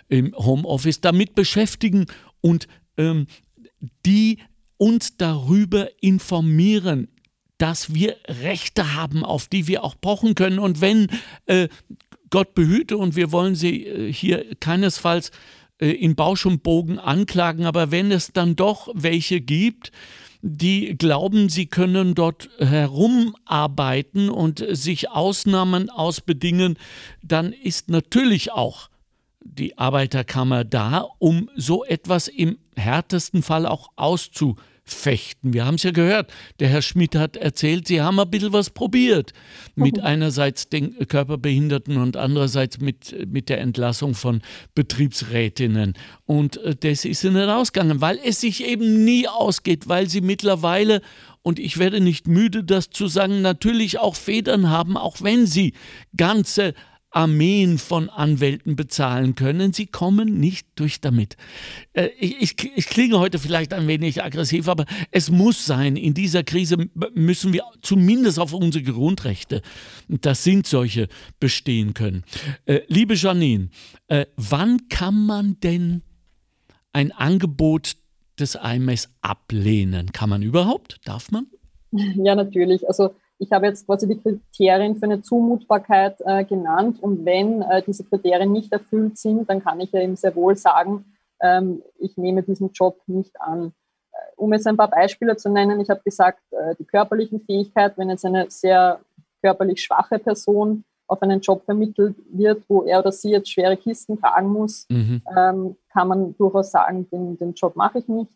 im 0.09 0.35
Homeoffice 0.35 0.99
damit 0.99 1.35
beschäftigen 1.35 2.05
und 2.41 2.67
ähm, 2.97 3.27
die 4.05 4.39
uns 4.75 5.15
darüber 5.15 5.87
informieren, 6.01 7.07
dass 7.61 7.93
wir 7.93 8.17
Rechte 8.27 8.95
haben, 8.95 9.23
auf 9.23 9.47
die 9.47 9.67
wir 9.67 9.83
auch 9.83 9.93
pochen 10.01 10.33
können. 10.33 10.57
Und 10.57 10.81
wenn 10.81 11.09
äh, 11.45 11.67
Gott 12.31 12.55
behüte 12.55 12.97
und 12.97 13.15
wir 13.15 13.31
wollen 13.31 13.53
sie 13.53 13.85
äh, 13.85 14.11
hier 14.11 14.55
keinesfalls 14.59 15.29
äh, 15.79 15.91
in 15.91 16.15
Bausch 16.15 16.47
und 16.47 16.63
Bogen 16.63 16.97
anklagen, 16.97 17.65
aber 17.65 17.91
wenn 17.91 18.11
es 18.11 18.33
dann 18.33 18.55
doch 18.55 18.89
welche 18.95 19.41
gibt, 19.41 19.91
die 20.41 20.97
glauben, 20.97 21.49
sie 21.49 21.67
können 21.67 22.15
dort 22.15 22.49
herumarbeiten 22.57 24.31
und 24.31 24.65
sich 24.71 25.11
Ausnahmen 25.11 25.91
ausbedingen, 25.91 26.79
dann 27.21 27.53
ist 27.53 27.91
natürlich 27.91 28.51
auch 28.51 28.89
die 29.43 29.77
Arbeiterkammer 29.77 30.63
da, 30.63 31.07
um 31.19 31.47
so 31.55 31.85
etwas 31.85 32.27
im 32.27 32.57
härtesten 32.75 33.43
Fall 33.43 33.67
auch 33.67 33.89
auszuprobieren 33.97 34.70
fechten. 34.93 35.53
Wir 35.53 35.65
haben 35.65 35.75
es 35.75 35.83
ja 35.83 35.91
gehört. 35.91 36.31
Der 36.59 36.69
Herr 36.69 36.81
Schmidt 36.81 37.15
hat 37.15 37.37
erzählt, 37.37 37.87
Sie 37.87 38.01
haben 38.01 38.19
ein 38.19 38.29
bisschen 38.29 38.53
was 38.53 38.69
probiert. 38.69 39.33
Mit 39.75 39.97
mhm. 39.97 40.03
einerseits 40.03 40.69
den 40.69 41.07
Körperbehinderten 41.07 41.97
und 41.97 42.17
andererseits 42.17 42.79
mit, 42.79 43.27
mit 43.31 43.49
der 43.49 43.61
Entlassung 43.61 44.13
von 44.13 44.41
Betriebsrätinnen. 44.75 45.93
Und 46.25 46.57
äh, 46.57 46.75
das 46.75 47.05
ist 47.05 47.23
nicht 47.23 47.35
ausgegangen, 47.35 48.01
weil 48.01 48.19
es 48.23 48.41
sich 48.41 48.65
eben 48.65 49.03
nie 49.03 49.27
ausgeht, 49.27 49.87
weil 49.87 50.09
Sie 50.09 50.21
mittlerweile, 50.21 51.01
und 51.41 51.59
ich 51.59 51.77
werde 51.77 52.01
nicht 52.01 52.27
müde, 52.27 52.63
das 52.63 52.89
zu 52.89 53.07
sagen, 53.07 53.41
natürlich 53.41 53.99
auch 53.99 54.15
Federn 54.15 54.69
haben, 54.69 54.97
auch 54.97 55.21
wenn 55.21 55.45
Sie 55.45 55.73
ganze 56.15 56.73
Armeen 57.11 57.77
von 57.77 58.09
Anwälten 58.09 58.77
bezahlen 58.77 59.35
können. 59.35 59.73
Sie 59.73 59.85
kommen 59.85 60.39
nicht 60.39 60.67
durch 60.75 61.01
damit. 61.01 61.35
Äh, 61.93 62.07
ich, 62.17 62.41
ich, 62.41 62.71
ich, 62.77 62.85
klinge 62.87 63.19
heute 63.19 63.37
vielleicht 63.37 63.73
ein 63.73 63.87
wenig 63.87 64.23
aggressiv, 64.23 64.69
aber 64.69 64.85
es 65.11 65.29
muss 65.29 65.65
sein. 65.65 65.97
In 65.97 66.13
dieser 66.13 66.43
Krise 66.43 66.77
müssen 67.13 67.51
wir 67.51 67.63
zumindest 67.81 68.39
auf 68.39 68.53
unsere 68.53 68.83
Grundrechte, 68.83 69.61
das 70.07 70.43
sind 70.43 70.65
solche, 70.67 71.09
bestehen 71.39 71.93
können. 71.93 72.23
Äh, 72.65 72.81
liebe 72.87 73.15
Janine, 73.15 73.69
äh, 74.07 74.25
wann 74.37 74.87
kann 74.87 75.25
man 75.25 75.59
denn 75.59 76.03
ein 76.93 77.11
Angebot 77.11 77.97
des 78.39 78.55
IMS 78.55 79.09
ablehnen? 79.21 80.13
Kann 80.13 80.29
man 80.29 80.41
überhaupt? 80.41 81.01
Darf 81.03 81.29
man? 81.31 81.47
Ja, 81.91 82.35
natürlich. 82.35 82.87
Also 82.87 83.15
ich 83.41 83.51
habe 83.51 83.65
jetzt 83.65 83.87
quasi 83.87 84.07
die 84.07 84.19
Kriterien 84.19 84.95
für 84.95 85.05
eine 85.05 85.23
Zumutbarkeit 85.23 86.21
äh, 86.25 86.45
genannt 86.45 87.01
und 87.01 87.25
wenn 87.25 87.63
äh, 87.63 87.81
diese 87.81 88.03
Kriterien 88.03 88.51
nicht 88.51 88.71
erfüllt 88.71 89.17
sind, 89.17 89.49
dann 89.49 89.63
kann 89.63 89.79
ich 89.79 89.91
ja 89.91 89.99
eben 89.99 90.15
sehr 90.15 90.35
wohl 90.35 90.55
sagen, 90.55 91.05
ähm, 91.41 91.81
ich 91.97 92.15
nehme 92.17 92.43
diesen 92.43 92.71
Job 92.71 92.99
nicht 93.07 93.41
an. 93.41 93.73
Äh, 94.11 94.17
um 94.35 94.53
jetzt 94.53 94.67
ein 94.67 94.77
paar 94.77 94.91
Beispiele 94.91 95.35
zu 95.37 95.49
nennen, 95.49 95.79
ich 95.79 95.89
habe 95.89 96.01
gesagt, 96.03 96.43
äh, 96.51 96.75
die 96.77 96.85
körperlichen 96.85 97.41
Fähigkeiten, 97.41 97.99
wenn 97.99 98.11
jetzt 98.11 98.25
eine 98.25 98.45
sehr 98.51 98.99
körperlich 99.41 99.81
schwache 99.81 100.19
Person 100.19 100.83
auf 101.07 101.19
einen 101.23 101.41
Job 101.41 101.65
vermittelt 101.65 102.15
wird, 102.31 102.63
wo 102.69 102.83
er 102.83 102.99
oder 102.99 103.11
sie 103.11 103.31
jetzt 103.31 103.51
schwere 103.51 103.75
Kisten 103.75 104.21
tragen 104.21 104.49
muss, 104.49 104.85
mhm. 104.87 105.23
ähm, 105.35 105.75
kann 105.91 106.07
man 106.07 106.37
durchaus 106.37 106.69
sagen, 106.69 107.09
den, 107.09 107.37
den 107.39 107.53
Job 107.55 107.75
mache 107.75 107.97
ich 107.97 108.07
nicht. 108.07 108.31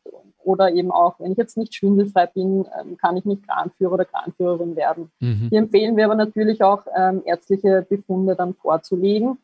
Oder 0.45 0.71
eben 0.71 0.91
auch, 0.91 1.19
wenn 1.19 1.31
ich 1.31 1.37
jetzt 1.37 1.57
nicht 1.57 1.73
schwindelfrei 1.73 2.27
bin, 2.27 2.65
ähm, 2.79 2.97
kann 2.97 3.17
ich 3.17 3.25
nicht 3.25 3.47
Kranführer 3.47 3.93
oder 3.93 4.05
Kranführerin 4.05 4.75
werden. 4.75 5.11
Mhm. 5.19 5.47
Hier 5.49 5.59
empfehlen 5.59 5.97
wir 5.97 6.05
aber 6.05 6.15
natürlich 6.15 6.63
auch, 6.63 6.85
ähm, 6.95 7.23
ärztliche 7.25 7.85
Befunde 7.89 8.35
dann 8.35 8.53
vorzulegen. 8.53 9.39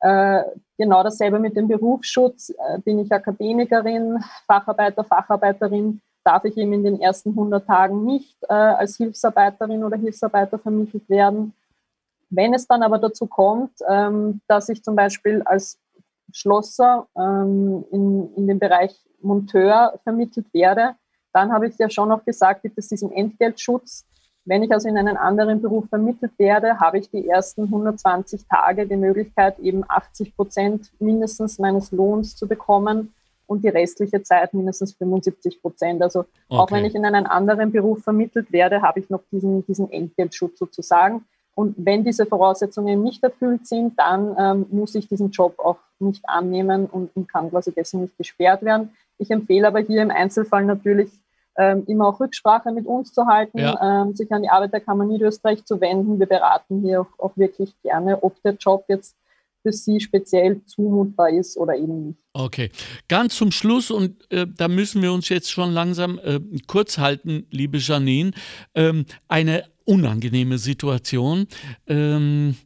Äh, 0.00 0.44
genau 0.78 1.02
dasselbe 1.02 1.38
mit 1.38 1.56
dem 1.56 1.66
Berufsschutz. 1.66 2.50
Äh, 2.50 2.78
bin 2.84 3.00
ich 3.00 3.10
Akademikerin, 3.10 4.22
Facharbeiter, 4.46 5.02
Facharbeiterin, 5.02 6.00
darf 6.22 6.44
ich 6.44 6.56
eben 6.56 6.72
in 6.72 6.84
den 6.84 7.00
ersten 7.00 7.30
100 7.30 7.66
Tagen 7.66 8.04
nicht 8.04 8.36
äh, 8.48 8.54
als 8.54 8.96
Hilfsarbeiterin 8.96 9.82
oder 9.82 9.96
Hilfsarbeiter 9.96 10.58
vermittelt 10.58 11.08
werden. 11.08 11.52
Wenn 12.30 12.54
es 12.54 12.66
dann 12.66 12.82
aber 12.82 12.98
dazu 12.98 13.26
kommt, 13.26 13.72
ähm, 13.88 14.40
dass 14.46 14.68
ich 14.68 14.82
zum 14.82 14.94
Beispiel 14.94 15.42
als 15.42 15.78
Schlosser 16.34 17.06
ähm, 17.16 17.84
in, 17.90 18.34
in 18.34 18.46
den 18.48 18.58
Bereich 18.58 18.94
Monteur 19.22 19.98
vermittelt 20.02 20.52
werde, 20.52 20.96
dann 21.32 21.52
habe 21.52 21.68
ich 21.68 21.78
ja 21.78 21.88
schon 21.88 22.10
noch 22.10 22.24
gesagt, 22.24 22.62
gibt 22.62 22.76
es 22.76 22.88
diesen 22.88 23.10
Entgeltschutz. 23.10 24.04
Wenn 24.44 24.62
ich 24.62 24.72
also 24.72 24.88
in 24.88 24.98
einen 24.98 25.16
anderen 25.16 25.62
Beruf 25.62 25.88
vermittelt 25.88 26.32
werde, 26.38 26.78
habe 26.78 26.98
ich 26.98 27.08
die 27.08 27.26
ersten 27.26 27.62
120 27.62 28.46
Tage 28.46 28.86
die 28.86 28.96
Möglichkeit, 28.96 29.58
eben 29.60 29.84
80 29.88 30.36
Prozent 30.36 30.92
mindestens 30.98 31.58
meines 31.58 31.92
Lohns 31.92 32.36
zu 32.36 32.46
bekommen 32.46 33.14
und 33.46 33.64
die 33.64 33.68
restliche 33.68 34.22
Zeit 34.22 34.52
mindestens 34.54 34.92
75 34.94 35.62
Prozent. 35.62 36.02
Also 36.02 36.20
okay. 36.20 36.28
auch 36.48 36.70
wenn 36.72 36.84
ich 36.84 36.94
in 36.94 37.04
einen 37.04 37.26
anderen 37.26 37.72
Beruf 37.72 38.02
vermittelt 38.02 38.52
werde, 38.52 38.82
habe 38.82 39.00
ich 39.00 39.08
noch 39.08 39.22
diesen, 39.30 39.64
diesen 39.66 39.90
Entgeltschutz 39.90 40.58
sozusagen. 40.58 41.24
Und 41.54 41.74
wenn 41.78 42.04
diese 42.04 42.26
Voraussetzungen 42.26 43.02
nicht 43.02 43.22
erfüllt 43.22 43.66
sind, 43.66 43.98
dann 43.98 44.34
ähm, 44.38 44.66
muss 44.70 44.94
ich 44.94 45.08
diesen 45.08 45.30
Job 45.30 45.58
auch 45.58 45.78
nicht 45.98 46.28
annehmen 46.28 46.86
und, 46.86 47.14
und, 47.14 47.28
kann 47.28 47.50
quasi 47.50 47.72
dessen 47.72 48.02
nicht 48.02 48.18
gesperrt 48.18 48.62
werden. 48.62 48.90
Ich 49.18 49.30
empfehle 49.30 49.68
aber 49.68 49.80
hier 49.80 50.02
im 50.02 50.10
Einzelfall 50.10 50.64
natürlich 50.64 51.10
ähm, 51.56 51.84
immer 51.86 52.08
auch 52.08 52.18
Rücksprache 52.18 52.72
mit 52.72 52.86
uns 52.86 53.12
zu 53.12 53.26
halten, 53.26 53.58
ja. 53.58 54.02
ähm, 54.02 54.14
sich 54.16 54.30
an 54.32 54.42
die 54.42 54.50
Arbeiterkammer 54.50 55.04
Niederösterreich 55.04 55.64
zu 55.64 55.80
wenden. 55.80 56.18
Wir 56.18 56.26
beraten 56.26 56.80
hier 56.80 57.02
auch, 57.02 57.18
auch 57.18 57.36
wirklich 57.36 57.80
gerne, 57.82 58.22
ob 58.22 58.42
der 58.42 58.54
Job 58.54 58.84
jetzt 58.88 59.16
für 59.64 59.72
Sie 59.72 59.98
speziell 59.98 60.60
zumutbar 60.66 61.30
ist 61.30 61.56
oder 61.56 61.74
eben 61.74 62.08
nicht. 62.08 62.18
Okay, 62.34 62.70
ganz 63.08 63.36
zum 63.36 63.50
Schluss 63.50 63.90
und 63.90 64.30
äh, 64.30 64.46
da 64.46 64.68
müssen 64.68 65.00
wir 65.00 65.12
uns 65.12 65.28
jetzt 65.30 65.50
schon 65.50 65.72
langsam 65.72 66.20
äh, 66.22 66.38
kurz 66.66 66.98
halten, 66.98 67.46
liebe 67.50 67.78
Janine. 67.78 68.32
Ähm, 68.74 69.06
eine 69.26 69.64
unangenehme 69.84 70.58
Situation. 70.58 71.46
Ähm, 71.86 72.56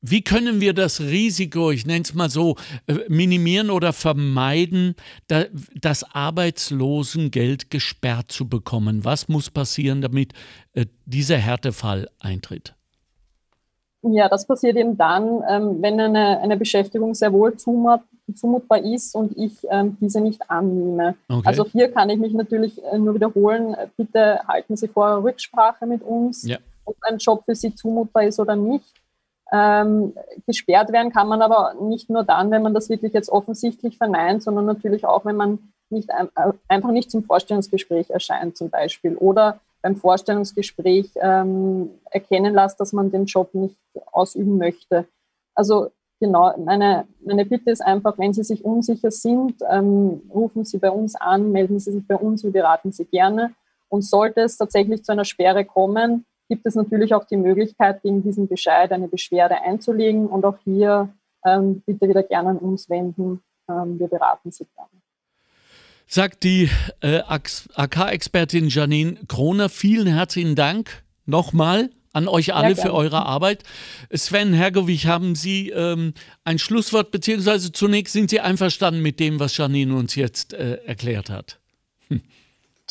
wie 0.00 0.22
können 0.22 0.60
wir 0.60 0.74
das 0.74 1.00
Risiko, 1.00 1.70
ich 1.70 1.86
nenne 1.86 2.02
es 2.02 2.14
mal 2.14 2.30
so, 2.30 2.56
äh, 2.86 2.98
minimieren 3.08 3.70
oder 3.70 3.92
vermeiden, 3.92 4.94
das 5.74 6.04
Arbeitslosengeld 6.04 7.70
gesperrt 7.70 8.30
zu 8.30 8.48
bekommen? 8.48 9.04
Was 9.04 9.28
muss 9.28 9.50
passieren, 9.50 10.00
damit 10.00 10.32
äh, 10.72 10.86
dieser 11.06 11.38
Härtefall 11.38 12.08
eintritt? 12.18 12.74
Ja, 14.12 14.28
das 14.28 14.46
passiert 14.46 14.76
eben 14.76 14.96
dann, 14.96 15.42
ähm, 15.48 15.82
wenn 15.82 15.98
eine, 15.98 16.40
eine 16.40 16.56
Beschäftigung 16.56 17.14
sehr 17.14 17.32
wohl 17.32 17.56
zumut, 17.56 18.00
zumutbar 18.34 18.78
ist 18.78 19.14
und 19.14 19.36
ich 19.36 19.66
ähm, 19.70 19.96
diese 20.00 20.20
nicht 20.20 20.50
annehme. 20.50 21.14
Okay. 21.28 21.42
Also 21.44 21.64
hier 21.64 21.90
kann 21.90 22.10
ich 22.10 22.18
mich 22.18 22.34
natürlich 22.34 22.82
äh, 22.84 22.98
nur 22.98 23.14
wiederholen, 23.14 23.76
bitte 23.96 24.40
halten 24.46 24.76
Sie 24.76 24.88
vorher 24.88 25.22
Rücksprache 25.22 25.86
mit 25.86 26.02
uns, 26.02 26.46
ja. 26.46 26.58
ob 26.84 26.96
ein 27.02 27.18
Job 27.18 27.44
für 27.44 27.54
Sie 27.54 27.74
zumutbar 27.74 28.24
ist 28.24 28.38
oder 28.38 28.56
nicht. 28.56 28.92
Ähm, 29.52 30.14
gesperrt 30.46 30.90
werden 30.90 31.12
kann 31.12 31.28
man 31.28 31.40
aber 31.40 31.74
nicht 31.80 32.10
nur 32.10 32.24
dann, 32.24 32.50
wenn 32.50 32.62
man 32.62 32.74
das 32.74 32.88
wirklich 32.88 33.12
jetzt 33.12 33.28
offensichtlich 33.28 33.96
verneint, 33.96 34.42
sondern 34.42 34.66
natürlich 34.66 35.04
auch, 35.04 35.24
wenn 35.24 35.36
man 35.36 35.58
nicht 35.90 36.10
äh, 36.10 36.52
einfach 36.68 36.90
nicht 36.90 37.10
zum 37.10 37.24
Vorstellungsgespräch 37.24 38.10
erscheint 38.10 38.56
zum 38.56 38.70
Beispiel 38.70 39.16
oder 39.16 39.60
beim 39.84 39.96
Vorstellungsgespräch 39.96 41.10
ähm, 41.16 41.90
erkennen 42.10 42.54
lässt, 42.54 42.80
dass 42.80 42.94
man 42.94 43.10
den 43.10 43.26
Job 43.26 43.52
nicht 43.52 43.76
ausüben 44.12 44.56
möchte. 44.56 45.06
Also 45.54 45.90
genau, 46.18 46.56
meine, 46.56 47.06
meine 47.22 47.44
Bitte 47.44 47.70
ist 47.70 47.82
einfach, 47.82 48.16
wenn 48.16 48.32
Sie 48.32 48.44
sich 48.44 48.64
unsicher 48.64 49.10
sind, 49.10 49.56
ähm, 49.68 50.22
rufen 50.32 50.64
Sie 50.64 50.78
bei 50.78 50.90
uns 50.90 51.14
an, 51.16 51.52
melden 51.52 51.78
Sie 51.80 51.92
sich 51.92 52.06
bei 52.06 52.16
uns, 52.16 52.42
wir 52.42 52.50
beraten 52.50 52.92
Sie 52.92 53.04
gerne. 53.04 53.52
Und 53.90 54.06
sollte 54.06 54.40
es 54.40 54.56
tatsächlich 54.56 55.04
zu 55.04 55.12
einer 55.12 55.26
Sperre 55.26 55.66
kommen, 55.66 56.24
gibt 56.48 56.64
es 56.64 56.76
natürlich 56.76 57.14
auch 57.14 57.24
die 57.24 57.36
Möglichkeit, 57.36 58.00
gegen 58.00 58.22
diesen 58.22 58.48
Bescheid 58.48 58.90
eine 58.90 59.08
Beschwerde 59.08 59.60
einzulegen. 59.60 60.28
Und 60.28 60.46
auch 60.46 60.56
hier 60.64 61.10
ähm, 61.44 61.82
bitte 61.84 62.08
wieder 62.08 62.22
gerne 62.22 62.48
an 62.48 62.58
uns 62.58 62.88
wenden. 62.88 63.42
Ähm, 63.68 63.98
wir 63.98 64.08
beraten 64.08 64.50
Sie 64.50 64.64
gerne 64.64 65.03
sagt 66.06 66.44
die 66.44 66.70
äh, 67.00 67.20
AK-Expertin 67.74 68.68
Janine 68.68 69.16
Kroner. 69.28 69.68
Vielen 69.68 70.06
herzlichen 70.06 70.54
Dank 70.54 71.04
nochmal 71.26 71.90
an 72.14 72.28
euch 72.28 72.54
alle 72.54 72.76
für 72.76 72.94
eure 72.94 73.26
Arbeit. 73.26 73.64
Sven 74.12 74.54
Hergovich, 74.54 75.06
haben 75.06 75.34
Sie 75.34 75.70
ähm, 75.70 76.14
ein 76.44 76.58
Schlusswort, 76.58 77.10
beziehungsweise 77.10 77.72
zunächst 77.72 78.12
sind 78.12 78.30
Sie 78.30 78.40
einverstanden 78.40 79.02
mit 79.02 79.20
dem, 79.20 79.40
was 79.40 79.56
Janine 79.56 79.94
uns 79.94 80.14
jetzt 80.14 80.54
äh, 80.54 80.76
erklärt 80.86 81.28
hat? 81.28 81.58
Hm. 82.08 82.22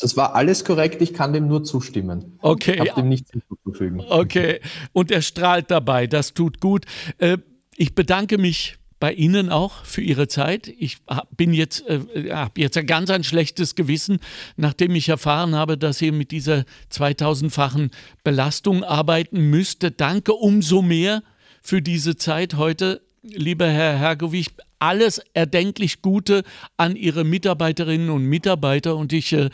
Das 0.00 0.16
war 0.16 0.34
alles 0.34 0.64
korrekt, 0.64 1.00
ich 1.02 1.14
kann 1.14 1.32
dem 1.32 1.46
nur 1.46 1.62
zustimmen. 1.62 2.36
Okay. 2.42 2.72
Ich 2.72 2.80
habe 2.80 3.00
dem 3.00 3.08
nichts 3.08 3.30
hinzuzufügen. 3.30 4.00
Okay, 4.00 4.60
und 4.92 5.12
er 5.12 5.22
strahlt 5.22 5.70
dabei, 5.70 6.08
das 6.08 6.34
tut 6.34 6.58
gut. 6.58 6.84
Äh, 7.18 7.38
ich 7.76 7.94
bedanke 7.94 8.36
mich 8.36 8.76
bei 9.00 9.12
Ihnen 9.12 9.50
auch 9.50 9.84
für 9.84 10.00
Ihre 10.00 10.28
Zeit. 10.28 10.68
Ich 10.78 10.98
bin 11.36 11.52
jetzt, 11.52 11.86
äh, 11.88 12.30
habe 12.32 12.60
jetzt 12.60 12.76
ein 12.76 12.86
ganz 12.86 13.10
ein 13.10 13.24
schlechtes 13.24 13.74
Gewissen, 13.74 14.18
nachdem 14.56 14.94
ich 14.94 15.08
erfahren 15.08 15.54
habe, 15.54 15.76
dass 15.76 16.00
ihr 16.00 16.12
mit 16.12 16.30
dieser 16.30 16.64
2000-fachen 16.92 17.90
Belastung 18.22 18.84
arbeiten 18.84 19.50
müsste. 19.50 19.90
Danke 19.90 20.32
umso 20.32 20.82
mehr 20.82 21.22
für 21.62 21.82
diese 21.82 22.16
Zeit 22.16 22.54
heute, 22.54 23.02
lieber 23.22 23.66
Herr 23.66 23.98
Hergovich. 23.98 24.50
Alles 24.78 25.20
erdenklich 25.32 26.02
Gute 26.02 26.42
an 26.76 26.94
Ihre 26.94 27.24
Mitarbeiterinnen 27.24 28.10
und 28.10 28.24
Mitarbeiter 28.24 28.96
und 28.96 29.12
ich 29.12 29.32
äh, 29.32 29.48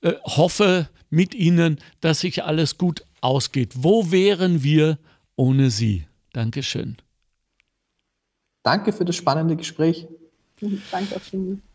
äh, 0.00 0.14
hoffe 0.24 0.88
mit 1.10 1.34
Ihnen, 1.34 1.78
dass 2.00 2.20
sich 2.20 2.44
alles 2.44 2.78
gut 2.78 3.04
ausgeht. 3.20 3.72
Wo 3.74 4.10
wären 4.10 4.62
wir 4.62 4.98
ohne 5.34 5.70
Sie? 5.70 6.06
Dankeschön. 6.32 6.96
Danke 8.66 8.92
für 8.92 9.04
das 9.04 9.14
spannende 9.14 9.54
Gespräch. 9.54 10.08
Danke, 10.90 11.20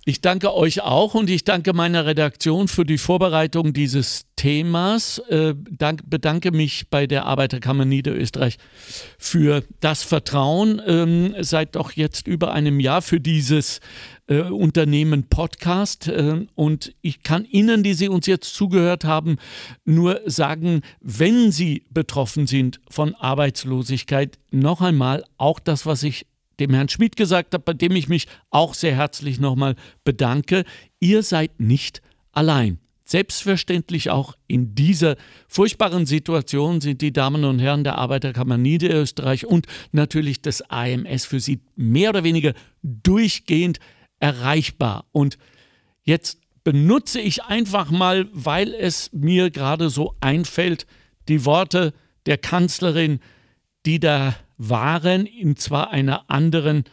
ich 0.03 0.21
danke 0.21 0.55
euch 0.55 0.81
auch 0.81 1.13
und 1.13 1.29
ich 1.29 1.43
danke 1.43 1.73
meiner 1.73 2.07
Redaktion 2.07 2.67
für 2.67 2.83
die 2.83 2.97
Vorbereitung 2.97 3.71
dieses 3.71 4.25
Themas. 4.35 5.19
Äh, 5.29 5.53
dank, 5.69 6.01
bedanke 6.09 6.51
mich 6.51 6.89
bei 6.89 7.05
der 7.05 7.27
Arbeiterkammer 7.27 7.85
Niederösterreich 7.85 8.57
für 9.19 9.63
das 9.79 10.01
Vertrauen 10.01 10.81
ähm, 10.87 11.35
seit 11.41 11.75
doch 11.75 11.91
jetzt 11.91 12.25
über 12.25 12.51
einem 12.51 12.79
Jahr 12.79 13.03
für 13.03 13.19
dieses 13.19 13.79
äh, 14.25 14.41
Unternehmen 14.41 15.29
Podcast. 15.29 16.07
Äh, 16.07 16.47
und 16.55 16.95
ich 17.03 17.21
kann 17.21 17.45
Ihnen, 17.45 17.83
die 17.83 17.93
Sie 17.93 18.09
uns 18.09 18.25
jetzt 18.25 18.55
zugehört 18.55 19.03
haben, 19.03 19.37
nur 19.85 20.21
sagen, 20.25 20.81
wenn 20.99 21.51
Sie 21.51 21.85
betroffen 21.91 22.47
sind 22.47 22.81
von 22.89 23.13
Arbeitslosigkeit, 23.13 24.39
noch 24.49 24.81
einmal 24.81 25.23
auch 25.37 25.59
das, 25.59 25.85
was 25.85 26.01
ich 26.01 26.25
dem 26.62 26.74
Herrn 26.74 26.89
Schmidt 26.89 27.16
gesagt 27.16 27.53
habe, 27.53 27.64
bei 27.64 27.74
dem 27.74 27.95
ich 27.95 28.07
mich 28.07 28.28
auch 28.49 28.74
sehr 28.74 28.95
herzlich 28.95 29.39
nochmal 29.39 29.76
bedanke. 30.03 30.64
Ihr 30.99 31.24
seid 31.24 31.59
nicht 31.59 32.01
allein. 32.32 32.80
Selbstverständlich 33.03 34.09
auch 34.09 34.38
in 34.47 34.74
dieser 34.74 35.18
furchtbaren 35.49 36.05
Situation 36.05 36.80
sind 36.80 37.01
die 37.01 37.12
Damen 37.12 37.43
und 37.43 37.59
Herren 37.59 37.84
der 37.84 37.97
Arbeiterkammer 37.97 38.57
Niederösterreich 38.57 39.45
und 39.45 39.68
natürlich 39.91 40.41
des 40.41 40.62
AMS 40.70 41.26
für 41.26 41.41
Sie 41.41 41.59
mehr 41.76 42.12
oder 42.12 42.24
weniger 42.24 42.53
durchgehend 42.82 43.80
erreichbar. 44.20 45.05
Und 45.12 45.38
jetzt 46.03 46.39
benutze 46.64 47.20
ich 47.20 47.43
einfach 47.43 47.91
mal, 47.91 48.30
weil 48.32 48.74
es 48.74 49.12
mir 49.12 49.51
gerade 49.51 49.89
so 49.89 50.16
einfällt, 50.22 50.86
die 51.28 51.43
Worte 51.43 51.93
der 52.28 52.38
Kanzlerin, 52.38 53.20
die 53.86 53.99
da 53.99 54.36
waren, 54.70 55.26
in 55.26 55.55
zwar 55.55 55.91
einer 55.91 56.30
anderen 56.30 56.84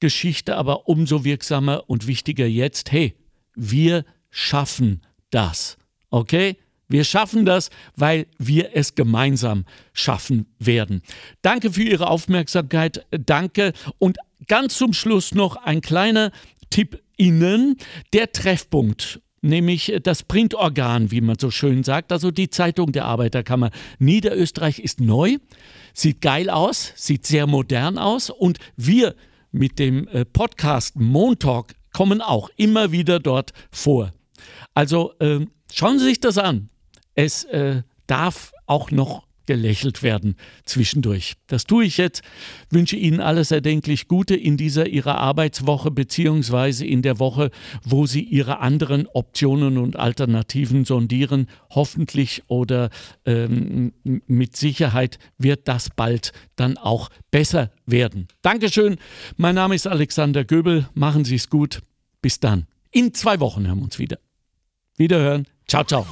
Geschichte, 0.00 0.56
aber 0.56 0.88
umso 0.88 1.24
wirksamer 1.24 1.88
und 1.88 2.06
wichtiger 2.06 2.46
jetzt. 2.46 2.92
Hey, 2.92 3.16
wir 3.54 4.04
schaffen 4.30 5.02
das. 5.30 5.76
Okay? 6.10 6.56
Wir 6.88 7.02
schaffen 7.02 7.44
das, 7.44 7.70
weil 7.96 8.26
wir 8.38 8.70
es 8.74 8.94
gemeinsam 8.94 9.64
schaffen 9.92 10.46
werden. 10.58 11.02
Danke 11.42 11.72
für 11.72 11.82
Ihre 11.82 12.08
Aufmerksamkeit. 12.08 13.04
Danke. 13.10 13.72
Und 13.98 14.18
ganz 14.46 14.76
zum 14.78 14.92
Schluss 14.92 15.34
noch 15.34 15.56
ein 15.56 15.80
kleiner 15.80 16.30
Tipp 16.70 17.02
Ihnen. 17.16 17.76
Der 18.12 18.30
Treffpunkt 18.30 19.20
nämlich 19.42 19.94
das 20.02 20.22
Printorgan, 20.22 21.10
wie 21.10 21.20
man 21.20 21.38
so 21.38 21.50
schön 21.50 21.84
sagt. 21.84 22.12
Also 22.12 22.30
die 22.30 22.50
Zeitung 22.50 22.92
der 22.92 23.04
Arbeiterkammer 23.04 23.70
Niederösterreich 23.98 24.78
ist 24.78 25.00
neu, 25.00 25.36
sieht 25.94 26.20
geil 26.20 26.50
aus, 26.50 26.92
sieht 26.96 27.26
sehr 27.26 27.46
modern 27.46 27.98
aus 27.98 28.30
und 28.30 28.58
wir 28.76 29.14
mit 29.52 29.78
dem 29.78 30.08
äh, 30.08 30.24
Podcast 30.24 30.96
Montalk 30.96 31.74
kommen 31.92 32.20
auch 32.20 32.50
immer 32.56 32.92
wieder 32.92 33.20
dort 33.20 33.52
vor. 33.70 34.12
Also 34.74 35.14
äh, 35.18 35.46
schauen 35.72 35.98
Sie 35.98 36.04
sich 36.04 36.20
das 36.20 36.36
an. 36.36 36.68
Es 37.14 37.44
äh, 37.44 37.82
darf 38.06 38.52
auch 38.66 38.90
noch 38.90 39.25
gelächelt 39.46 40.02
werden 40.02 40.36
zwischendurch. 40.64 41.34
Das 41.46 41.64
tue 41.64 41.84
ich 41.84 41.96
jetzt. 41.96 42.22
Wünsche 42.70 42.96
Ihnen 42.96 43.20
alles 43.20 43.50
erdenklich 43.50 44.08
Gute 44.08 44.36
in 44.36 44.56
dieser 44.56 44.86
Ihrer 44.86 45.18
Arbeitswoche 45.18 45.90
beziehungsweise 45.90 46.84
in 46.84 47.02
der 47.02 47.18
Woche, 47.18 47.50
wo 47.84 48.06
Sie 48.06 48.22
Ihre 48.22 48.58
anderen 48.58 49.06
Optionen 49.06 49.78
und 49.78 49.96
Alternativen 49.96 50.84
sondieren. 50.84 51.48
Hoffentlich 51.70 52.42
oder 52.48 52.90
ähm, 53.24 53.92
mit 54.02 54.56
Sicherheit 54.56 55.18
wird 55.38 55.68
das 55.68 55.90
bald 55.90 56.32
dann 56.56 56.76
auch 56.76 57.08
besser 57.30 57.70
werden. 57.86 58.28
Dankeschön. 58.42 58.96
Mein 59.36 59.54
Name 59.54 59.74
ist 59.74 59.86
Alexander 59.86 60.44
Göbel. 60.44 60.88
Machen 60.94 61.24
Sie 61.24 61.36
es 61.36 61.48
gut. 61.48 61.80
Bis 62.20 62.40
dann. 62.40 62.66
In 62.90 63.14
zwei 63.14 63.40
Wochen 63.40 63.66
hören 63.66 63.78
wir 63.78 63.84
uns 63.84 63.98
wieder. 63.98 64.18
Wiederhören. 64.96 65.46
Ciao, 65.66 65.84
ciao. 65.84 66.06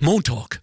Montalk 0.00 0.62